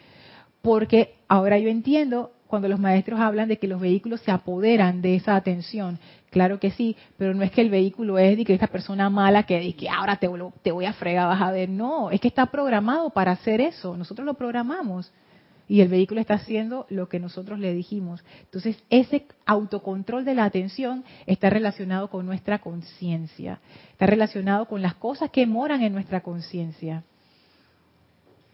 porque 0.62 1.14
ahora 1.28 1.59
yo 1.59 1.68
entiendo 1.68 2.32
cuando 2.47 2.68
los 2.68 2.80
maestros 2.80 3.20
hablan 3.20 3.49
de 3.49 3.59
que 3.59 3.68
los 3.68 3.80
vehículos 3.80 4.20
se 4.20 4.30
apoderan 4.30 5.03
de 5.03 5.16
esa 5.16 5.37
atención. 5.37 5.99
Claro 6.30 6.59
que 6.59 6.70
sí, 6.70 6.97
pero 7.16 7.35
no 7.35 7.43
es 7.43 7.51
que 7.51 7.61
el 7.61 7.70
vehículo 7.70 8.18
es 8.18 8.37
de 8.37 8.45
que 8.45 8.55
esta 8.55 8.66
persona 8.66 9.11
mala 9.11 9.45
que, 9.45 9.74
que 9.76 9.89
ahora 9.89 10.16
te, 10.16 10.28
te 10.62 10.72
voy 10.72 10.85
a 10.85 10.93
fregar, 10.93 11.28
vas 11.28 11.43
a 11.43 11.53
ver. 11.53 11.68
No, 11.68 12.11
es 12.11 12.20
que 12.20 12.28
está 12.28 12.47
programado 12.47 13.11
para 13.11 13.32
hacer 13.32 13.61
eso. 13.61 13.97
Nosotros 13.97 14.24
lo 14.24 14.35
programamos 14.35 15.12
y 15.68 15.80
el 15.80 15.88
vehículo 15.88 16.20
está 16.20 16.34
haciendo 16.34 16.86
lo 16.90 17.08
que 17.08 17.18
nosotros 17.18 17.58
le 17.58 17.72
dijimos. 17.72 18.22
Entonces, 18.42 18.82
ese 18.90 19.26
autocontrol 19.46 20.24
de 20.24 20.34
la 20.34 20.44
atención 20.44 21.04
está 21.26 21.50
relacionado 21.50 22.10
con 22.10 22.26
nuestra 22.26 22.58
conciencia, 22.58 23.60
está 23.92 24.06
relacionado 24.06 24.66
con 24.66 24.82
las 24.82 24.94
cosas 24.94 25.30
que 25.30 25.46
moran 25.46 25.82
en 25.82 25.92
nuestra 25.92 26.22
conciencia. 26.22 27.04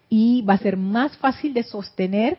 Y 0.08 0.42
va 0.42 0.54
a 0.54 0.58
ser 0.58 0.76
más 0.76 1.16
fácil 1.16 1.54
de 1.54 1.62
sostener 1.62 2.38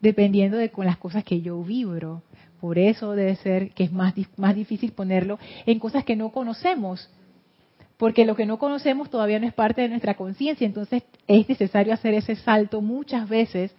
dependiendo 0.00 0.58
de 0.58 0.70
con 0.70 0.84
las 0.84 0.98
cosas 0.98 1.24
que 1.24 1.40
yo 1.40 1.62
vibro. 1.62 2.22
Por 2.60 2.78
eso 2.78 3.12
debe 3.12 3.36
ser 3.36 3.70
que 3.70 3.84
es 3.84 3.92
más, 3.92 4.14
más 4.36 4.54
difícil 4.54 4.92
ponerlo 4.92 5.38
en 5.66 5.78
cosas 5.78 6.04
que 6.04 6.16
no 6.16 6.30
conocemos, 6.30 7.10
porque 7.96 8.24
lo 8.24 8.34
que 8.34 8.46
no 8.46 8.58
conocemos 8.58 9.10
todavía 9.10 9.38
no 9.38 9.46
es 9.46 9.54
parte 9.54 9.82
de 9.82 9.88
nuestra 9.88 10.14
conciencia, 10.14 10.66
entonces 10.66 11.02
es 11.26 11.48
necesario 11.48 11.92
hacer 11.92 12.14
ese 12.14 12.36
salto 12.36 12.80
muchas 12.80 13.28
veces 13.28 13.74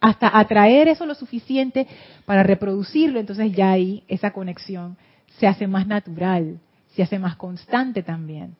hasta 0.00 0.38
atraer 0.38 0.88
eso 0.88 1.06
lo 1.06 1.14
suficiente 1.14 1.86
para 2.26 2.42
reproducirlo, 2.42 3.20
entonces 3.20 3.52
ya 3.52 3.72
ahí 3.72 4.02
esa 4.08 4.32
conexión 4.32 4.98
se 5.38 5.46
hace 5.46 5.66
más 5.66 5.86
natural, 5.86 6.58
se 6.94 7.02
hace 7.02 7.18
más 7.18 7.36
constante 7.36 8.02
también. 8.02 8.56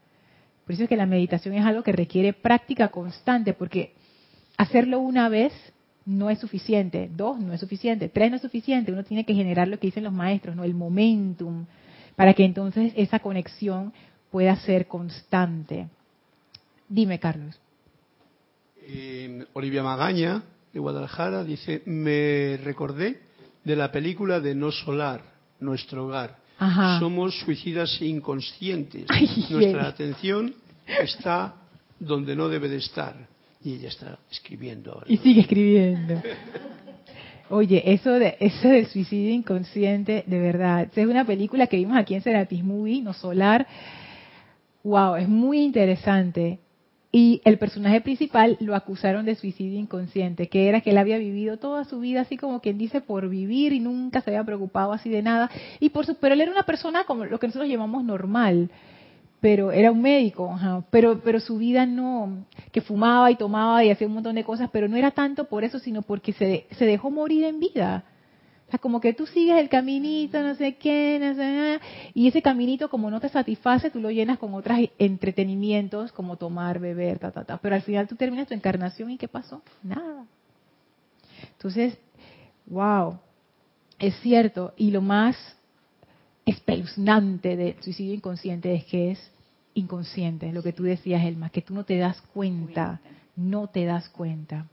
Por 0.65 0.75
eso 0.75 0.85
es 0.85 0.89
que 0.89 0.97
la 0.97 1.07
meditación 1.07 1.55
es 1.55 1.65
algo 1.65 1.83
que 1.83 1.93
requiere 1.93 2.33
práctica 2.33 2.89
constante, 2.89 3.53
porque 3.53 3.93
hacerlo 4.57 5.01
una 5.01 5.29
vez 5.29 5.53
no 6.07 6.31
es 6.31 6.39
suficiente, 6.39 7.11
dos 7.15 7.39
no 7.39 7.53
es 7.53 7.61
suficiente, 7.61 8.09
tres 8.09 8.31
no 8.31 8.37
es 8.37 8.43
suficiente, 8.43 8.93
uno 8.93 9.05
tiene 9.05 9.25
que 9.25 9.35
generar 9.35 9.69
lo 9.69 9.79
que 9.79 9.89
dicen 9.89 10.05
los 10.05 10.13
maestros, 10.13 10.57
¿no? 10.57 10.65
El 10.65 10.75
momentum, 10.75 11.67
para 12.17 12.33
que 12.33 12.45
entonces 12.45 12.93
esa 12.97 13.19
conexión 13.19 13.93
pueda 14.35 14.57
ser 14.57 14.89
constante. 14.89 15.87
Dime, 16.89 17.21
Carlos. 17.21 17.55
Olivia 19.53 19.85
Magaña, 19.85 20.43
de 20.73 20.81
Guadalajara, 20.81 21.45
dice, 21.45 21.83
me 21.87 22.57
recordé 22.57 23.21
de 23.63 23.77
la 23.77 23.93
película 23.93 24.41
de 24.41 24.57
No 24.57 24.73
Solar, 24.73 25.23
Nuestro 25.61 26.07
Hogar. 26.07 26.39
Somos 26.99 27.39
suicidas 27.39 28.03
inconscientes. 28.03 29.07
Nuestra 29.51 29.87
atención 29.87 30.53
está 30.85 31.55
donde 32.01 32.35
no 32.35 32.49
debe 32.49 32.69
de 32.69 32.79
estar 32.79 33.15
y 33.63 33.75
ella 33.75 33.89
está 33.89 34.19
escribiendo 34.33 34.95
ahora. 34.95 35.07
Y 35.09 35.17
sigue 35.19 35.43
escribiendo. 35.43 36.21
Oye, 37.51 37.85
eso 37.87 38.11
de 38.11 38.37
eso 38.41 38.67
del 38.67 38.89
suicidio 38.89 39.33
inconsciente, 39.33 40.25
de 40.27 40.41
verdad, 40.41 40.89
es 40.93 41.07
una 41.07 41.25
película 41.25 41.69
que 41.69 41.77
vimos 41.77 41.97
aquí 41.97 42.17
en 42.17 42.23
Serapis 42.23 42.65
Movie, 42.65 43.01
No 43.01 43.13
Solar. 43.13 43.69
Wow, 44.85 45.17
es 45.17 45.29
muy 45.29 45.61
interesante. 45.61 46.61
Y 47.11 47.41
el 47.45 47.59
personaje 47.59 48.01
principal 48.01 48.57
lo 48.61 48.75
acusaron 48.75 49.25
de 49.25 49.35
suicidio 49.37 49.79
inconsciente, 49.79 50.49
que 50.49 50.69
era 50.69 50.81
que 50.81 50.91
él 50.91 50.99
había 50.99 51.17
vivido 51.17 51.59
toda 51.59 51.85
su 51.85 52.01
vida 52.01 52.23
así 52.23 52.37
como 52.37 52.61
quien 52.61 52.77
dice 52.77 53.01
por 53.01 53.29
vivir 53.29 53.73
y 53.73 53.81
nunca 53.81 54.21
se 54.21 54.31
había 54.31 54.45
preocupado 54.45 54.93
así 54.93 55.09
de 55.09 55.23
nada. 55.23 55.51
Y 55.81 55.91
por 55.91 56.07
su, 56.07 56.17
pero 56.17 56.35
él 56.35 56.41
era 56.41 56.51
una 56.51 56.65
persona 56.65 57.05
como 57.05 57.25
lo 57.25 57.39
que 57.39 57.47
nosotros 57.47 57.71
llamamos 57.71 58.05
normal 58.05 58.71
pero 59.41 59.73
era 59.73 59.93
un 59.93 60.01
médico, 60.01 60.59
pero, 60.89 61.21
pero 61.23 61.39
su 61.39 61.59
vida 61.59 61.85
no, 61.85 62.47
que 62.73 62.81
fumaba 62.81 63.31
y 63.31 63.37
tomaba 63.37 63.85
y 63.85 63.91
hacía 63.91 64.07
un 64.07 64.15
montón 64.15 64.37
de 64.37 64.43
cosas, 64.43 64.71
pero 64.73 64.89
no 64.89 64.97
era 64.97 65.11
tanto 65.11 65.45
por 65.45 65.65
eso, 65.65 65.79
sino 65.79 66.01
porque 66.01 66.33
se, 66.33 66.67
se 66.71 66.87
dejó 66.87 67.11
morir 67.11 67.45
en 67.45 67.61
vida. 67.61 68.05
Sea, 68.75 68.79
como 68.81 69.01
que 69.01 69.13
tú 69.13 69.25
sigues 69.27 69.61
el 69.61 69.69
caminito, 69.69 70.43
no 70.43 70.57
sé 70.57 70.75
qué, 70.75 71.19
no 71.21 71.35
sé 71.35 71.45
nada, 71.45 71.81
y 72.13 72.27
ese 72.27 72.43
caminito 72.43 72.91
como 72.91 73.09
no 73.09 73.21
te 73.21 73.29
satisface, 73.29 73.89
tú 73.91 74.01
lo 74.01 74.11
llenas 74.11 74.39
con 74.39 74.53
otros 74.55 74.77
entretenimientos 74.99 76.11
como 76.11 76.37
tomar, 76.37 76.81
beber, 76.81 77.21
ta, 77.21 77.31
ta, 77.31 77.45
ta. 77.45 77.59
Pero 77.59 77.77
al 77.77 77.83
final 77.83 78.09
tú 78.09 78.17
terminas 78.17 78.49
tu 78.49 78.55
encarnación 78.55 79.11
y 79.11 79.17
¿qué 79.17 79.29
pasó? 79.29 79.63
Nada. 79.83 80.27
Entonces, 81.53 81.97
wow, 82.67 83.21
es 84.01 84.19
cierto. 84.21 84.75
Y 84.77 84.91
lo 84.91 85.03
más 85.03 85.37
espeluznante 86.45 87.57
de 87.57 87.77
suicidio 87.81 88.15
inconsciente 88.15 88.75
es 88.75 88.85
que 88.87 89.13
es 89.13 89.31
inconsciente, 89.75 90.53
lo 90.53 90.65
que 90.65 90.73
tú 90.73 90.83
decías, 90.83 91.25
Elma, 91.25 91.51
que 91.51 91.63
tú 91.63 91.75
no 91.75 91.85
te 91.85 91.97
das 91.97 92.21
cuenta, 92.33 93.01
no 93.37 93.69
te 93.69 93.85
das 93.85 94.09
cuenta. 94.09 94.67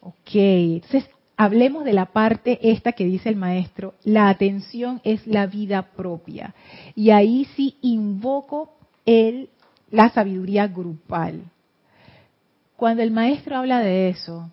Ok, 0.00 0.34
entonces 0.34 1.08
hablemos 1.36 1.84
de 1.84 1.92
la 1.92 2.06
parte 2.06 2.58
esta 2.70 2.92
que 2.92 3.04
dice 3.04 3.28
el 3.28 3.36
maestro, 3.36 3.94
la 4.04 4.28
atención 4.28 5.00
es 5.04 5.26
la 5.26 5.46
vida 5.46 5.82
propia. 5.96 6.54
Y 6.94 7.10
ahí 7.10 7.46
sí 7.56 7.76
invoco 7.80 8.76
el, 9.06 9.48
la 9.90 10.10
sabiduría 10.10 10.66
grupal. 10.66 11.42
Cuando 12.76 13.02
el 13.02 13.10
maestro 13.10 13.56
habla 13.56 13.80
de 13.80 14.08
eso, 14.08 14.50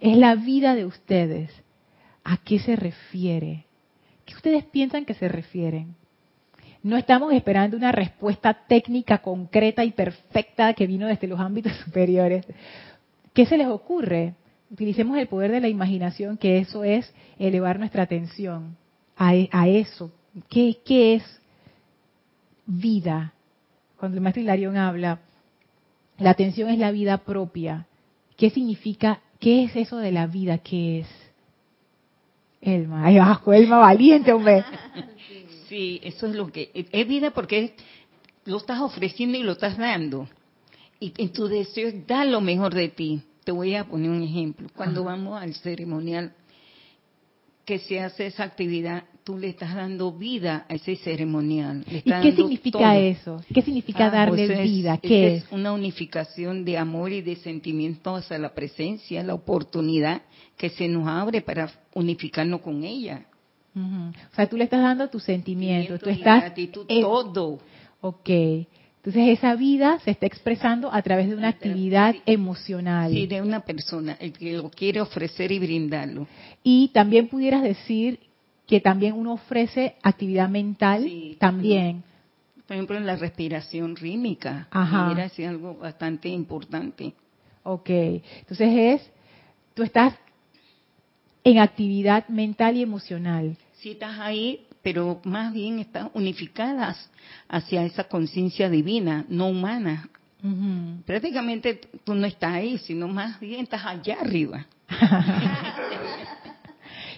es 0.00 0.16
la 0.16 0.34
vida 0.34 0.74
de 0.74 0.84
ustedes. 0.84 1.50
¿A 2.22 2.36
qué 2.38 2.58
se 2.58 2.76
refiere? 2.76 3.66
¿Qué 4.24 4.34
ustedes 4.34 4.64
piensan 4.64 5.04
que 5.04 5.14
se 5.14 5.28
refieren? 5.28 5.94
No 6.82 6.96
estamos 6.96 7.32
esperando 7.32 7.76
una 7.76 7.92
respuesta 7.92 8.52
técnica 8.66 9.18
concreta 9.18 9.84
y 9.84 9.92
perfecta 9.92 10.74
que 10.74 10.86
vino 10.86 11.06
desde 11.06 11.26
los 11.26 11.40
ámbitos 11.40 11.72
superiores. 11.84 12.46
¿Qué 13.32 13.46
se 13.46 13.56
les 13.56 13.68
ocurre? 13.68 14.34
Utilicemos 14.70 15.18
el 15.18 15.28
poder 15.28 15.50
de 15.50 15.60
la 15.60 15.68
imaginación, 15.68 16.36
que 16.36 16.58
eso 16.58 16.84
es 16.84 17.12
elevar 17.38 17.78
nuestra 17.78 18.02
atención 18.02 18.76
a, 19.16 19.34
e, 19.34 19.48
eso. 19.78 20.10
¿Qué, 20.48 20.76
es 20.86 21.40
vida? 22.66 23.32
Cuando 23.98 24.16
el 24.16 24.22
maestro 24.22 24.42
Hilarión 24.42 24.76
habla, 24.76 25.20
la 26.18 26.30
atención 26.30 26.70
es 26.70 26.78
la 26.78 26.90
vida 26.90 27.18
propia. 27.18 27.86
¿Qué 28.36 28.50
significa? 28.50 29.20
¿Qué 29.38 29.64
es 29.64 29.76
eso 29.76 29.98
de 29.98 30.12
la 30.12 30.26
vida? 30.26 30.58
¿Qué 30.58 31.00
es? 31.00 31.08
Elma, 32.60 33.06
ahí 33.06 33.18
abajo, 33.18 33.52
Elma 33.52 33.78
valiente, 33.78 34.32
hombre. 34.32 34.64
Sí, 35.68 35.98
eso 36.04 36.26
es 36.26 36.34
lo 36.34 36.52
que 36.52 36.70
es 36.74 37.08
vida 37.08 37.30
porque 37.32 37.74
lo 38.44 38.58
estás 38.58 38.80
ofreciendo 38.80 39.38
y 39.38 39.42
lo 39.42 39.52
estás 39.52 39.76
dando. 39.78 40.28
Y 41.00 41.12
en 41.16 41.32
tu 41.32 41.48
deseo 41.48 41.88
es 41.88 42.06
dar 42.06 42.26
lo 42.26 42.40
mejor 42.40 42.74
de 42.74 42.90
ti. 42.90 43.22
Te 43.44 43.52
voy 43.52 43.74
a 43.74 43.84
poner 43.84 44.10
un 44.10 44.22
ejemplo. 44.22 44.68
Cuando 44.74 45.04
vamos 45.04 45.40
al 45.40 45.54
ceremonial 45.54 46.32
que 47.64 47.78
se 47.78 48.00
hace 48.00 48.26
esa 48.26 48.44
actividad, 48.44 49.04
tú 49.24 49.38
le 49.38 49.48
estás 49.48 49.74
dando 49.74 50.12
vida 50.12 50.66
a 50.68 50.74
ese 50.74 50.96
ceremonial. 50.96 51.84
¿Y 51.90 52.02
qué 52.02 52.32
significa 52.32 52.98
eso? 52.98 53.42
¿Qué 53.52 53.62
significa 53.62 54.06
ah, 54.06 54.10
darle 54.10 54.46
pues 54.46 54.62
vida? 54.62 54.98
¿Qué 54.98 55.36
es? 55.36 55.44
Una 55.50 55.72
unificación 55.72 56.64
de 56.64 56.76
amor 56.76 57.12
y 57.12 57.22
de 57.22 57.36
sentimiento 57.36 58.14
hacia 58.16 58.38
la 58.38 58.54
presencia, 58.54 59.22
la 59.22 59.34
oportunidad 59.34 60.22
que 60.56 60.68
se 60.68 60.88
nos 60.88 61.08
abre 61.08 61.40
para 61.40 61.70
unificarnos 61.94 62.60
con 62.60 62.84
ella. 62.84 63.26
O 63.76 64.34
sea, 64.36 64.46
tú 64.48 64.56
le 64.56 64.64
estás 64.64 64.82
dando 64.82 65.08
tu 65.08 65.18
sentimiento, 65.18 65.98
tú 65.98 66.08
estás... 66.08 66.42
Gratitud, 66.42 66.86
todo. 66.86 67.58
Ok. 68.00 68.30
Entonces 69.04 69.38
esa 69.38 69.54
vida 69.54 69.98
se 70.02 70.12
está 70.12 70.24
expresando 70.24 70.90
a 70.90 71.02
través 71.02 71.28
de 71.28 71.36
una 71.36 71.48
actividad 71.48 72.14
emocional. 72.24 73.12
Sí, 73.12 73.26
de 73.26 73.42
una 73.42 73.60
persona, 73.60 74.16
el 74.18 74.32
que 74.32 74.54
lo 74.54 74.70
quiere 74.70 75.02
ofrecer 75.02 75.52
y 75.52 75.58
brindarlo. 75.58 76.26
Y 76.62 76.88
también 76.88 77.28
pudieras 77.28 77.62
decir 77.62 78.18
que 78.66 78.80
también 78.80 79.12
uno 79.12 79.34
ofrece 79.34 79.96
actividad 80.02 80.48
mental 80.48 81.06
también. 81.38 82.02
Por 82.66 82.76
ejemplo, 82.76 82.96
en 82.96 83.04
la 83.04 83.16
respiración 83.16 83.94
rítmica. 83.94 84.68
Ajá. 84.70 85.12
Era 85.12 85.24
así 85.24 85.44
algo 85.44 85.74
bastante 85.74 86.30
importante. 86.30 87.12
Ok. 87.62 87.90
Entonces 87.90 88.70
es, 88.74 89.10
tú 89.74 89.82
estás 89.82 90.14
en 91.44 91.58
actividad 91.58 92.26
mental 92.28 92.78
y 92.78 92.82
emocional. 92.82 93.58
Sí, 93.74 93.90
estás 93.90 94.18
ahí 94.18 94.66
pero 94.84 95.18
más 95.24 95.52
bien 95.52 95.78
están 95.78 96.10
unificadas 96.12 97.10
hacia 97.48 97.84
esa 97.84 98.04
conciencia 98.04 98.68
divina, 98.68 99.24
no 99.28 99.48
humana. 99.48 100.10
Prácticamente 101.06 101.80
tú 102.04 102.14
no 102.14 102.26
estás 102.26 102.52
ahí, 102.52 102.76
sino 102.76 103.08
más 103.08 103.40
bien 103.40 103.62
estás 103.62 103.82
allá 103.82 104.18
arriba. 104.20 104.66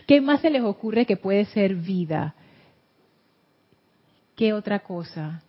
¿Qué 0.06 0.20
más 0.20 0.40
se 0.40 0.50
les 0.50 0.62
ocurre 0.62 1.04
que 1.04 1.16
puede 1.16 1.44
ser 1.46 1.74
vida? 1.74 2.36
¿Qué 4.36 4.52
otra 4.52 4.78
cosa? 4.78 5.42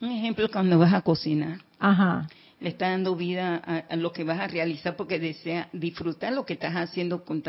Un 0.00 0.12
ejemplo 0.12 0.48
cuando 0.48 0.78
vas 0.78 0.94
a 0.94 1.02
cocinar. 1.02 1.58
Ajá. 1.80 2.28
Le 2.60 2.68
está 2.68 2.90
dando 2.90 3.16
vida 3.16 3.56
a, 3.56 3.96
lo 3.96 4.12
que 4.12 4.22
vas 4.22 4.38
a 4.38 4.46
realizar 4.46 4.94
porque 4.94 5.18
desea 5.18 5.68
disfrutar 5.72 6.32
lo 6.32 6.46
que 6.46 6.52
estás 6.52 6.74
haciendo 6.74 7.24
con, 7.24 7.42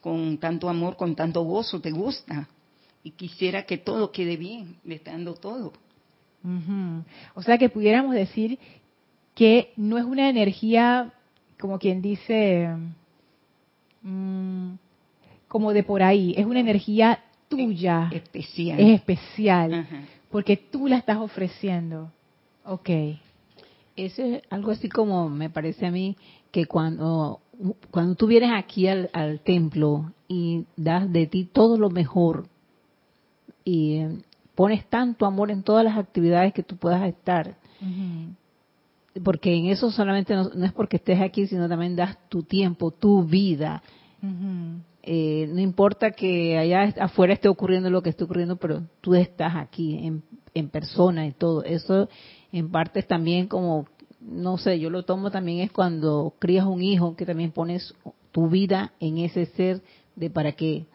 con 0.00 0.38
tanto 0.38 0.68
amor, 0.68 0.96
con 0.96 1.16
tanto 1.16 1.42
gozo, 1.42 1.80
te 1.80 1.90
gusta 1.90 2.46
y 3.04 3.10
quisiera 3.12 3.64
que 3.66 3.76
todo 3.76 4.10
quede 4.10 4.36
bien, 4.36 4.78
le 4.82 4.96
está 4.96 5.12
dando 5.12 5.34
todo. 5.34 5.74
O 7.34 7.42
sea 7.42 7.58
que 7.58 7.68
pudiéramos 7.68 8.14
decir 8.14 8.58
que 9.34 9.72
no 9.76 9.98
es 9.98 10.04
una 10.04 10.28
energía 10.28 11.12
como 11.58 11.78
quien 11.78 12.02
dice, 12.02 12.68
mm, 14.02 14.72
como 15.48 15.72
de 15.72 15.82
por 15.82 16.02
ahí, 16.02 16.34
es 16.36 16.46
una 16.46 16.60
energía 16.60 17.22
tuya. 17.48 18.10
Especial. 18.12 18.80
Es 18.80 18.94
especial, 18.96 19.74
Ajá. 19.74 20.02
porque 20.30 20.56
tú 20.56 20.88
la 20.88 20.96
estás 20.96 21.18
ofreciendo. 21.18 22.10
Ok. 22.64 22.90
Eso 23.96 24.22
es 24.22 24.42
algo 24.50 24.72
así 24.72 24.88
como 24.88 25.28
me 25.28 25.50
parece 25.50 25.86
a 25.86 25.90
mí 25.90 26.16
que 26.50 26.66
cuando, 26.66 27.40
cuando 27.90 28.14
tú 28.14 28.26
vienes 28.26 28.50
aquí 28.52 28.88
al, 28.88 29.10
al 29.12 29.40
templo 29.40 30.12
y 30.26 30.64
das 30.76 31.10
de 31.12 31.26
ti 31.26 31.44
todo 31.44 31.78
lo 31.78 31.90
mejor 31.90 32.48
y 33.64 34.02
pones 34.54 34.86
tanto 34.88 35.26
amor 35.26 35.50
en 35.50 35.62
todas 35.62 35.84
las 35.84 35.96
actividades 35.96 36.52
que 36.52 36.62
tú 36.62 36.76
puedas 36.76 37.02
estar, 37.02 37.56
porque 39.22 39.54
en 39.54 39.66
eso 39.66 39.90
solamente 39.90 40.34
no, 40.34 40.50
no 40.54 40.64
es 40.64 40.72
porque 40.72 40.96
estés 40.96 41.20
aquí, 41.20 41.46
sino 41.46 41.68
también 41.68 41.96
das 41.96 42.16
tu 42.28 42.42
tiempo, 42.42 42.90
tu 42.90 43.24
vida. 43.24 43.82
Eh, 45.02 45.48
no 45.52 45.60
importa 45.60 46.12
que 46.12 46.56
allá 46.56 46.94
afuera 47.00 47.34
esté 47.34 47.48
ocurriendo 47.48 47.90
lo 47.90 48.02
que 48.02 48.10
esté 48.10 48.24
ocurriendo, 48.24 48.56
pero 48.56 48.82
tú 49.02 49.14
estás 49.14 49.54
aquí 49.54 49.98
en, 50.06 50.22
en 50.54 50.70
persona 50.70 51.26
y 51.26 51.32
todo. 51.32 51.62
Eso 51.62 52.08
en 52.52 52.70
parte 52.70 53.00
es 53.00 53.06
también 53.06 53.46
como, 53.46 53.86
no 54.20 54.56
sé, 54.56 54.78
yo 54.80 54.88
lo 54.88 55.04
tomo 55.04 55.30
también 55.30 55.60
es 55.60 55.72
cuando 55.72 56.32
crías 56.38 56.64
un 56.64 56.82
hijo 56.82 57.16
que 57.16 57.26
también 57.26 57.52
pones 57.52 57.94
tu 58.32 58.48
vida 58.48 58.92
en 58.98 59.18
ese 59.18 59.46
ser 59.46 59.82
de 60.16 60.30
para 60.30 60.52
que 60.52 60.86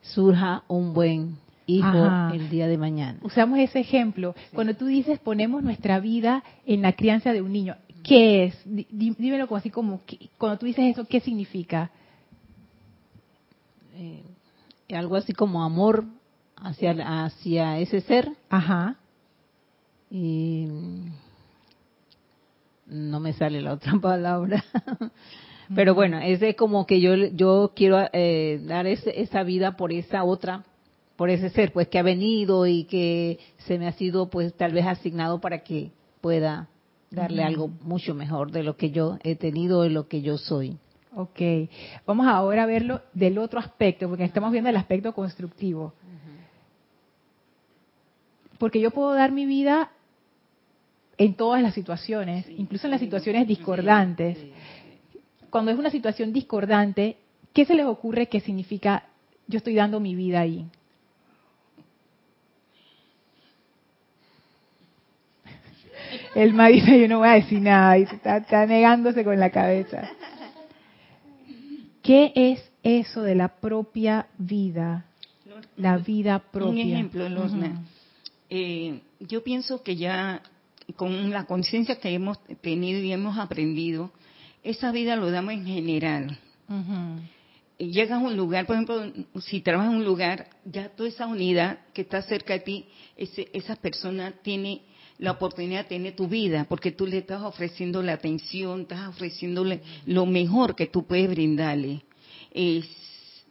surja 0.00 0.64
un 0.68 0.94
buen 0.94 1.36
hijo 1.66 1.86
Ajá. 1.86 2.34
el 2.34 2.48
día 2.50 2.66
de 2.68 2.78
mañana. 2.78 3.18
Usamos 3.22 3.58
ese 3.58 3.80
ejemplo. 3.80 4.34
Cuando 4.54 4.74
tú 4.74 4.86
dices 4.86 5.18
ponemos 5.18 5.62
nuestra 5.62 6.00
vida 6.00 6.42
en 6.66 6.82
la 6.82 6.92
crianza 6.92 7.32
de 7.32 7.42
un 7.42 7.52
niño, 7.52 7.76
¿qué 8.02 8.44
es? 8.44 8.54
Dí- 8.66 8.86
dí- 8.90 9.14
Dímelo 9.18 9.46
como 9.48 9.58
así 9.58 9.70
como, 9.70 10.00
¿qué- 10.06 10.28
cuando 10.38 10.58
tú 10.58 10.66
dices 10.66 10.84
eso, 10.90 11.06
¿qué 11.06 11.20
significa? 11.20 11.90
Eh, 13.96 14.22
algo 14.94 15.16
así 15.16 15.32
como 15.32 15.62
amor 15.62 16.04
hacia, 16.56 17.24
hacia 17.24 17.78
ese 17.78 18.00
ser 18.02 18.28
Ajá. 18.50 18.96
y 20.10 20.66
no 22.86 23.20
me 23.20 23.32
sale 23.32 23.60
la 23.62 23.72
otra 23.74 23.94
palabra 24.02 24.62
pero 25.74 25.94
bueno 25.94 26.18
ese 26.18 26.50
es 26.50 26.56
como 26.56 26.86
que 26.86 27.00
yo 27.00 27.14
yo 27.14 27.72
quiero 27.74 27.98
eh, 28.12 28.60
dar 28.66 28.86
ese- 28.86 29.20
esa 29.22 29.42
vida 29.44 29.76
por 29.76 29.92
esa 29.92 30.24
otra 30.24 30.64
por 31.16 31.30
ese 31.30 31.50
ser 31.50 31.72
pues 31.72 31.88
que 31.88 31.98
ha 31.98 32.02
venido 32.02 32.66
y 32.66 32.84
que 32.84 33.38
se 33.58 33.78
me 33.78 33.86
ha 33.86 33.92
sido 33.92 34.30
pues 34.30 34.54
tal 34.54 34.72
vez 34.72 34.86
asignado 34.86 35.40
para 35.40 35.62
que 35.62 35.92
pueda 36.20 36.68
darle 37.10 37.44
algo 37.44 37.68
mucho 37.68 38.14
mejor 38.14 38.50
de 38.52 38.62
lo 38.62 38.76
que 38.76 38.90
yo 38.90 39.18
he 39.22 39.36
tenido 39.36 39.84
y 39.84 39.90
lo 39.90 40.08
que 40.08 40.22
yo 40.22 40.38
soy 40.38 40.78
Ok. 41.14 41.40
Vamos 42.06 42.26
ahora 42.26 42.62
a 42.62 42.66
verlo 42.66 43.02
del 43.12 43.38
otro 43.38 43.60
aspecto, 43.60 44.08
porque 44.08 44.24
estamos 44.24 44.50
viendo 44.50 44.70
el 44.70 44.76
aspecto 44.76 45.12
constructivo. 45.12 45.92
Porque 48.58 48.80
yo 48.80 48.90
puedo 48.92 49.12
dar 49.12 49.32
mi 49.32 49.44
vida 49.44 49.90
en 51.18 51.34
todas 51.34 51.62
las 51.62 51.74
situaciones, 51.74 52.46
incluso 52.48 52.86
en 52.86 52.92
las 52.92 53.00
situaciones 53.00 53.46
discordantes. 53.46 54.38
Cuando 55.50 55.70
es 55.70 55.78
una 55.78 55.90
situación 55.90 56.32
discordante, 56.32 57.18
¿qué 57.52 57.66
se 57.66 57.74
les 57.74 57.86
ocurre 57.86 58.28
que 58.28 58.40
significa 58.40 59.04
yo 59.46 59.58
estoy 59.58 59.74
dando 59.74 60.00
mi 60.00 60.14
vida 60.14 60.40
ahí? 60.40 60.66
El 66.34 66.54
ma 66.54 66.68
dice, 66.68 66.98
yo 67.00 67.08
no 67.08 67.18
voy 67.18 67.28
a 67.28 67.32
decir 67.32 67.60
nada, 67.60 67.98
y 67.98 68.02
está, 68.04 68.38
está 68.38 68.66
negándose 68.66 69.22
con 69.24 69.38
la 69.38 69.50
cabeza. 69.50 70.10
¿Qué 72.02 72.32
es 72.34 72.70
eso 72.82 73.22
de 73.22 73.34
la 73.34 73.48
propia 73.48 74.26
vida? 74.38 75.04
La 75.76 75.98
vida 75.98 76.38
propia. 76.38 76.84
Un 76.84 76.90
ejemplo. 76.90 77.28
Eh, 78.50 79.00
yo 79.20 79.42
pienso 79.42 79.82
que 79.82 79.96
ya 79.96 80.42
con 80.96 81.30
la 81.30 81.44
conciencia 81.44 81.98
que 82.00 82.10
hemos 82.10 82.42
tenido 82.60 83.00
y 83.00 83.12
hemos 83.12 83.38
aprendido, 83.38 84.10
esa 84.62 84.90
vida 84.92 85.16
lo 85.16 85.30
damos 85.30 85.54
en 85.54 85.66
general. 85.66 86.38
Llegas 87.78 88.12
a 88.12 88.18
un 88.18 88.36
lugar, 88.36 88.66
por 88.66 88.76
ejemplo, 88.76 89.12
si 89.40 89.60
trabajas 89.60 89.92
en 89.92 89.98
un 89.98 90.04
lugar, 90.04 90.48
ya 90.64 90.88
toda 90.90 91.08
esa 91.08 91.26
unidad 91.26 91.78
que 91.92 92.02
está 92.02 92.22
cerca 92.22 92.54
de 92.54 92.60
ti, 92.60 92.86
ese- 93.16 93.48
esa 93.52 93.76
persona 93.76 94.32
tiene 94.42 94.82
la 95.18 95.32
oportunidad 95.32 95.82
de 95.82 95.88
tener 95.88 96.16
tu 96.16 96.28
vida, 96.28 96.66
porque 96.68 96.92
tú 96.92 97.06
le 97.06 97.18
estás 97.18 97.42
ofreciendo 97.42 98.02
la 98.02 98.14
atención, 98.14 98.82
estás 98.82 99.08
ofreciéndole 99.08 99.80
lo 100.06 100.26
mejor 100.26 100.74
que 100.74 100.86
tú 100.86 101.06
puedes 101.06 101.28
brindarle. 101.28 102.02
Es, 102.52 102.86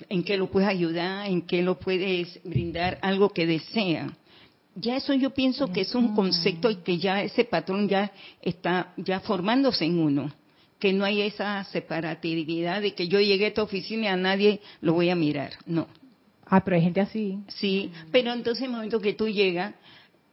en 0.09 0.24
qué 0.24 0.38
lo 0.38 0.49
puedes 0.49 0.70
ayudar, 0.70 1.28
en 1.28 1.43
qué 1.43 1.62
lo 1.62 1.80
puedes 1.80 2.39
brindar, 2.43 2.99
algo 3.01 3.30
que 3.30 3.45
desea. 3.45 4.12
Ya 4.76 4.95
eso 4.95 5.14
yo 5.14 5.32
pienso 5.32 5.72
que 5.72 5.82
es 5.82 5.93
un 5.95 6.16
concepto 6.16 6.70
y 6.70 6.78
que 6.78 6.97
ya 6.97 7.22
ese 7.22 7.43
patrón 7.43 7.89
ya 7.89 8.12
está 8.41 8.93
ya 8.97 9.20
formándose 9.20 9.86
en 9.86 9.99
uno. 9.99 10.32
Que 10.80 10.93
no 10.93 11.05
hay 11.05 11.22
esa 11.22 11.64
separatividad 11.66 12.82
de 12.82 12.95
que 12.95 13.07
yo 13.07 13.20
llegué 13.20 13.45
a 13.45 13.47
esta 13.49 13.64
oficina 13.64 14.03
y 14.03 14.07
a 14.07 14.16
nadie 14.16 14.62
lo 14.82 14.93
voy 14.93 15.09
a 15.09 15.16
mirar. 15.16 15.51
No. 15.66 15.88
Ah, 16.45 16.64
pero 16.64 16.76
hay 16.76 16.84
gente 16.84 17.01
así. 17.01 17.39
Sí, 17.47 17.91
pero 18.12 18.34
entonces 18.34 18.64
el 18.64 18.72
momento 18.72 18.99
que 18.99 19.14
tú 19.14 19.28
llegas, 19.28 19.74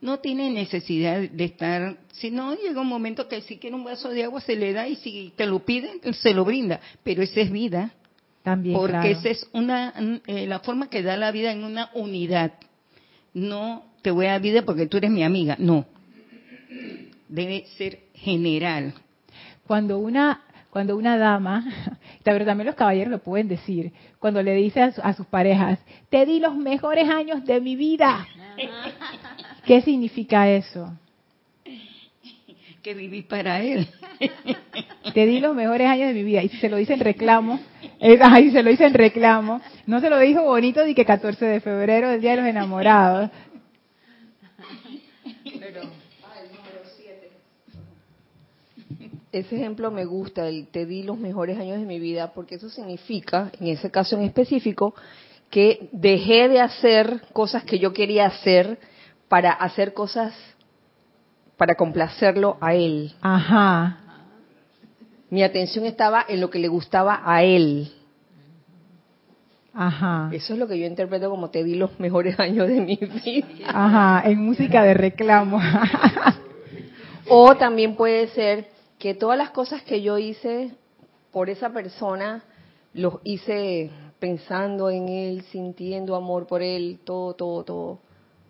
no 0.01 0.19
tiene 0.21 0.51
necesidad 0.51 1.21
de 1.29 1.45
estar, 1.45 1.97
si 2.13 2.31
no, 2.31 2.55
llega 2.55 2.81
un 2.81 2.87
momento 2.89 3.27
que 3.29 3.41
si 3.43 3.59
quiere 3.59 3.75
un 3.75 3.85
vaso 3.85 4.09
de 4.11 4.25
agua 4.25 4.41
se 4.41 4.55
le 4.57 4.73
da 4.73 4.87
y 4.87 4.97
si 4.97 5.33
te 5.37 5.47
lo 5.47 5.59
piden, 5.61 6.01
se 6.15 6.33
lo 6.35 6.45
brinda, 6.45 6.81
pero 7.03 7.23
esa 7.23 7.41
es 7.41 7.51
vida, 7.51 7.91
También, 8.43 8.77
porque 8.77 8.93
claro. 8.93 9.09
esa 9.09 9.29
es 9.31 9.49
una, 9.53 9.93
eh, 10.27 10.47
la 10.47 10.61
forma 10.61 10.89
que 10.89 11.03
da 11.03 11.17
la 11.17 11.33
vida 11.33 11.51
en 11.53 11.65
una 11.65 11.91
unidad. 11.95 12.53
No 13.35 13.85
te 14.03 14.11
voy 14.13 14.27
a 14.27 14.33
dar 14.33 14.41
vida 14.41 14.63
porque 14.63 14.87
tú 14.87 14.97
eres 14.99 15.11
mi 15.11 15.23
amiga, 15.25 15.57
no. 15.59 15.85
Debe 17.29 17.67
ser 17.77 18.01
general. 18.15 18.95
Cuando 19.67 19.99
una 19.99 20.43
cuando 20.71 20.97
una 20.97 21.17
dama, 21.17 21.65
pero 22.23 22.45
también 22.45 22.67
los 22.67 22.75
caballeros 22.77 23.11
lo 23.11 23.19
pueden 23.23 23.49
decir, 23.49 23.91
cuando 24.19 24.43
le 24.43 24.53
dice 24.55 24.83
a, 24.83 24.93
su- 24.93 25.01
a 25.03 25.13
sus 25.15 25.27
parejas, 25.27 25.79
te 26.11 26.25
di 26.27 26.41
los 26.41 26.55
mejores 26.57 27.09
años 27.09 27.45
de 27.45 27.61
mi 27.61 27.75
vida. 27.75 28.27
¿Qué 29.65 29.83
significa 29.83 30.49
eso? 30.51 30.93
Que 32.83 32.95
viví 32.95 33.23
para 33.23 33.61
él. 33.61 33.89
Te 35.15 35.27
di 35.27 35.41
los 35.41 35.55
mejores 35.55 35.89
años 35.89 36.09
de 36.09 36.15
mi 36.15 36.23
vida. 36.23 36.43
Y 36.43 36.49
si 36.49 36.59
se 36.59 36.69
lo 36.69 36.77
dice 36.77 36.95
en 36.95 37.01
reclamo, 37.01 37.61
es, 37.99 38.21
ay, 38.23 38.45
si 38.45 38.53
se 38.53 38.63
lo 38.63 38.71
dice 38.71 38.87
en 38.87 38.95
reclamo, 38.95 39.61
no 39.87 40.01
se 40.01 40.11
lo 40.11 40.19
dijo 40.19 40.43
bonito 40.43 40.85
de 40.85 40.95
que 40.95 41.05
14 41.05 41.45
de 41.45 41.61
febrero, 41.61 42.11
el 42.11 42.21
Día 42.21 42.33
de 42.33 42.37
los 42.39 42.47
Enamorados. 42.47 43.31
Ese 49.31 49.57
ejemplo 49.57 49.91
me 49.91 50.07
gusta, 50.07 50.49
el 50.49 50.69
te 50.69 50.87
di 50.87 51.03
los 51.03 51.19
mejores 51.19 51.59
años 51.59 51.79
de 51.79 51.85
mi 51.85 52.01
vida, 52.01 52.33
porque 52.33 52.55
eso 52.55 52.71
significa, 52.71 53.53
en 53.61 53.69
ese 53.69 53.91
caso 53.91 54.17
en 54.17 54.23
específico, 54.23 54.95
que 55.51 55.89
dejé 55.93 56.49
de 56.49 56.61
hacer 56.61 57.23
cosas 57.33 57.65
que 57.65 57.79
yo 57.79 57.93
quería 57.93 58.27
hacer 58.27 58.79
para 59.29 59.53
hacer 59.53 59.95
cosas 59.95 60.35
para 61.57 61.74
complacerlo 61.74 62.57
a 62.61 62.74
él. 62.74 63.12
Ajá. 63.20 63.99
Mi 65.29 65.43
atención 65.43 65.85
estaba 65.85 66.24
en 66.26 66.41
lo 66.41 66.51
que 66.51 66.61
le 66.61 66.68
gustaba 66.68 67.20
a 67.24 67.43
él. 67.43 67.93
Ajá. 69.74 70.31
Eso 70.33 70.55
es 70.55 70.59
lo 70.59 70.66
que 70.66 70.79
yo 70.79 70.87
interpreto 70.87 71.29
como 71.29 71.51
te 71.51 71.64
di 71.64 71.74
los 71.74 71.99
mejores 72.01 72.39
años 72.41 72.68
de 72.68 72.81
mi 72.81 72.97
vida. 72.97 73.47
Ajá. 73.66 74.29
En 74.29 74.39
música 74.39 74.83
de 74.83 74.95
reclamo. 74.95 75.61
O 77.31 77.55
también 77.57 77.95
puede 77.95 78.29
ser 78.29 78.68
que 78.99 79.12
todas 79.12 79.37
las 79.37 79.51
cosas 79.51 79.83
que 79.83 80.01
yo 80.01 80.16
hice 80.16 80.70
por 81.31 81.51
esa 81.51 81.68
persona, 81.70 82.43
los 82.95 83.16
hice 83.22 83.91
pensando 84.18 84.89
en 84.89 85.09
él, 85.09 85.43
sintiendo 85.53 86.16
amor 86.16 86.47
por 86.47 86.62
él, 86.62 87.01
todo, 87.05 87.35
todo, 87.35 87.64
todo. 87.64 87.99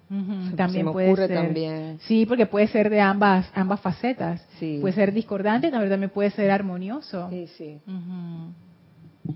También 0.09 0.71
se 0.71 0.85
me 0.85 0.93
puede 0.93 1.09
ocurre 1.09 1.27
ser. 1.27 1.37
también. 1.37 1.99
Sí, 2.01 2.25
porque 2.25 2.47
puede 2.47 2.67
ser 2.69 2.89
de 2.89 3.01
ambas 3.01 3.51
ambas 3.55 3.81
facetas. 3.81 4.45
Sí. 4.59 4.79
Puede 4.81 4.95
ser 4.95 5.13
discordante, 5.13 5.71
pero 5.71 5.89
también 5.89 6.11
puede 6.11 6.31
ser 6.31 6.51
armonioso. 6.51 7.29
Sí, 7.31 7.47
sí. 7.59 7.79
Ujú. 7.87 9.35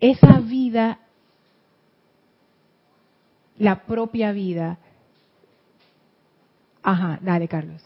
Esa 0.00 0.40
vida, 0.40 0.98
la 3.58 3.84
propia 3.84 4.32
vida. 4.32 4.78
Ajá, 6.82 7.18
dale, 7.22 7.46
Carlos. 7.46 7.82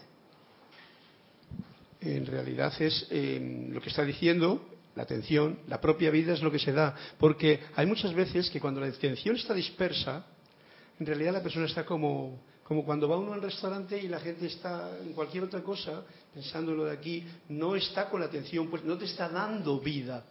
En 2.01 2.25
realidad 2.25 2.73
es 2.79 3.07
eh, 3.11 3.69
lo 3.71 3.81
que 3.81 3.89
está 3.89 4.03
diciendo, 4.03 4.67
la 4.95 5.03
atención, 5.03 5.59
la 5.67 5.79
propia 5.79 6.11
vida 6.11 6.33
es 6.33 6.41
lo 6.41 6.51
que 6.51 6.59
se 6.59 6.71
da. 6.71 6.95
Porque 7.19 7.59
hay 7.75 7.85
muchas 7.85 8.13
veces 8.13 8.49
que 8.49 8.59
cuando 8.59 8.81
la 8.81 8.87
atención 8.87 9.35
está 9.35 9.53
dispersa, 9.53 10.25
en 10.99 11.05
realidad 11.05 11.33
la 11.33 11.43
persona 11.43 11.65
está 11.65 11.85
como, 11.85 12.39
como 12.63 12.85
cuando 12.85 13.07
va 13.07 13.17
uno 13.17 13.33
al 13.33 13.41
restaurante 13.41 14.01
y 14.01 14.07
la 14.07 14.19
gente 14.19 14.45
está 14.45 14.97
en 15.01 15.13
cualquier 15.13 15.43
otra 15.43 15.61
cosa, 15.61 16.03
pensando 16.33 16.73
lo 16.73 16.85
de 16.85 16.93
aquí, 16.93 17.23
no 17.49 17.75
está 17.75 18.09
con 18.09 18.21
la 18.21 18.27
atención, 18.27 18.69
pues 18.69 18.83
no 18.83 18.97
te 18.97 19.05
está 19.05 19.29
dando 19.29 19.79
vida, 19.79 20.23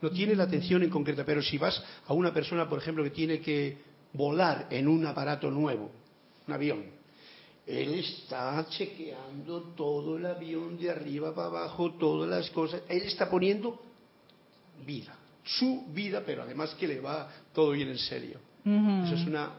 no 0.00 0.10
tiene 0.10 0.34
la 0.34 0.44
atención 0.44 0.82
en 0.82 0.90
concreta. 0.90 1.24
Pero 1.24 1.42
si 1.42 1.58
vas 1.58 1.82
a 2.06 2.12
una 2.14 2.32
persona, 2.32 2.68
por 2.68 2.78
ejemplo, 2.78 3.04
que 3.04 3.10
tiene 3.10 3.40
que 3.40 3.78
volar 4.12 4.66
en 4.70 4.88
un 4.88 5.06
aparato 5.06 5.50
nuevo, 5.50 5.90
un 6.46 6.54
avión, 6.54 6.84
él 7.66 7.94
está 7.94 8.66
chequeando 8.68 9.74
todo 9.76 10.16
el 10.16 10.26
avión 10.26 10.76
de 10.76 10.90
arriba 10.90 11.34
para 11.34 11.48
abajo, 11.48 11.92
todas 11.92 12.28
las 12.28 12.50
cosas, 12.50 12.82
él 12.88 13.02
está 13.02 13.30
poniendo 13.30 13.80
vida, 14.84 15.16
su 15.44 15.84
vida, 15.92 16.22
pero 16.24 16.42
además 16.42 16.74
que 16.74 16.88
le 16.88 17.00
va 17.00 17.30
todo 17.52 17.72
bien 17.72 17.88
en 17.88 17.98
serio. 17.98 18.40
Eso 18.64 19.14
es 19.14 19.26
una 19.26 19.50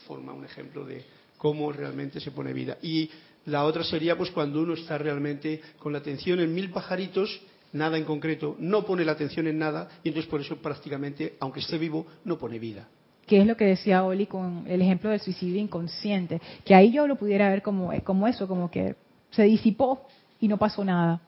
forma, 0.00 0.32
un 0.32 0.44
ejemplo 0.44 0.84
de 0.84 1.04
cómo 1.38 1.72
realmente 1.72 2.20
se 2.20 2.30
pone 2.30 2.52
vida. 2.52 2.76
Y 2.82 3.10
la 3.46 3.64
otra 3.64 3.82
sería 3.82 4.16
pues 4.16 4.30
cuando 4.30 4.60
uno 4.62 4.74
está 4.74 4.98
realmente 4.98 5.60
con 5.78 5.92
la 5.92 5.98
atención 5.98 6.40
en 6.40 6.54
mil 6.54 6.70
pajaritos, 6.70 7.40
nada 7.72 7.96
en 7.96 8.04
concreto, 8.04 8.56
no 8.58 8.84
pone 8.84 9.04
la 9.04 9.12
atención 9.12 9.46
en 9.46 9.58
nada 9.58 9.88
y 10.02 10.08
entonces 10.08 10.30
por 10.30 10.40
eso 10.40 10.56
prácticamente, 10.56 11.36
aunque 11.40 11.60
esté 11.60 11.78
vivo, 11.78 12.06
no 12.24 12.38
pone 12.38 12.58
vida. 12.58 12.88
Que 13.26 13.40
es 13.40 13.46
lo 13.46 13.56
que 13.56 13.64
decía 13.64 14.04
Oli 14.04 14.26
con 14.26 14.64
el 14.66 14.82
ejemplo 14.82 15.10
del 15.10 15.20
suicidio 15.20 15.60
inconsciente, 15.60 16.40
que 16.64 16.74
ahí 16.74 16.92
yo 16.92 17.06
lo 17.06 17.16
pudiera 17.16 17.48
ver 17.48 17.62
como, 17.62 17.92
como 18.02 18.26
eso, 18.26 18.48
como 18.48 18.70
que 18.70 18.96
se 19.30 19.44
disipó 19.44 20.06
y 20.40 20.48
no 20.48 20.58
pasó 20.58 20.84
nada. 20.84 21.20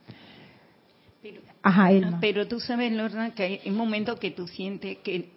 Pero, 1.22 1.40
Ajá, 1.62 1.92
Elma. 1.92 2.18
pero 2.20 2.48
tú 2.48 2.58
sabes, 2.58 2.92
Lorna, 2.92 3.34
que 3.34 3.60
hay 3.64 3.70
momentos 3.70 4.18
que 4.18 4.32
tú 4.32 4.48
sientes 4.48 4.98
que, 4.98 5.30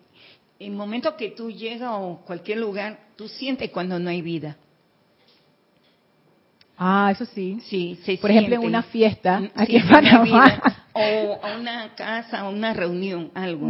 en 0.60 0.76
momentos 0.76 1.16
que 1.16 1.30
tú 1.30 1.52
llegas 1.52 1.90
a 1.92 2.18
cualquier 2.26 2.60
lugar, 2.60 3.00
tú 3.16 3.28
sientes 3.28 3.70
cuando 3.72 4.00
no 4.00 4.10
hay 4.10 4.22
vida. 4.22 4.58
Ah, 6.78 7.10
eso 7.12 7.26
sí. 7.26 7.60
Sí, 7.66 8.00
se 8.04 8.18
Por 8.18 8.32
ejemplo, 8.32 8.56
en 8.56 8.66
una 8.66 8.84
fiesta 8.84 9.40
Mm, 9.40 9.50
aquí 9.56 9.74
sí, 9.74 9.78
en 9.78 9.90
Panamá. 9.90 10.62
O 10.94 11.40
a 11.44 11.58
una 11.58 11.94
casa, 11.96 12.40
a 12.40 12.50
una 12.50 12.74
reunión, 12.74 13.32
algo. 13.34 13.70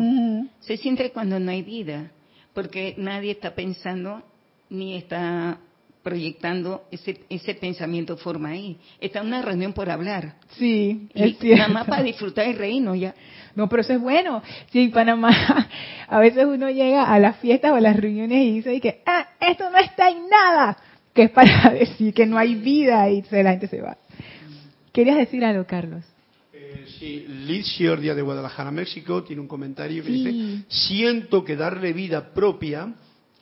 Se 0.59 0.77
siente 0.77 1.11
cuando 1.11 1.39
no 1.39 1.51
hay 1.51 1.63
vida, 1.63 2.11
porque 2.53 2.93
nadie 2.97 3.31
está 3.31 3.55
pensando 3.55 4.23
ni 4.69 4.95
está 4.95 5.59
proyectando 6.05 6.83
ese, 6.91 7.19
ese 7.29 7.55
pensamiento 7.55 8.15
forma 8.15 8.49
ahí. 8.49 8.77
Está 9.01 9.21
en 9.21 9.25
una 9.27 9.41
reunión 9.41 9.73
por 9.73 9.89
hablar. 9.89 10.35
Sí, 10.57 11.09
Y 11.15 11.23
es 11.23 11.37
cierto. 11.39 11.57
nada 11.57 11.73
más 11.73 11.87
para 11.87 12.03
disfrutar 12.03 12.47
y 12.47 12.53
reírnos 12.53 12.99
ya. 12.99 13.15
No, 13.55 13.67
pero 13.67 13.81
eso 13.81 13.93
es 13.93 13.99
bueno. 13.99 14.43
Sí, 14.71 14.83
en 14.83 14.91
Panamá 14.91 15.67
a 16.07 16.19
veces 16.19 16.45
uno 16.45 16.69
llega 16.69 17.11
a 17.11 17.17
las 17.17 17.37
fiestas 17.37 17.71
o 17.71 17.75
a 17.75 17.81
las 17.81 17.95
reuniones 17.97 18.37
y 18.37 18.51
dice 18.57 18.79
que 18.79 19.01
ah, 19.07 19.27
esto 19.39 19.67
no 19.71 19.79
está 19.79 20.09
en 20.11 20.29
nada, 20.29 20.77
que 21.11 21.23
es 21.23 21.31
para 21.31 21.71
decir 21.79 22.13
que 22.13 22.27
no 22.27 22.37
hay 22.37 22.53
vida 22.53 23.09
y 23.09 23.23
la 23.31 23.49
gente 23.51 23.67
se 23.67 23.81
va. 23.81 23.97
¿Querías 24.93 25.17
decir 25.17 25.43
algo, 25.43 25.65
Carlos? 25.65 26.03
Eh, 26.53 26.85
sí, 26.99 27.25
Liz 27.47 27.65
Shiordia 27.65 28.13
de 28.13 28.21
Guadalajara, 28.21 28.69
México, 28.69 29.23
tiene 29.23 29.41
un 29.41 29.47
comentario 29.47 30.03
que 30.03 30.09
Sí. 30.09 30.23
dice, 30.23 30.63
siento 30.67 31.43
que 31.43 31.55
darle 31.55 31.93
vida 31.93 32.31
propia 32.33 32.93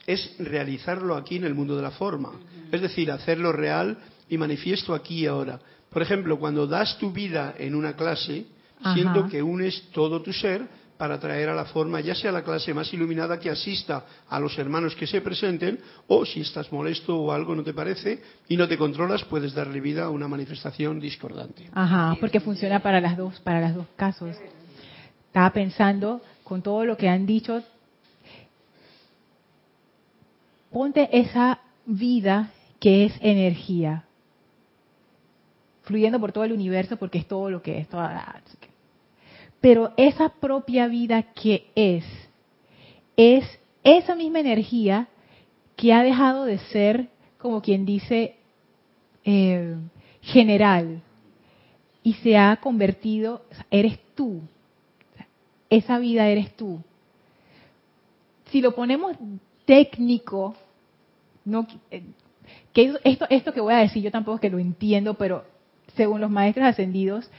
es 0.06 0.36
realizarlo 0.40 1.16
aquí 1.16 1.38
en 1.38 1.46
el 1.46 1.56
mundo 1.56 1.76
de 1.76 1.82
la 1.82 1.92
forma, 1.92 2.32
es 2.72 2.82
decir, 2.82 3.12
hacerlo 3.12 3.52
real 3.52 3.98
y 4.30 4.38
manifiesto 4.38 4.94
aquí 4.94 5.22
y 5.22 5.26
ahora. 5.28 5.60
Por 5.90 6.02
ejemplo, 6.02 6.40
cuando 6.40 6.68
das 6.68 6.98
tu 6.98 7.12
vida 7.12 7.54
en 7.58 7.76
una 7.76 7.96
clase, 7.96 8.46
Ajá. 8.82 8.94
siento 8.96 9.28
que 9.28 9.42
unes 9.42 9.90
todo 9.92 10.22
tu 10.22 10.34
ser 10.34 10.68
para 10.98 11.20
traer 11.20 11.50
a 11.50 11.56
la 11.56 11.66
forma, 11.66 12.00
ya 12.02 12.16
sea 12.16 12.32
la 12.32 12.44
clase 12.44 12.74
más 12.74 12.94
iluminada 12.94 13.40
que 13.40 13.50
asista 13.50 14.06
a 14.30 14.40
los 14.40 14.58
hermanos 14.58 14.96
que 14.96 15.08
se 15.08 15.22
presenten, 15.22 15.80
o 16.08 16.26
si 16.26 16.42
estás 16.42 16.72
molesto 16.72 17.18
o 17.18 17.32
algo 17.32 17.56
no 17.56 17.64
te 17.64 17.74
parece 17.74 18.22
y 18.48 18.56
no 18.56 18.68
te 18.68 18.78
controlas, 18.78 19.24
puedes 19.26 19.54
darle 19.54 19.82
vida 19.82 20.06
a 20.06 20.10
una 20.10 20.28
manifestación 20.28 21.00
discordante. 21.00 21.70
Ajá, 21.74 22.16
porque 22.20 22.40
funciona 22.40 22.82
para 22.82 23.02
las 23.02 23.18
dos, 23.18 23.40
para 23.42 23.62
los 23.62 23.76
dos 23.76 23.88
casos. 23.96 24.36
Estaba 25.28 25.52
pensando 25.52 26.22
con 26.44 26.62
todo 26.62 26.86
lo 26.86 26.96
que 26.96 27.10
han 27.10 27.26
dicho, 27.26 27.64
ponte 30.74 31.08
esa 31.18 31.62
vida 31.86 32.52
que 32.80 33.06
es 33.06 33.14
energía, 33.22 34.06
fluyendo 35.84 36.20
por 36.20 36.32
todo 36.32 36.44
el 36.44 36.52
universo 36.52 36.98
porque 36.98 37.20
es 37.20 37.28
todo 37.28 37.50
lo 37.50 37.62
que 37.62 37.78
es, 37.78 37.88
toda 37.88 38.42
pero 39.62 39.94
esa 39.96 40.28
propia 40.28 40.88
vida 40.88 41.24
que 41.34 41.68
es, 41.76 42.04
es 43.16 43.46
esa 43.86 44.14
misma 44.14 44.42
energía 44.42 45.08
que 45.78 45.94
ha 45.94 46.04
dejado 46.04 46.44
de 46.44 46.58
ser, 46.58 47.08
como 47.38 47.62
quien 47.62 47.86
dice, 47.86 48.36
eh, 49.24 49.78
general 50.22 51.02
y 52.04 52.14
se 52.16 52.38
ha 52.38 52.58
convertido, 52.58 53.46
eres 53.72 53.98
tú, 54.16 54.42
esa 55.70 55.98
vida 55.98 56.28
eres 56.28 56.54
tú. 56.58 56.82
Si 58.52 58.60
lo 58.60 58.76
ponemos 58.76 59.16
técnico, 59.66 60.56
eh, 61.92 62.04
que 62.74 62.94
esto, 63.30 63.54
que 63.54 63.62
voy 63.62 63.74
a 63.74 63.78
decir 63.78 64.04
yo 64.04 64.12
tampoco 64.12 64.36
es 64.36 64.42
que 64.42 64.50
lo 64.50 64.60
entiendo, 64.60 65.16
pero 65.16 65.46
según 65.96 66.22
los 66.22 66.32
maestros 66.32 66.68
ascendidos, 66.68 67.30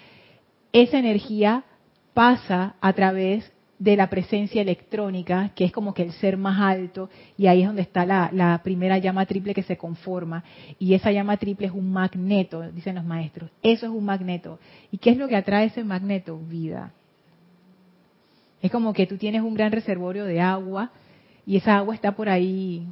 esa 0.72 0.98
energía 0.98 1.64
pasa 2.12 2.76
a 2.80 2.92
través 2.92 3.50
de 3.78 3.96
la 3.96 4.08
presencia 4.08 4.62
electrónica, 4.62 5.50
que 5.54 5.64
es 5.64 5.72
como 5.72 5.94
que 5.94 6.02
el 6.02 6.12
ser 6.12 6.36
más 6.36 6.60
alto, 6.60 7.10
y 7.36 7.48
ahí 7.48 7.62
es 7.62 7.66
donde 7.66 7.82
está 7.82 8.06
la 8.06 8.60
primera 8.62 8.98
llama 8.98 9.26
triple 9.26 9.52
que 9.52 9.64
se 9.64 9.76
conforma. 9.76 10.44
Y 10.78 10.94
esa 10.94 11.10
llama 11.10 11.36
triple 11.36 11.66
es 11.66 11.72
un 11.72 11.92
magneto, 11.92 12.62
dicen 12.70 12.94
los 12.94 13.04
maestros. 13.04 13.50
Eso 13.62 13.86
es 13.86 13.92
un 13.92 14.04
magneto. 14.04 14.60
¿Y 14.92 14.98
qué 14.98 15.10
es 15.10 15.16
lo 15.16 15.28
que 15.28 15.36
atrae 15.36 15.66
ese 15.66 15.82
magneto? 15.82 16.38
Vida. 16.38 16.92
Es 18.64 18.70
como 18.70 18.94
que 18.94 19.06
tú 19.06 19.18
tienes 19.18 19.42
un 19.42 19.52
gran 19.52 19.72
reservorio 19.72 20.24
de 20.24 20.40
agua 20.40 20.90
y 21.44 21.56
esa 21.58 21.76
agua 21.76 21.94
está 21.94 22.12
por 22.12 22.30
ahí 22.30 22.86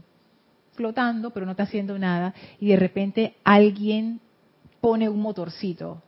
flotando, 0.74 1.30
pero 1.30 1.46
no 1.46 1.52
está 1.52 1.64
haciendo 1.64 1.98
nada, 1.98 2.34
y 2.60 2.68
de 2.68 2.76
repente 2.76 3.34
alguien 3.44 4.20
pone 4.80 5.08
un 5.08 5.20
motorcito 5.20 6.02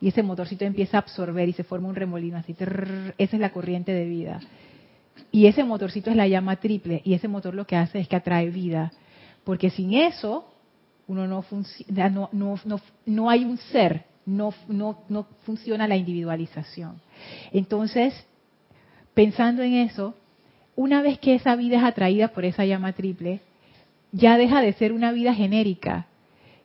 y 0.00 0.08
ese 0.08 0.22
motorcito 0.22 0.64
empieza 0.64 0.98
a 0.98 1.00
absorber 1.00 1.48
y 1.48 1.52
se 1.52 1.64
forma 1.64 1.88
un 1.88 1.94
remolino 1.94 2.36
así. 2.36 2.54
esa 2.58 3.36
es 3.36 3.40
la 3.40 3.50
corriente 3.50 3.92
de 3.92 4.04
vida. 4.06 4.40
Y 5.32 5.46
ese 5.46 5.64
motorcito 5.64 6.10
es 6.10 6.16
la 6.16 6.28
llama 6.28 6.56
triple 6.56 7.00
y 7.04 7.14
ese 7.14 7.28
motor 7.28 7.54
lo 7.54 7.66
que 7.66 7.76
hace 7.76 8.00
es 8.00 8.08
que 8.08 8.16
atrae 8.16 8.50
vida. 8.50 8.92
Porque 9.44 9.70
sin 9.70 9.94
eso, 9.94 10.52
uno 11.06 11.26
no 11.26 11.42
funciona, 11.42 12.10
no, 12.10 12.28
no, 12.32 12.60
no, 12.64 12.80
no 13.06 13.30
hay 13.30 13.44
un 13.44 13.56
ser, 13.56 14.04
no, 14.26 14.52
no, 14.68 14.98
no 15.08 15.26
funciona 15.44 15.88
la 15.88 15.96
individualización. 15.96 17.00
Entonces, 17.52 18.12
pensando 19.14 19.62
en 19.62 19.74
eso, 19.74 20.14
una 20.74 21.00
vez 21.00 21.18
que 21.18 21.34
esa 21.34 21.56
vida 21.56 21.78
es 21.78 21.84
atraída 21.84 22.28
por 22.28 22.44
esa 22.44 22.66
llama 22.66 22.92
triple, 22.92 23.40
ya 24.16 24.38
deja 24.38 24.62
de 24.62 24.72
ser 24.72 24.92
una 24.92 25.12
vida 25.12 25.34
genérica. 25.34 26.06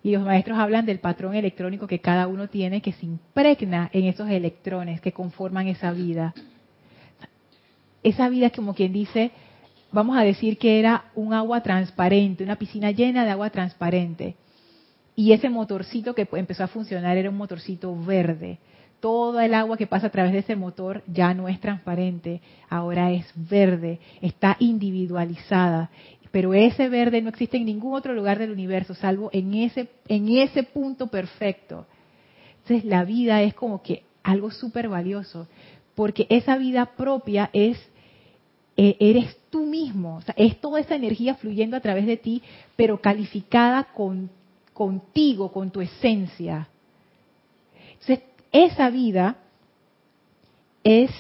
Y 0.04 0.12
los 0.12 0.24
maestros 0.24 0.58
hablan 0.58 0.86
del 0.86 1.00
patrón 1.00 1.36
electrónico 1.36 1.86
que 1.86 2.00
cada 2.00 2.28
uno 2.28 2.48
tiene, 2.48 2.82
que 2.82 2.94
se 2.94 3.06
impregna 3.06 3.90
en 3.94 4.06
esos 4.06 4.30
electrones 4.30 5.02
que 5.02 5.12
conforman 5.12 5.68
esa 5.68 5.92
vida. 5.92 6.34
Esa 8.02 8.30
vida 8.30 8.48
es 8.48 8.54
como 8.54 8.74
quien 8.74 8.94
dice, 8.94 9.32
vamos 9.92 10.18
a 10.18 10.24
decir 10.24 10.58
que 10.58 10.80
era 10.80 11.06
un 11.14 11.34
agua 11.34 11.62
transparente, 11.62 12.44
una 12.44 12.56
piscina 12.56 12.90
llena 12.90 13.26
de 13.26 13.32
agua 13.32 13.52
transparente. 13.52 14.36
Y 15.16 15.34
ese 15.34 15.50
motorcito 15.50 16.16
que 16.16 16.28
empezó 16.32 16.64
a 16.64 16.68
funcionar 16.68 17.18
era 17.18 17.30
un 17.30 17.38
motorcito 17.38 17.96
verde. 17.96 18.58
Toda 19.02 19.46
el 19.46 19.54
agua 19.54 19.78
que 19.78 19.88
pasa 19.88 20.08
a 20.08 20.12
través 20.12 20.32
de 20.32 20.40
ese 20.40 20.56
motor 20.56 21.04
ya 21.06 21.34
no 21.34 21.48
es 21.48 21.60
transparente, 21.60 22.42
ahora 22.70 23.12
es 23.12 23.26
verde, 23.36 24.00
está 24.22 24.56
individualizada. 24.60 25.90
Pero 26.32 26.54
ese 26.54 26.88
verde 26.88 27.22
no 27.22 27.30
existe 27.30 27.58
en 27.58 27.66
ningún 27.66 27.94
otro 27.94 28.14
lugar 28.14 28.40
del 28.40 28.52
universo, 28.52 28.96
salvo 28.96 29.30
en 29.34 29.54
ese, 29.54 29.90
en 30.08 30.30
ese 30.30 30.64
punto 30.64 31.08
perfecto. 31.08 31.86
Entonces 32.62 32.86
la 32.86 33.04
vida 33.04 33.42
es 33.42 33.54
como 33.54 33.82
que 33.82 34.04
algo 34.24 34.50
súper 34.52 34.88
valioso, 34.88 35.48
porque 35.96 36.28
esa 36.30 36.58
vida 36.58 36.86
propia 36.96 37.50
es, 37.52 37.78
eh, 38.78 38.96
eres 39.00 39.36
tú 39.50 39.66
mismo, 39.66 40.18
o 40.18 40.22
sea, 40.22 40.34
es 40.38 40.60
toda 40.62 40.80
esa 40.80 40.96
energía 40.96 41.36
fluyendo 41.36 41.76
a 41.76 41.82
través 41.82 42.06
de 42.06 42.18
ti, 42.18 42.42
pero 42.78 43.02
calificada 43.02 43.84
con, 43.94 44.30
contigo, 44.74 45.52
con 45.52 45.70
tu 45.72 45.82
esencia. 45.82 46.70
Entonces, 48.00 48.22
esa 48.54 48.90
vida 48.90 49.36
es 50.84 51.12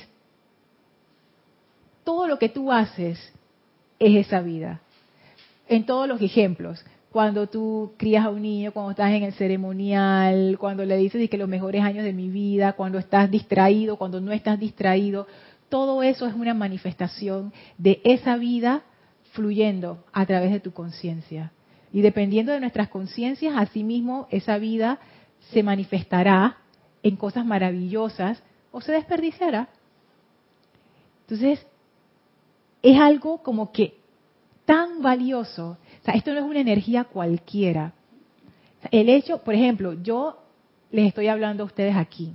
todo 2.03 2.27
lo 2.27 2.39
que 2.39 2.49
tú 2.49 2.71
haces 2.71 3.19
es 3.99 4.27
esa 4.27 4.41
vida. 4.41 4.81
En 5.71 5.85
todos 5.85 6.05
los 6.05 6.21
ejemplos, 6.21 6.83
cuando 7.13 7.47
tú 7.47 7.93
crías 7.95 8.25
a 8.25 8.29
un 8.29 8.41
niño, 8.41 8.73
cuando 8.73 8.91
estás 8.91 9.13
en 9.13 9.23
el 9.23 9.31
ceremonial, 9.31 10.57
cuando 10.59 10.83
le 10.83 10.97
dices 10.97 11.29
que 11.29 11.37
los 11.37 11.47
mejores 11.47 11.81
años 11.81 12.03
de 12.03 12.11
mi 12.11 12.27
vida, 12.27 12.73
cuando 12.73 12.99
estás 12.99 13.31
distraído, 13.31 13.95
cuando 13.95 14.19
no 14.19 14.33
estás 14.33 14.59
distraído, 14.59 15.27
todo 15.69 16.03
eso 16.03 16.27
es 16.27 16.33
una 16.33 16.53
manifestación 16.53 17.53
de 17.77 18.01
esa 18.03 18.35
vida 18.35 18.81
fluyendo 19.31 20.03
a 20.11 20.25
través 20.25 20.51
de 20.51 20.59
tu 20.59 20.73
conciencia. 20.73 21.53
Y 21.93 22.01
dependiendo 22.01 22.51
de 22.51 22.59
nuestras 22.59 22.89
conciencias, 22.89 23.53
asimismo 23.55 24.27
esa 24.29 24.57
vida 24.57 24.99
se 25.53 25.63
manifestará 25.63 26.57
en 27.01 27.15
cosas 27.15 27.45
maravillosas 27.45 28.43
o 28.73 28.81
se 28.81 28.91
desperdiciará. 28.91 29.69
Entonces, 31.21 31.65
es 32.83 32.99
algo 32.99 33.41
como 33.41 33.71
que 33.71 34.00
tan 34.65 35.01
valioso. 35.01 35.77
O 36.01 36.05
sea, 36.05 36.13
esto 36.13 36.33
no 36.33 36.39
es 36.39 36.45
una 36.45 36.59
energía 36.59 37.03
cualquiera. 37.03 37.93
el 38.91 39.09
hecho, 39.09 39.39
por 39.39 39.53
ejemplo, 39.53 39.93
yo 40.01 40.37
les 40.91 41.07
estoy 41.07 41.27
hablando 41.27 41.63
a 41.63 41.67
ustedes 41.67 41.95
aquí. 41.95 42.33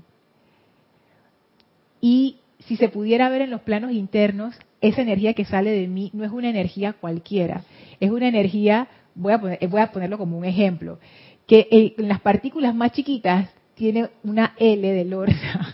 Y 2.00 2.38
si 2.60 2.76
se 2.76 2.88
pudiera 2.88 3.28
ver 3.28 3.42
en 3.42 3.50
los 3.50 3.62
planos 3.62 3.92
internos, 3.92 4.56
esa 4.80 5.02
energía 5.02 5.34
que 5.34 5.44
sale 5.44 5.70
de 5.70 5.88
mí 5.88 6.10
no 6.12 6.24
es 6.24 6.30
una 6.30 6.48
energía 6.48 6.92
cualquiera. 6.92 7.64
Es 8.00 8.10
una 8.10 8.28
energía, 8.28 8.88
voy 9.14 9.32
a, 9.32 9.38
voy 9.38 9.80
a 9.80 9.90
ponerlo 9.92 10.18
como 10.18 10.38
un 10.38 10.44
ejemplo, 10.44 10.98
que 11.46 11.68
en 11.70 12.08
las 12.08 12.20
partículas 12.20 12.74
más 12.74 12.92
chiquitas 12.92 13.50
tiene 13.74 14.10
una 14.22 14.54
L 14.58 14.92
de 14.92 15.04
Lorna. 15.04 15.65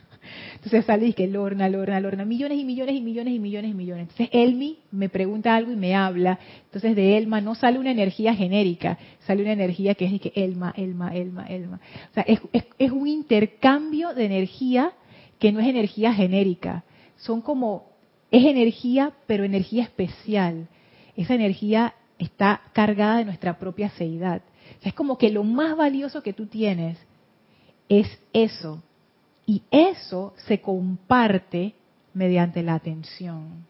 Entonces 0.63 0.85
sale 0.85 1.09
y 1.09 1.13
que 1.13 1.27
Lorna, 1.27 1.69
Lorna, 1.69 1.99
Lorna, 1.99 2.25
millones 2.25 2.57
y 2.57 2.65
millones 2.65 2.95
y 2.95 3.01
millones 3.01 3.35
y 3.35 3.41
millones 3.41 3.73
y 3.73 3.75
millones. 3.75 4.03
Entonces 4.03 4.29
Elmi 4.31 4.79
me 4.93 5.09
pregunta 5.09 5.57
algo 5.57 5.73
y 5.73 5.77
me 5.77 5.97
habla. 5.97 6.39
Entonces 6.67 6.95
de 6.95 7.19
Elma 7.19 7.41
no 7.41 7.57
sale 7.57 7.81
una 7.81 7.91
energía 7.91 8.33
genérica, 8.33 8.97
sale 9.27 9.43
una 9.43 9.55
energía 9.55 9.97
que 9.97 10.05
es 10.05 10.21
que 10.21 10.33
Elma, 10.37 10.73
Elma, 10.77 11.17
Elma, 11.17 11.47
Elma. 11.49 11.81
O 12.13 12.15
sea, 12.15 12.25
es, 12.79 12.93
un 12.93 13.09
intercambio 13.09 14.15
de 14.15 14.25
energía 14.25 14.93
que 15.41 15.51
no 15.51 15.59
es 15.59 15.67
energía 15.67 16.15
genérica. 16.15 16.85
Son 17.17 17.41
como, 17.41 17.91
es 18.31 18.45
energía, 18.45 19.15
pero 19.27 19.43
energía 19.43 19.83
especial. 19.83 20.69
Esa 21.17 21.35
energía 21.35 21.95
está 22.19 22.63
cargada 22.73 23.17
de 23.17 23.25
nuestra 23.25 23.59
propia 23.59 23.91
seidad. 23.91 24.43
es 24.81 24.95
como 24.95 25.19
que 25.19 25.31
lo 25.31 25.43
más 25.43 25.77
valioso 25.77 26.23
que 26.23 26.33
tú 26.33 26.47
tienes 26.47 26.99
es 27.89 28.07
eso. 28.33 28.81
Y 29.47 29.62
eso 29.70 30.34
se 30.47 30.61
comparte 30.61 31.74
mediante 32.14 32.62
la 32.62 32.74
atención. 32.74 33.66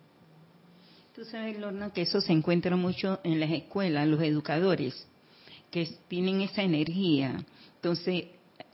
Tú 1.15 1.25
sabes, 1.25 1.59
Lorna, 1.59 1.91
que 1.93 2.03
eso 2.03 2.21
se 2.21 2.33
encuentra 2.33 2.75
mucho 2.77 3.21
en 3.23 3.39
las 3.39 3.51
escuelas, 3.51 4.09
los 4.09 4.23
educadores, 4.23 5.07
que 5.71 5.89
tienen 6.09 6.41
esa 6.41 6.63
energía. 6.63 7.37
Entonces, 7.77 8.25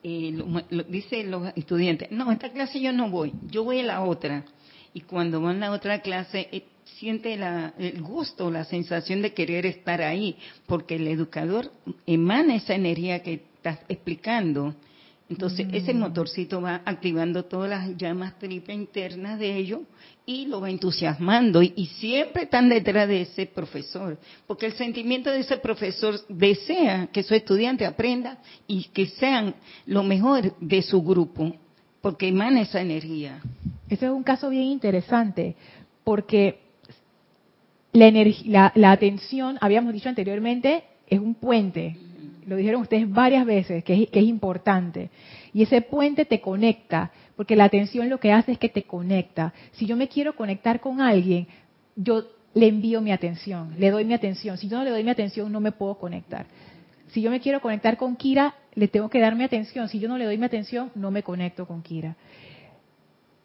eh, 0.02 0.32
lo, 0.32 0.82
dicen 0.84 1.30
los 1.30 1.52
estudiantes, 1.56 2.10
no, 2.10 2.30
esta 2.30 2.50
clase 2.50 2.80
yo 2.80 2.92
no 2.92 3.10
voy, 3.10 3.32
yo 3.50 3.64
voy 3.64 3.80
a 3.80 3.84
la 3.84 4.02
otra. 4.02 4.44
Y 4.94 5.02
cuando 5.02 5.40
van 5.40 5.62
a 5.62 5.68
la 5.68 5.72
otra 5.72 6.00
clase, 6.00 6.48
eh, 6.52 6.64
siente 6.98 7.34
el 7.34 8.02
gusto, 8.02 8.50
la 8.50 8.64
sensación 8.64 9.22
de 9.22 9.34
querer 9.34 9.66
estar 9.66 10.02
ahí, 10.02 10.36
porque 10.66 10.96
el 10.96 11.06
educador 11.08 11.70
emana 12.06 12.54
esa 12.54 12.74
energía 12.74 13.22
que 13.22 13.42
estás 13.56 13.80
explicando. 13.88 14.74
Entonces, 15.30 15.66
ese 15.72 15.92
mm. 15.92 15.98
motorcito 15.98 16.60
va 16.60 16.80
activando 16.84 17.44
todas 17.44 17.68
las 17.68 17.96
llamas 17.96 18.38
triple 18.38 18.72
internas 18.72 19.38
de 19.38 19.56
ellos 19.56 19.80
y 20.24 20.46
lo 20.46 20.60
va 20.60 20.70
entusiasmando. 20.70 21.62
Y, 21.62 21.86
siempre 21.98 22.44
están 22.44 22.68
detrás 22.68 23.08
de 23.08 23.22
ese 23.22 23.46
profesor, 23.46 24.18
porque 24.46 24.66
el 24.66 24.72
sentimiento 24.72 25.30
de 25.30 25.40
ese 25.40 25.58
profesor 25.58 26.18
desea 26.28 27.08
que 27.12 27.22
su 27.22 27.34
estudiante 27.34 27.84
aprenda 27.84 28.38
y 28.66 28.84
que 28.84 29.06
sean 29.06 29.54
lo 29.84 30.02
mejor 30.02 30.56
de 30.60 30.82
su 30.82 31.02
grupo, 31.02 31.54
porque 32.00 32.28
emana 32.28 32.62
esa 32.62 32.80
energía. 32.80 33.40
Ese 33.90 34.06
es 34.06 34.12
un 34.12 34.22
caso 34.22 34.48
bien 34.48 34.64
interesante, 34.64 35.56
porque 36.04 36.60
la, 37.92 38.72
la 38.74 38.92
atención, 38.92 39.58
habíamos 39.60 39.92
dicho 39.92 40.08
anteriormente, 40.08 40.84
es 41.06 41.18
un 41.18 41.34
puente 41.34 41.96
lo 42.48 42.56
dijeron 42.56 42.80
ustedes 42.80 43.10
varias 43.10 43.44
veces, 43.44 43.84
que 43.84 44.08
es, 44.10 44.22
importante. 44.24 45.10
Y 45.52 45.62
ese 45.62 45.82
puente 45.82 46.24
te 46.24 46.40
conecta, 46.40 47.12
porque 47.36 47.54
la 47.54 47.64
atención 47.64 48.08
lo 48.08 48.18
que 48.18 48.32
hace 48.32 48.52
es 48.52 48.58
que 48.58 48.70
te 48.70 48.84
conecta. 48.84 49.52
Si 49.72 49.84
yo 49.84 49.96
me 49.96 50.08
quiero 50.08 50.34
conectar 50.34 50.80
con 50.80 51.02
alguien, 51.02 51.46
yo 51.94 52.24
le 52.54 52.68
envío 52.68 53.02
mi 53.02 53.12
atención, 53.12 53.74
le 53.78 53.90
doy 53.90 54.06
mi 54.06 54.14
atención. 54.14 54.56
Si 54.56 54.66
yo 54.66 54.78
no 54.78 54.84
le 54.84 54.90
doy 54.90 55.04
mi 55.04 55.10
atención, 55.10 55.52
no 55.52 55.60
me 55.60 55.72
puedo 55.72 55.98
conectar. 55.98 56.46
Si 57.08 57.20
yo 57.20 57.30
me 57.30 57.40
quiero 57.40 57.60
conectar 57.60 57.98
con 57.98 58.16
Kira, 58.16 58.54
le 58.74 58.88
tengo 58.88 59.10
que 59.10 59.20
dar 59.20 59.34
mi 59.34 59.44
atención. 59.44 59.86
Si 59.90 59.98
yo 59.98 60.08
no 60.08 60.16
le 60.16 60.24
doy 60.24 60.38
mi 60.38 60.46
atención, 60.46 60.90
no 60.94 61.10
me 61.10 61.22
conecto 61.22 61.66
con 61.66 61.82
Kira. 61.82 62.16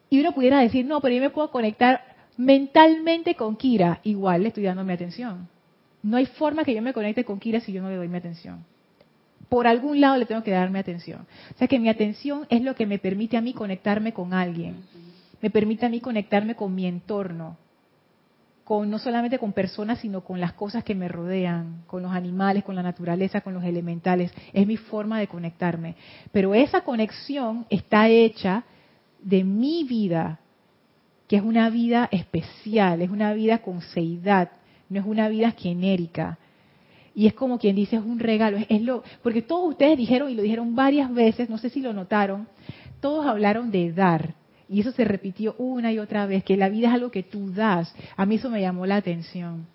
Y 0.10 0.22
uno 0.22 0.32
pudiera 0.32 0.62
decir, 0.62 0.86
no, 0.86 1.02
pero 1.02 1.14
yo 1.14 1.22
me 1.22 1.30
puedo 1.30 1.52
conectar 1.52 2.02
mentalmente 2.38 3.36
con 3.36 3.58
Kira. 3.58 4.00
Igual 4.04 4.44
le 4.44 4.48
estoy 4.48 4.64
dando 4.64 4.86
mi 4.86 4.94
atención. 4.94 5.50
No 6.04 6.16
hay 6.16 6.26
forma 6.26 6.64
que 6.64 6.74
yo 6.74 6.82
me 6.82 6.94
conecte 6.94 7.26
con 7.26 7.38
Kira 7.40 7.60
si 7.60 7.74
yo 7.74 7.82
no 7.82 7.90
le 7.90 7.98
doy 7.98 8.08
mi 8.08 8.18
atención 8.18 8.64
por 9.54 9.68
algún 9.68 10.02
lado 10.02 10.18
le 10.18 10.26
tengo 10.26 10.42
que 10.42 10.50
dar 10.50 10.72
mi 10.72 10.80
atención. 10.80 11.28
O 11.54 11.58
sea 11.60 11.68
que 11.68 11.78
mi 11.78 11.88
atención 11.88 12.48
es 12.50 12.64
lo 12.64 12.74
que 12.74 12.88
me 12.88 12.98
permite 12.98 13.38
a 13.38 13.42
mí 13.42 13.54
conectarme 13.54 14.12
con 14.12 14.34
alguien, 14.34 14.78
me 15.44 15.52
permite 15.52 15.86
a 15.86 15.90
mí 15.90 16.00
conectarme 16.00 16.56
con 16.56 16.74
mi 16.74 16.88
entorno, 16.88 17.56
con 18.64 18.90
no 18.90 18.98
solamente 18.98 19.38
con 19.38 19.54
personas, 19.54 20.00
sino 20.00 20.22
con 20.22 20.40
las 20.40 20.54
cosas 20.54 20.84
que 20.84 20.96
me 20.96 21.08
rodean, 21.08 21.84
con 21.86 22.02
los 22.02 22.12
animales, 22.14 22.64
con 22.64 22.74
la 22.74 22.82
naturaleza, 22.82 23.42
con 23.42 23.54
los 23.54 23.64
elementales. 23.64 24.32
Es 24.54 24.66
mi 24.66 24.76
forma 24.76 25.20
de 25.20 25.28
conectarme. 25.28 25.98
Pero 26.32 26.56
esa 26.56 26.82
conexión 26.82 27.68
está 27.70 28.10
hecha 28.10 28.64
de 29.22 29.44
mi 29.44 29.84
vida, 29.84 30.40
que 31.28 31.36
es 31.36 31.44
una 31.44 31.70
vida 31.70 32.10
especial, 32.12 33.04
es 33.04 33.12
una 33.12 33.34
vida 33.34 33.60
con 33.60 33.82
seidad, 33.82 34.50
no 34.90 35.00
es 35.00 35.06
una 35.06 35.30
vida 35.30 35.52
genérica. 35.52 36.40
Y 37.16 37.28
es 37.28 37.34
como 37.34 37.60
quien 37.60 37.76
dice, 37.76 37.98
es 37.98 38.04
un 38.04 38.20
regalo, 38.20 38.58
es, 38.68 38.82
lo, 38.82 39.04
porque 39.22 39.42
todos 39.42 39.70
ustedes 39.70 39.98
dijeron 39.98 40.30
y 40.32 40.36
lo 40.36 40.42
dijeron 40.42 40.76
varias 40.76 41.14
veces, 41.14 41.50
no 41.50 41.58
sé 41.58 41.70
si 41.70 41.80
lo 41.80 41.94
notaron, 41.94 42.48
todos 43.00 43.26
hablaron 43.26 43.70
de 43.70 43.92
dar. 43.92 44.34
Y 44.68 44.80
eso 44.80 44.92
se 44.92 45.04
repitió 45.04 45.56
una 45.60 45.92
y 45.92 46.00
otra 46.00 46.26
vez, 46.26 46.44
que 46.44 46.58
la 46.58 46.70
vida 46.70 46.88
es 46.88 46.94
algo 46.94 47.12
que 47.12 47.22
tú 47.22 47.52
das. 47.52 47.94
A 48.16 48.26
mí 48.26 48.36
eso 48.36 48.50
me 48.50 48.62
llamó 48.62 48.86
la 48.86 48.96
atención. 48.96 49.68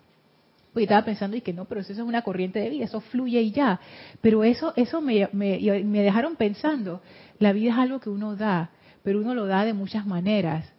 Pues 0.73 0.83
estaba 0.83 1.05
pensando 1.05 1.37
y 1.37 1.41
que 1.41 1.53
no, 1.53 1.65
pero 1.65 1.81
eso 1.81 1.93
es 1.93 1.99
una 1.99 2.21
corriente 2.21 2.59
de 2.59 2.69
vida, 2.69 2.85
eso 2.85 2.99
fluye 2.99 3.41
y 3.41 3.51
ya. 3.51 3.79
Pero 4.21 4.43
eso, 4.43 4.73
eso 4.75 4.99
me, 4.99 5.29
me, 5.31 5.59
me 5.83 6.01
dejaron 6.01 6.35
pensando, 6.35 7.01
la 7.39 7.53
vida 7.53 7.71
es 7.71 7.77
algo 7.77 7.99
que 7.99 8.09
uno 8.09 8.35
da, 8.35 8.71
pero 9.03 9.19
uno 9.19 9.33
lo 9.33 9.45
da 9.45 9.63
de 9.63 9.73
muchas 9.73 10.05
maneras. 10.05 10.71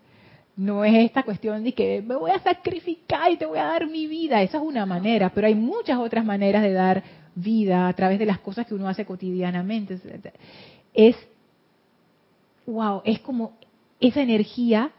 No 0.60 0.84
es 0.84 0.94
esta 0.94 1.22
cuestión 1.22 1.64
de 1.64 1.72
que 1.72 2.02
me 2.02 2.16
voy 2.16 2.32
a 2.32 2.38
sacrificar 2.38 3.32
y 3.32 3.38
te 3.38 3.46
voy 3.46 3.58
a 3.58 3.64
dar 3.64 3.86
mi 3.86 4.06
vida. 4.06 4.42
Esa 4.42 4.58
es 4.58 4.62
una 4.62 4.84
manera, 4.84 5.30
pero 5.34 5.46
hay 5.46 5.54
muchas 5.54 5.98
otras 5.98 6.22
maneras 6.22 6.62
de 6.62 6.74
dar 6.74 7.02
vida 7.34 7.88
a 7.88 7.92
través 7.94 8.18
de 8.18 8.26
las 8.26 8.40
cosas 8.40 8.66
que 8.66 8.74
uno 8.74 8.86
hace 8.86 9.06
cotidianamente. 9.06 9.98
Es, 10.92 11.16
wow, 12.66 13.00
es 13.06 13.20
como 13.20 13.56
esa 14.00 14.20
energía 14.20 14.90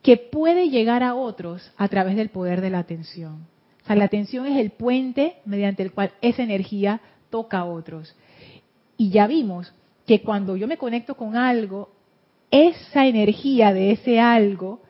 que 0.00 0.16
puede 0.16 0.70
llegar 0.70 1.02
a 1.02 1.14
otros 1.14 1.70
a 1.76 1.86
través 1.88 2.16
del 2.16 2.30
poder 2.30 2.62
de 2.62 2.70
la 2.70 2.78
atención. 2.78 3.46
O 3.82 3.86
sea, 3.86 3.96
la 3.96 4.06
atención 4.06 4.46
es 4.46 4.56
el 4.56 4.70
puente 4.70 5.42
mediante 5.44 5.82
el 5.82 5.92
cual 5.92 6.12
esa 6.22 6.42
energía 6.42 7.02
toca 7.28 7.58
a 7.58 7.64
otros. 7.66 8.16
Y 8.96 9.10
ya 9.10 9.26
vimos 9.26 9.74
que 10.06 10.22
cuando 10.22 10.56
yo 10.56 10.66
me 10.66 10.78
conecto 10.78 11.18
con 11.18 11.36
algo, 11.36 11.90
esa 12.64 13.06
energía 13.06 13.72
de 13.72 13.92
ese 13.92 14.20
algo 14.20 14.80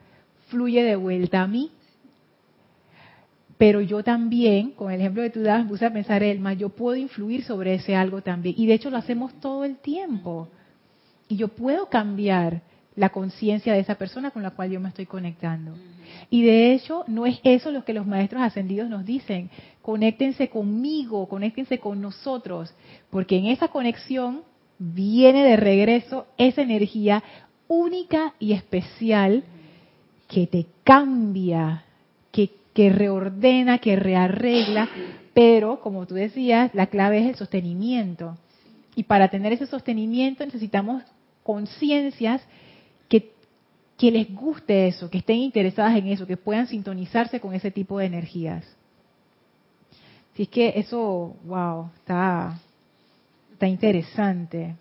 fluye 0.49 0.83
de 0.83 0.97
vuelta 0.97 1.43
a 1.43 1.47
mí. 1.47 1.71
Pero 3.59 3.81
yo 3.81 4.05
también, 4.05 4.73
con 4.73 4.93
el 4.93 5.01
ejemplo 5.01 5.23
que 5.23 5.31
tú 5.31 5.43
das, 5.43 5.65
me 5.65 5.71
puse 5.71 5.87
a 5.87 5.93
pensar, 5.93 6.23
Elma, 6.23 6.53
yo 6.53 6.69
puedo 6.69 6.97
influir 6.97 7.43
sobre 7.43 7.75
ese 7.75 7.97
algo 7.97 8.21
también. 8.23 8.55
Y 8.59 8.67
de 8.67 8.75
hecho 8.75 8.91
lo 8.91 8.99
hacemos 8.99 9.33
todo 9.41 9.65
el 9.65 9.77
tiempo. 9.77 10.49
Y 11.29 11.37
yo 11.37 11.49
puedo 11.49 11.89
cambiar 11.89 12.63
la 12.97 13.11
conciencia 13.11 13.73
de 13.73 13.81
esa 13.81 13.95
persona 13.95 14.31
con 14.31 14.43
la 14.43 14.51
cual 14.51 14.71
yo 14.71 14.81
me 14.81 14.89
estoy 14.89 15.07
conectando. 15.07 15.75
Y 16.31 16.43
de 16.43 16.73
hecho, 16.73 17.05
no 17.07 17.27
es 17.27 17.41
eso 17.45 17.71
lo 17.71 17.85
que 17.85 17.93
los 17.93 18.07
maestros 18.07 18.43
ascendidos 18.43 18.89
nos 18.89 19.05
dicen. 19.05 19.51
Conéctense 19.83 20.49
conmigo, 20.49 21.29
conéctense 21.29 21.79
con 21.79 22.01
nosotros, 22.01 22.75
porque 23.11 23.37
en 23.37 23.47
esa 23.47 23.69
conexión 23.69 24.43
viene 24.79 25.45
de 25.45 25.57
regreso 25.57 26.27
esa 26.37 26.63
energía 26.63 27.23
única 27.69 28.35
y 28.39 28.53
especial 28.53 29.45
que 30.29 30.47
te 30.47 30.67
cambia, 30.85 31.85
que, 32.33 32.91
reordena, 32.91 33.79
que 33.79 33.97
rearregla, 33.97 34.89
pero 35.33 35.81
como 35.81 36.07
tú 36.07 36.15
decías, 36.15 36.75
la 36.75 36.89
clave 36.89 37.21
es 37.21 37.27
el 37.27 37.35
sostenimiento. 37.37 38.37
Y 38.95 39.05
para 39.05 39.29
tener 39.29 39.53
ese 39.55 39.67
sostenimiento 39.67 40.45
necesitamos 40.45 41.03
conciencias 41.43 42.43
que, 43.09 43.33
que 43.97 44.11
les 44.11 44.35
guste 44.35 44.89
eso, 44.89 45.09
que 45.09 45.19
estén 45.19 45.39
interesadas 45.39 45.97
en 45.97 46.09
eso, 46.09 46.27
que 46.27 46.37
puedan 46.37 46.67
sintonizarse 46.67 47.41
con 47.41 47.55
ese 47.55 47.71
tipo 47.71 47.99
de 47.99 48.07
energías. 48.07 48.65
Así 50.35 50.43
es 50.43 50.49
que 50.51 50.75
eso, 50.77 51.35
wow, 51.47 51.89
está, 51.97 52.61
está 53.53 53.67
interesante. 53.67 54.75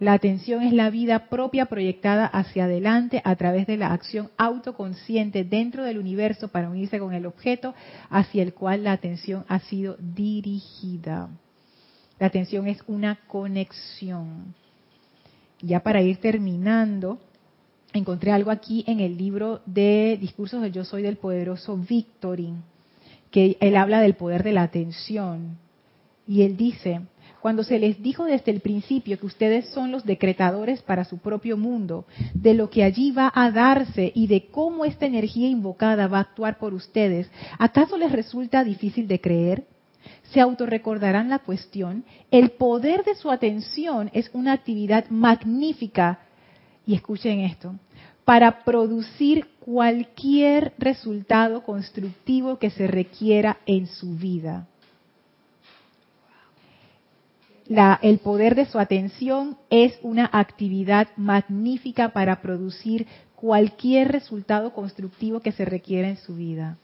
La 0.00 0.14
atención 0.14 0.62
es 0.62 0.72
la 0.72 0.88
vida 0.88 1.28
propia 1.28 1.66
proyectada 1.66 2.24
hacia 2.24 2.64
adelante 2.64 3.20
a 3.22 3.36
través 3.36 3.66
de 3.66 3.76
la 3.76 3.92
acción 3.92 4.30
autoconsciente 4.38 5.44
dentro 5.44 5.84
del 5.84 5.98
universo 5.98 6.48
para 6.48 6.70
unirse 6.70 6.98
con 6.98 7.12
el 7.12 7.26
objeto 7.26 7.74
hacia 8.08 8.42
el 8.42 8.54
cual 8.54 8.84
la 8.84 8.92
atención 8.92 9.44
ha 9.46 9.60
sido 9.60 9.98
dirigida. 9.98 11.28
La 12.18 12.28
atención 12.28 12.66
es 12.66 12.82
una 12.86 13.16
conexión. 13.26 14.54
Ya 15.60 15.80
para 15.80 16.00
ir 16.00 16.16
terminando, 16.16 17.18
encontré 17.92 18.32
algo 18.32 18.50
aquí 18.50 18.84
en 18.86 19.00
el 19.00 19.18
libro 19.18 19.60
de 19.66 20.16
Discursos 20.18 20.62
del 20.62 20.72
Yo 20.72 20.86
Soy 20.86 21.02
del 21.02 21.18
Poderoso 21.18 21.76
Victorin, 21.76 22.62
que 23.30 23.58
él 23.60 23.76
habla 23.76 24.00
del 24.00 24.14
poder 24.14 24.44
de 24.44 24.52
la 24.52 24.62
atención. 24.62 25.58
Y 26.26 26.40
él 26.40 26.56
dice, 26.56 27.02
cuando 27.40 27.64
se 27.64 27.78
les 27.78 28.02
dijo 28.02 28.24
desde 28.24 28.52
el 28.52 28.60
principio 28.60 29.18
que 29.18 29.26
ustedes 29.26 29.68
son 29.70 29.90
los 29.90 30.04
decretadores 30.04 30.82
para 30.82 31.04
su 31.04 31.18
propio 31.18 31.56
mundo, 31.56 32.06
de 32.34 32.54
lo 32.54 32.70
que 32.70 32.84
allí 32.84 33.10
va 33.12 33.32
a 33.34 33.50
darse 33.50 34.12
y 34.14 34.26
de 34.26 34.46
cómo 34.46 34.84
esta 34.84 35.06
energía 35.06 35.48
invocada 35.48 36.06
va 36.06 36.18
a 36.18 36.22
actuar 36.22 36.58
por 36.58 36.74
ustedes, 36.74 37.30
¿acaso 37.58 37.96
les 37.96 38.12
resulta 38.12 38.64
difícil 38.64 39.08
de 39.08 39.20
creer? 39.20 39.64
Se 40.32 40.40
autorrecordarán 40.40 41.28
la 41.28 41.40
cuestión. 41.40 42.04
El 42.30 42.50
poder 42.52 43.04
de 43.04 43.14
su 43.16 43.30
atención 43.30 44.10
es 44.12 44.30
una 44.32 44.52
actividad 44.52 45.08
magnífica. 45.10 46.20
Y 46.86 46.94
escuchen 46.94 47.40
esto, 47.40 47.74
para 48.24 48.64
producir 48.64 49.48
cualquier 49.60 50.72
resultado 50.78 51.62
constructivo 51.62 52.58
que 52.58 52.70
se 52.70 52.86
requiera 52.86 53.58
en 53.66 53.86
su 53.86 54.16
vida 54.16 54.66
el 58.02 58.18
poder 58.18 58.56
de 58.56 58.66
su 58.66 58.80
atención 58.80 59.56
es 59.70 59.96
una 60.02 60.28
actividad 60.32 61.08
magnífica 61.16 62.08
para 62.08 62.42
producir 62.42 63.06
cualquier 63.36 64.10
resultado 64.10 64.72
constructivo 64.72 65.38
que 65.40 65.52
se 65.52 65.64
requiera 65.64 66.08
en 66.08 66.16
su 66.16 66.34
vida. 66.34 66.78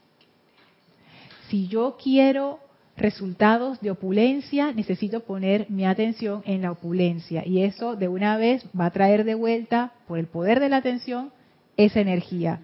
Si 1.49 1.67
yo 1.67 1.97
quiero 2.01 2.59
resultados 2.95 3.81
de 3.81 3.91
opulencia, 3.91 4.71
necesito 4.71 5.19
poner 5.19 5.69
mi 5.69 5.85
atención 5.85 6.41
en 6.45 6.61
la 6.61 6.71
opulencia. 6.71 7.45
Y 7.45 7.63
eso 7.63 7.97
de 7.97 8.07
una 8.07 8.37
vez 8.37 8.65
va 8.77 8.85
a 8.85 8.91
traer 8.91 9.25
de 9.25 9.35
vuelta, 9.35 9.91
por 10.07 10.17
el 10.17 10.27
poder 10.27 10.61
de 10.61 10.69
la 10.69 10.77
atención, 10.77 11.31
esa 11.75 11.99
energía. 11.99 12.61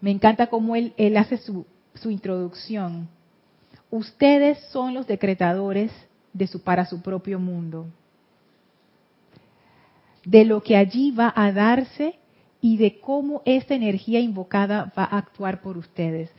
Me 0.00 0.12
encanta 0.12 0.46
cómo 0.46 0.76
él, 0.76 0.94
hace 1.16 1.36
su 1.38 1.66
introducción. 2.10 3.08
Ustedes 3.90 4.58
son 4.70 4.94
los 4.94 5.06
decretadores 5.06 5.90
de 6.36 6.46
su, 6.46 6.62
para 6.62 6.84
su 6.86 7.00
propio 7.00 7.38
mundo. 7.38 7.86
De 10.24 10.44
lo 10.44 10.62
que 10.62 10.76
allí 10.76 11.12
va 11.12 11.32
a 11.34 11.52
darse 11.52 12.18
y 12.60 12.76
de 12.76 13.00
cómo 13.00 13.42
esta 13.44 13.74
energía 13.74 14.20
invocada 14.20 14.92
va 14.96 15.04
a 15.04 15.18
actuar 15.18 15.62
por 15.62 15.78
ustedes. 15.78 16.30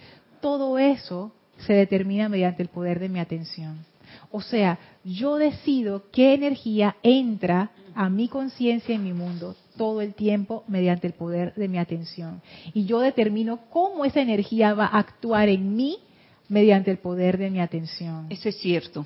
Todo 0.42 0.78
eso 0.78 1.34
se 1.60 1.74
determina 1.74 2.30
mediante 2.30 2.62
el 2.62 2.70
poder 2.70 3.00
de 3.00 3.10
mi 3.10 3.20
atención. 3.20 3.86
O 4.32 4.42
sea, 4.42 4.78
yo 5.04 5.38
decido 5.38 6.04
qué 6.12 6.34
energía 6.34 6.98
entra 7.02 7.72
a 7.96 8.10
mi 8.10 8.28
conciencia 8.28 8.94
en 8.94 9.04
mi 9.04 9.14
mundo 9.14 9.56
todo 9.78 10.02
el 10.02 10.14
tiempo 10.14 10.64
mediante 10.68 11.08
el 11.08 11.14
poder 11.14 11.54
de 11.56 11.68
mi 11.68 11.78
atención. 11.78 12.42
Y 12.74 12.86
yo 12.86 13.00
determino 13.00 13.60
cómo 13.70 14.06
esa 14.06 14.22
energía 14.22 14.74
va 14.74 14.86
a 14.86 15.00
actuar 15.00 15.50
en 15.50 15.76
mí 15.76 15.98
mediante 16.50 16.92
el 16.92 16.98
poder 16.98 17.38
de 17.38 17.50
mi 17.50 17.60
atención. 17.60 18.28
Eso 18.30 18.50
es 18.50 18.58
cierto. 18.58 19.06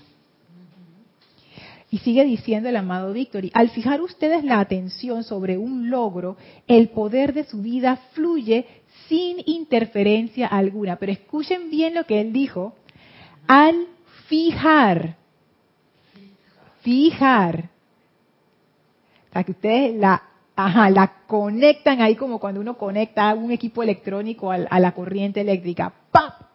Y 1.92 1.98
sigue 1.98 2.24
diciendo 2.24 2.70
el 2.70 2.78
amado 2.78 3.12
Victory, 3.12 3.52
al 3.54 3.70
fijar 3.70 4.02
ustedes 4.02 4.46
la 4.46 4.62
atención 4.62 5.26
sobre 5.26 5.58
un 5.58 5.90
logro, 5.90 6.38
el 6.66 6.88
poder 6.88 7.34
de 7.34 7.44
su 7.44 7.62
vida 7.62 7.98
fluye 8.14 8.66
sin 9.10 9.44
interferencia 9.46 10.48
alguna. 10.48 10.96
Pero 10.96 11.12
escuchen 11.12 11.70
bien 11.70 11.94
lo 11.94 12.06
que 12.06 12.22
él 12.22 12.32
dijo. 12.32 12.74
Al 13.46 13.88
fijar, 14.30 15.18
fijar, 16.80 17.70
para 19.34 19.44
que 19.44 19.52
ustedes 19.52 19.94
la, 19.94 20.24
la 20.56 21.14
conectan 21.28 22.02
ahí 22.02 22.16
como 22.16 22.40
cuando 22.40 22.62
uno 22.62 22.78
conecta 22.78 23.34
un 23.36 23.52
equipo 23.52 23.84
electrónico 23.84 24.50
a 24.50 24.80
la 24.80 24.94
corriente 24.94 25.42
eléctrica. 25.42 25.92
¡Pap! 26.10 26.51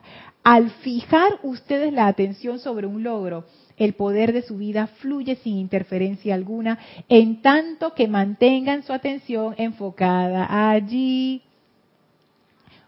Al 0.47 0.71
fijar 0.71 1.41
ustedes 1.43 1.93
la 1.93 2.07
atención 2.07 2.61
sobre 2.61 2.87
un 2.87 3.03
logro, 3.03 3.47
el 3.77 3.95
poder 3.95 4.33
de 4.33 4.43
su 4.43 4.59
vida 4.59 4.87
fluye 4.87 5.35
sin 5.43 5.57
interferencia 5.57 6.37
alguna, 6.37 6.79
en 7.09 7.43
tanto 7.43 7.95
que 7.95 8.07
mantengan 8.07 8.85
su 8.85 8.93
atención 8.93 9.57
enfocada 9.59 10.71
allí. 10.71 11.43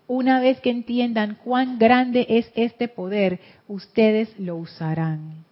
Una 0.07 0.39
vez 0.39 0.61
que 0.61 0.71
entiendan 0.71 1.37
cuán 1.43 1.81
grande 1.81 2.27
es 2.29 2.49
este 2.55 2.87
poder, 2.87 3.41
ustedes 3.67 4.39
lo 4.39 4.55
usarán. 4.55 5.45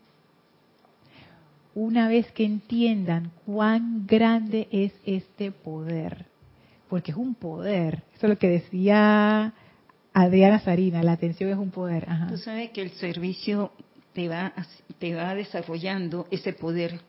Una 1.74 2.06
vez 2.06 2.30
que 2.30 2.44
entiendan 2.44 3.32
cuán 3.44 4.06
grande 4.06 4.68
es 4.70 4.92
este 5.06 5.50
poder, 5.50 6.26
porque 6.88 7.10
es 7.10 7.16
un 7.16 7.34
poder, 7.34 8.04
eso 8.14 8.26
es 8.26 8.30
lo 8.30 8.38
que 8.38 8.48
decía 8.48 9.52
Adriana 10.18 10.60
Sarina, 10.60 11.02
la 11.02 11.12
atención 11.12 11.50
es 11.50 11.58
un 11.58 11.70
poder. 11.70 12.06
Tú 12.30 12.38
sabes 12.38 12.70
que 12.70 12.80
el 12.80 12.90
servicio 12.92 13.70
te 14.14 14.28
va, 14.28 14.54
te 14.98 15.14
va 15.14 15.34
desarrollando 15.34 16.26
ese 16.30 16.54
poder, 16.54 17.00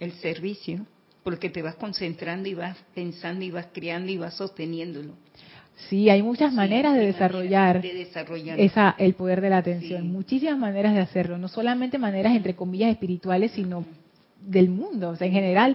el 0.00 0.12
servicio, 0.12 0.84
porque 1.22 1.48
te 1.48 1.62
vas 1.62 1.76
concentrando 1.76 2.46
y 2.46 2.52
vas 2.52 2.76
pensando 2.94 3.42
y 3.42 3.50
vas 3.50 3.68
creando 3.72 4.12
y 4.12 4.18
vas 4.18 4.34
sosteniéndolo. 4.34 5.14
Sí, 5.88 6.10
hay 6.10 6.22
muchas 6.22 6.52
maneras 6.52 6.94
de 6.94 7.06
desarrollar, 7.06 7.82
esa, 8.58 8.94
el 8.98 9.14
poder 9.14 9.40
de 9.40 9.48
la 9.48 9.56
atención, 9.56 10.06
muchísimas 10.12 10.58
maneras 10.58 10.92
de 10.92 11.00
hacerlo, 11.00 11.38
no 11.38 11.48
solamente 11.48 11.96
maneras 11.96 12.36
entre 12.36 12.54
comillas 12.54 12.90
espirituales, 12.90 13.52
sino 13.52 13.86
del 14.42 14.68
mundo, 14.68 15.08
o 15.08 15.16
sea, 15.16 15.26
en 15.26 15.32
general 15.32 15.74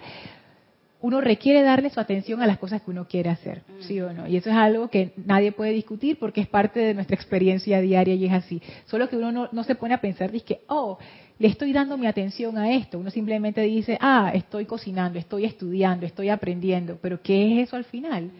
uno 1.01 1.21
requiere 1.21 1.61
darle 1.61 1.89
su 1.89 1.99
atención 1.99 2.41
a 2.41 2.47
las 2.47 2.57
cosas 2.57 2.81
que 2.81 2.91
uno 2.91 3.07
quiere 3.07 3.29
hacer, 3.29 3.63
¿sí 3.79 4.01
o 4.01 4.11
no? 4.11 4.27
Y 4.27 4.35
eso 4.35 4.49
es 4.49 4.55
algo 4.55 4.89
que 4.89 5.13
nadie 5.25 5.53
puede 5.53 5.71
discutir 5.71 6.19
porque 6.19 6.41
es 6.41 6.47
parte 6.47 6.81
de 6.81 6.93
nuestra 6.93 7.15
experiencia 7.15 7.79
diaria 7.79 8.15
y 8.15 8.25
es 8.25 8.33
así. 8.33 8.61
Solo 8.85 9.07
que 9.07 9.15
uno 9.15 9.49
no, 9.49 9.63
se 9.63 9.75
pone 9.75 9.93
a 9.93 10.01
pensar, 10.01 10.29
dice, 10.29 10.59
oh, 10.67 10.97
le 11.37 11.47
estoy 11.47 11.71
dando 11.71 11.97
mi 11.97 12.05
atención 12.05 12.57
a 12.57 12.73
esto. 12.73 12.99
Uno 12.99 13.11
simplemente 13.11 13.61
dice, 13.61 13.97
ah, 14.01 14.31
estoy 14.33 14.65
cocinando, 14.65 15.17
estoy 15.17 15.45
estudiando, 15.45 16.05
estoy 16.05 16.27
aprendiendo. 16.27 16.97
Pero 17.01 17.21
¿qué 17.21 17.53
es 17.53 17.69
eso 17.69 17.77
al 17.77 17.85
final? 17.85 18.31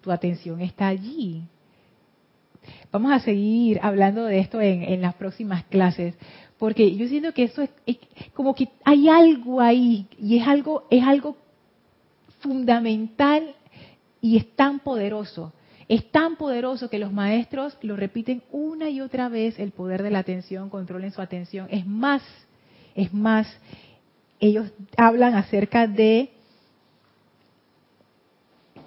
Tu 0.00 0.10
atención 0.10 0.62
está 0.62 0.88
allí. 0.88 1.42
Vamos 2.90 3.12
a 3.12 3.18
seguir 3.20 3.80
hablando 3.82 4.24
de 4.24 4.38
esto 4.38 4.62
en, 4.62 4.82
en 4.82 5.02
las 5.02 5.14
próximas 5.14 5.64
clases, 5.64 6.14
porque 6.58 6.96
yo 6.96 7.06
siento 7.06 7.32
que 7.34 7.44
eso 7.44 7.62
es, 7.62 7.70
es, 7.84 7.98
como 8.32 8.54
que 8.54 8.68
hay 8.84 9.08
algo 9.08 9.60
ahí 9.60 10.06
y 10.18 10.38
es 10.38 10.46
algo 10.46 10.86
es 10.90 11.02
algo 11.02 11.36
fundamental 12.40 13.54
y 14.20 14.36
es 14.36 14.56
tan 14.56 14.80
poderoso. 14.80 15.52
Es 15.88 16.10
tan 16.10 16.36
poderoso 16.36 16.90
que 16.90 16.98
los 16.98 17.12
maestros 17.12 17.76
lo 17.80 17.96
repiten 17.96 18.42
una 18.50 18.90
y 18.90 19.00
otra 19.00 19.28
vez, 19.28 19.58
el 19.58 19.70
poder 19.72 20.02
de 20.02 20.10
la 20.10 20.18
atención, 20.18 20.68
controlen 20.68 21.12
su 21.12 21.22
atención. 21.22 21.66
Es 21.70 21.86
más, 21.86 22.22
es 22.94 23.12
más, 23.14 23.48
ellos 24.38 24.70
hablan 24.96 25.34
acerca 25.34 25.86
de 25.86 26.30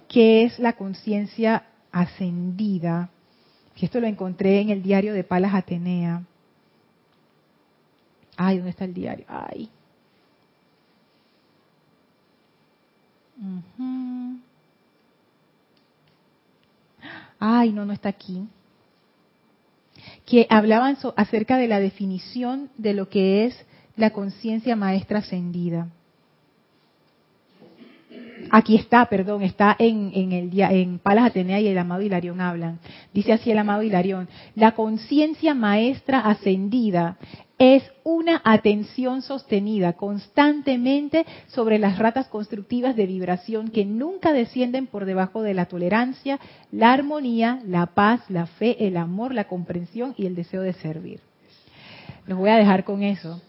qué 0.08 0.44
es 0.44 0.60
la 0.60 0.74
conciencia 0.74 1.64
ascendida, 1.92 3.10
esto 3.86 4.00
lo 4.00 4.08
encontré 4.08 4.62
en 4.62 4.70
el 4.70 4.84
diario 4.84 5.14
de 5.14 5.24
Palas 5.24 5.56
Atenea. 5.56 6.24
Ay, 8.38 8.58
¿dónde 8.58 8.72
está 8.72 8.86
el 8.86 8.94
diario? 8.94 9.26
Ay, 9.28 9.70
Ay, 17.40 17.72
no, 17.74 17.86
no 17.86 17.94
está 17.94 18.10
aquí. 18.10 18.48
Que 20.26 20.48
hablaban 20.50 20.98
acerca 21.16 21.58
de 21.58 21.68
la 21.68 21.80
definición 21.80 22.70
de 22.78 22.94
lo 22.94 23.10
que 23.10 23.46
es 23.46 23.66
la 23.96 24.12
conciencia 24.12 24.76
maestra 24.76 25.20
ascendida. 25.20 25.90
Aquí 28.50 28.76
está, 28.76 29.06
perdón, 29.06 29.44
está 29.44 29.76
en, 29.80 30.12
en, 30.14 30.32
el, 30.34 30.60
en 30.60 31.00
Palas 31.00 31.28
Atenea 31.28 31.60
y 31.62 31.68
el 31.68 31.78
amado 31.78 32.02
Hilarión 32.02 32.42
hablan. 32.42 32.80
Dice 33.14 33.34
así 33.34 33.50
el 33.50 33.58
amado 33.58 33.82
Hilarión, 33.82 34.28
la 34.56 34.74
conciencia 34.74 35.54
maestra 35.54 36.20
ascendida 36.20 37.18
es 37.62 37.84
una 38.04 38.42
atención 38.44 39.22
sostenida 39.22 39.94
constantemente 39.94 41.28
sobre 41.46 41.78
las 41.78 42.00
ratas 42.00 42.28
constructivas 42.28 42.96
de 42.96 43.06
vibración 43.06 43.68
que 43.68 43.86
nunca 43.86 44.34
descienden 44.34 44.88
por 44.88 45.06
debajo 45.06 45.44
de 45.44 45.54
la 45.54 45.68
tolerancia, 45.68 46.40
la 46.72 46.92
armonía, 46.92 47.62
la 47.68 47.86
paz, 47.86 48.22
la 48.30 48.48
fe, 48.48 48.88
el 48.88 48.98
amor, 48.98 49.36
la 49.36 49.44
comprensión 49.44 50.16
y 50.18 50.26
el 50.26 50.34
deseo 50.34 50.64
de 50.64 50.74
servir. 50.74 51.20
Los 52.26 52.40
voy 52.40 52.50
a 52.50 52.58
dejar 52.58 52.84
con 52.84 53.04
eso. 53.04 53.40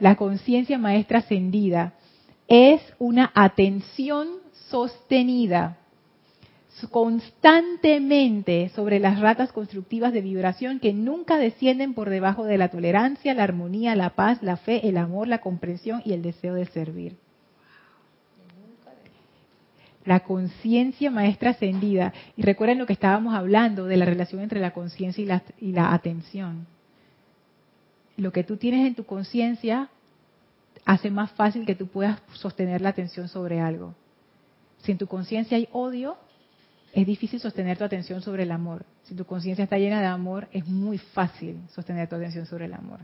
La 0.00 0.16
conciencia 0.16 0.76
maestra 0.76 1.20
ascendida 1.20 1.92
es 2.48 2.80
una 2.98 3.30
atención 3.32 4.28
sostenida 4.70 5.78
constantemente 6.90 8.70
sobre 8.70 8.98
las 8.98 9.20
ratas 9.20 9.52
constructivas 9.52 10.12
de 10.12 10.20
vibración 10.20 10.80
que 10.80 10.92
nunca 10.92 11.38
descienden 11.38 11.94
por 11.94 12.10
debajo 12.10 12.44
de 12.44 12.58
la 12.58 12.68
tolerancia, 12.68 13.34
la 13.34 13.44
armonía, 13.44 13.94
la 13.94 14.10
paz, 14.10 14.42
la 14.42 14.56
fe, 14.56 14.88
el 14.88 14.96
amor, 14.96 15.28
la 15.28 15.38
comprensión 15.38 16.02
y 16.04 16.12
el 16.12 16.22
deseo 16.22 16.54
de 16.54 16.66
servir. 16.66 17.16
La 20.04 20.20
conciencia 20.20 21.10
maestra 21.10 21.50
ascendida. 21.50 22.12
Y 22.36 22.42
recuerden 22.42 22.78
lo 22.78 22.86
que 22.86 22.94
estábamos 22.94 23.34
hablando 23.34 23.84
de 23.84 23.96
la 23.96 24.04
relación 24.04 24.40
entre 24.42 24.58
la 24.58 24.72
conciencia 24.72 25.22
y 25.22 25.26
la, 25.26 25.42
y 25.60 25.72
la 25.72 25.92
atención. 25.92 26.66
Lo 28.16 28.32
que 28.32 28.42
tú 28.42 28.56
tienes 28.56 28.86
en 28.86 28.94
tu 28.96 29.04
conciencia 29.04 29.88
hace 30.84 31.10
más 31.10 31.30
fácil 31.32 31.64
que 31.64 31.76
tú 31.76 31.86
puedas 31.86 32.20
sostener 32.32 32.80
la 32.80 32.88
atención 32.88 33.28
sobre 33.28 33.60
algo. 33.60 33.94
Si 34.78 34.90
en 34.90 34.98
tu 34.98 35.06
conciencia 35.06 35.56
hay 35.56 35.68
odio, 35.70 36.16
es 36.92 37.06
difícil 37.06 37.40
sostener 37.40 37.78
tu 37.78 37.84
atención 37.84 38.20
sobre 38.20 38.42
el 38.42 38.52
amor. 38.52 38.84
Si 39.04 39.14
tu 39.14 39.24
conciencia 39.24 39.64
está 39.64 39.78
llena 39.78 40.00
de 40.00 40.06
amor, 40.06 40.48
es 40.52 40.66
muy 40.66 40.98
fácil 40.98 41.58
sostener 41.74 42.08
tu 42.08 42.16
atención 42.16 42.44
sobre 42.44 42.66
el 42.66 42.74
amor. 42.74 43.00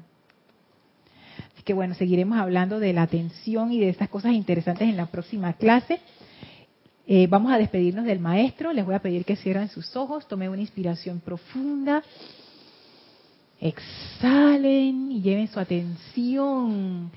Así 1.55 1.63
que 1.63 1.73
bueno, 1.73 1.95
seguiremos 1.95 2.39
hablando 2.39 2.81
de 2.81 2.93
la 2.93 3.03
atención 3.03 3.73
y 3.73 3.81
de 3.81 3.89
estas 3.89 4.11
cosas 4.11 4.33
interesantes 4.33 4.89
en 4.89 4.97
la 4.97 5.07
próxima 5.07 5.55
clase. 5.55 6.01
Eh, 7.07 7.27
vamos 7.29 7.51
a 7.51 7.57
despedirnos 7.57 8.05
del 8.05 8.21
maestro. 8.21 8.75
Les 8.75 8.85
voy 8.85 8.95
a 8.95 9.01
pedir 9.01 9.25
que 9.25 9.37
cierren 9.37 9.69
sus 9.69 9.97
ojos, 9.97 10.29
tomen 10.29 10.51
una 10.51 10.61
inspiración 10.61 11.21
profunda. 11.21 12.03
Exhalen 13.61 15.11
y 15.11 15.23
lleven 15.23 15.49
su 15.49 15.59
atención 15.59 17.11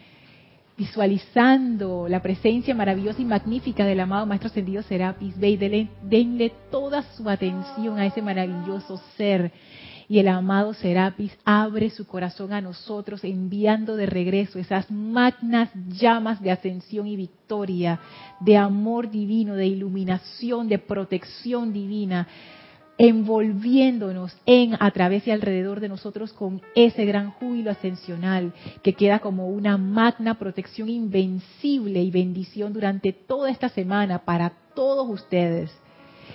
visualizando 0.81 2.07
la 2.09 2.23
presencia 2.23 2.73
maravillosa 2.73 3.21
y 3.21 3.25
magnífica 3.25 3.85
del 3.85 3.99
amado 3.99 4.25
Maestro 4.25 4.49
Ascendido 4.49 4.81
Serapis 4.81 5.37
Bey. 5.37 5.55
Denle, 6.01 6.51
toda 6.71 7.03
su 7.15 7.29
atención 7.29 7.99
a 7.99 8.07
ese 8.07 8.23
maravilloso 8.23 8.99
ser. 9.15 9.51
Y 10.09 10.17
el 10.17 10.27
amado 10.27 10.73
Serapis 10.73 11.37
abre 11.45 11.91
su 11.91 12.07
corazón 12.07 12.51
a 12.51 12.61
nosotros, 12.61 13.23
enviando 13.23 13.95
de 13.95 14.07
regreso 14.07 14.57
esas 14.57 14.89
magnas 14.89 15.69
llamas 15.87 16.41
de 16.41 16.49
ascensión 16.49 17.05
y 17.05 17.15
victoria, 17.15 17.99
de 18.39 18.57
amor 18.57 19.11
divino, 19.11 19.53
de 19.53 19.67
iluminación, 19.67 20.67
de 20.67 20.79
protección 20.79 21.71
divina 21.73 22.27
envolviéndonos 23.01 24.31
en, 24.45 24.75
a 24.79 24.91
través 24.91 25.25
y 25.25 25.31
alrededor 25.31 25.79
de 25.79 25.89
nosotros 25.89 26.33
con 26.33 26.61
ese 26.75 27.03
gran 27.03 27.31
júbilo 27.31 27.71
ascensional 27.71 28.53
que 28.83 28.93
queda 28.93 29.17
como 29.17 29.47
una 29.47 29.75
magna 29.79 30.35
protección 30.35 30.87
invencible 30.87 31.99
y 31.99 32.11
bendición 32.11 32.73
durante 32.73 33.11
toda 33.11 33.49
esta 33.49 33.69
semana 33.69 34.19
para 34.19 34.53
todos 34.75 35.09
ustedes. 35.09 35.71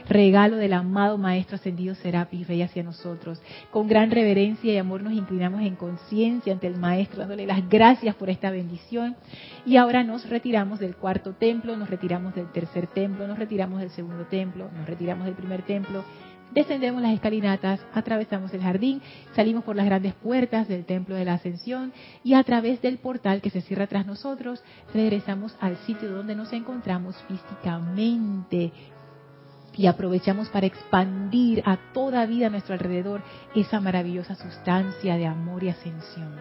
Regalo 0.09 0.57
del 0.57 0.73
amado 0.73 1.19
Maestro 1.19 1.55
Ascendido 1.55 1.95
Serapis 1.95 2.49
Rey 2.49 2.63
hacia 2.63 2.83
nosotros. 2.83 3.41
Con 3.71 3.87
gran 3.87 4.11
reverencia 4.11 4.73
y 4.73 4.77
amor 4.77 5.03
nos 5.03 5.13
inclinamos 5.13 5.63
en 5.63 5.77
conciencia 5.77 6.53
ante 6.53 6.67
el 6.67 6.77
Maestro, 6.77 7.21
dándole 7.21 7.47
las 7.47 7.69
gracias 7.69 8.17
por 8.17 8.29
esta 8.29 8.51
bendición. 8.51 9.17
Y 9.65 9.77
ahora 9.77 10.03
nos 10.03 10.29
retiramos 10.29 10.81
del 10.81 10.97
cuarto 10.97 11.35
templo, 11.35 11.77
nos 11.77 11.91
retiramos 11.91 12.35
del 12.35 12.51
tercer 12.51 12.89
templo, 12.89 13.27
nos 13.29 13.39
retiramos 13.39 13.81
del 13.81 13.91
segundo 13.91 14.27
templo, 14.27 14.69
nos 14.77 14.87
retiramos 14.87 15.27
del 15.27 15.35
primer 15.35 15.63
templo 15.63 16.05
Descendemos 16.53 17.03
las 17.03 17.13
escalinatas, 17.13 17.81
atravesamos 17.93 18.53
el 18.55 18.63
jardín, 18.63 19.03
salimos 19.35 19.65
por 19.65 19.77
las 19.77 19.87
grandes 19.87 20.15
puertas 20.15 20.69
del 20.69 20.85
Templo 20.85 21.15
de 21.15 21.25
la 21.25 21.35
Ascensión 21.35 21.93
y 22.25 22.35
a 22.35 22.45
través 22.45 22.81
del 22.81 22.99
portal 22.99 23.43
que 23.43 23.51
se 23.51 23.61
cierra 23.61 23.87
tras 23.87 24.07
nosotros, 24.07 24.63
regresamos 24.95 25.55
al 25.61 25.77
sitio 25.79 26.11
donde 26.11 26.35
nos 26.35 26.53
encontramos 26.53 27.17
físicamente 27.29 28.73
y 29.77 29.87
aprovechamos 29.87 30.49
para 30.49 30.67
expandir 30.67 31.63
a 31.67 31.77
toda 31.93 32.27
vida 32.27 32.47
a 32.47 32.51
nuestro 32.51 32.75
alrededor 32.75 33.23
esa 33.55 33.81
maravillosa 33.81 34.35
sustancia 34.35 35.17
de 35.17 35.27
amor 35.27 35.63
y 35.65 35.69
ascensión. 35.69 36.35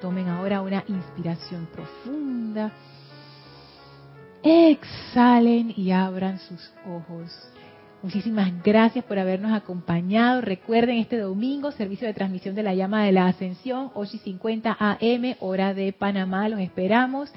Tomen 0.00 0.28
ahora 0.28 0.62
una 0.62 0.84
inspiración 0.88 1.66
profunda. 1.66 2.72
Exhalen 4.42 5.72
y 5.76 5.92
abran 5.92 6.38
sus 6.38 6.72
ojos. 6.86 7.30
Muchísimas 8.04 8.52
gracias 8.62 9.02
por 9.06 9.18
habernos 9.18 9.54
acompañado. 9.54 10.42
Recuerden 10.42 10.98
este 10.98 11.16
domingo, 11.16 11.70
servicio 11.70 12.06
de 12.06 12.12
transmisión 12.12 12.54
de 12.54 12.62
la 12.62 12.74
llama 12.74 13.02
de 13.02 13.12
la 13.12 13.28
ascensión, 13.28 13.90
8 13.94 14.16
y 14.16 14.18
50 14.18 14.76
AM, 14.78 15.36
hora 15.40 15.72
de 15.72 15.90
Panamá. 15.94 16.50
Los 16.50 16.60
esperamos. 16.60 17.32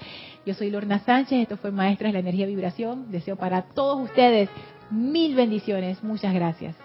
Yo 0.45 0.53
soy 0.53 0.69
Lorna 0.69 0.99
Sánchez, 0.99 1.43
esto 1.43 1.55
fue 1.55 1.71
Maestras 1.71 2.09
de 2.09 2.13
la 2.15 2.19
Energía 2.19 2.47
Vibración. 2.47 3.09
Deseo 3.11 3.37
para 3.37 3.61
todos 3.61 4.09
ustedes 4.09 4.49
mil 4.91 5.35
bendiciones. 5.35 6.03
Muchas 6.03 6.33
gracias. 6.33 6.75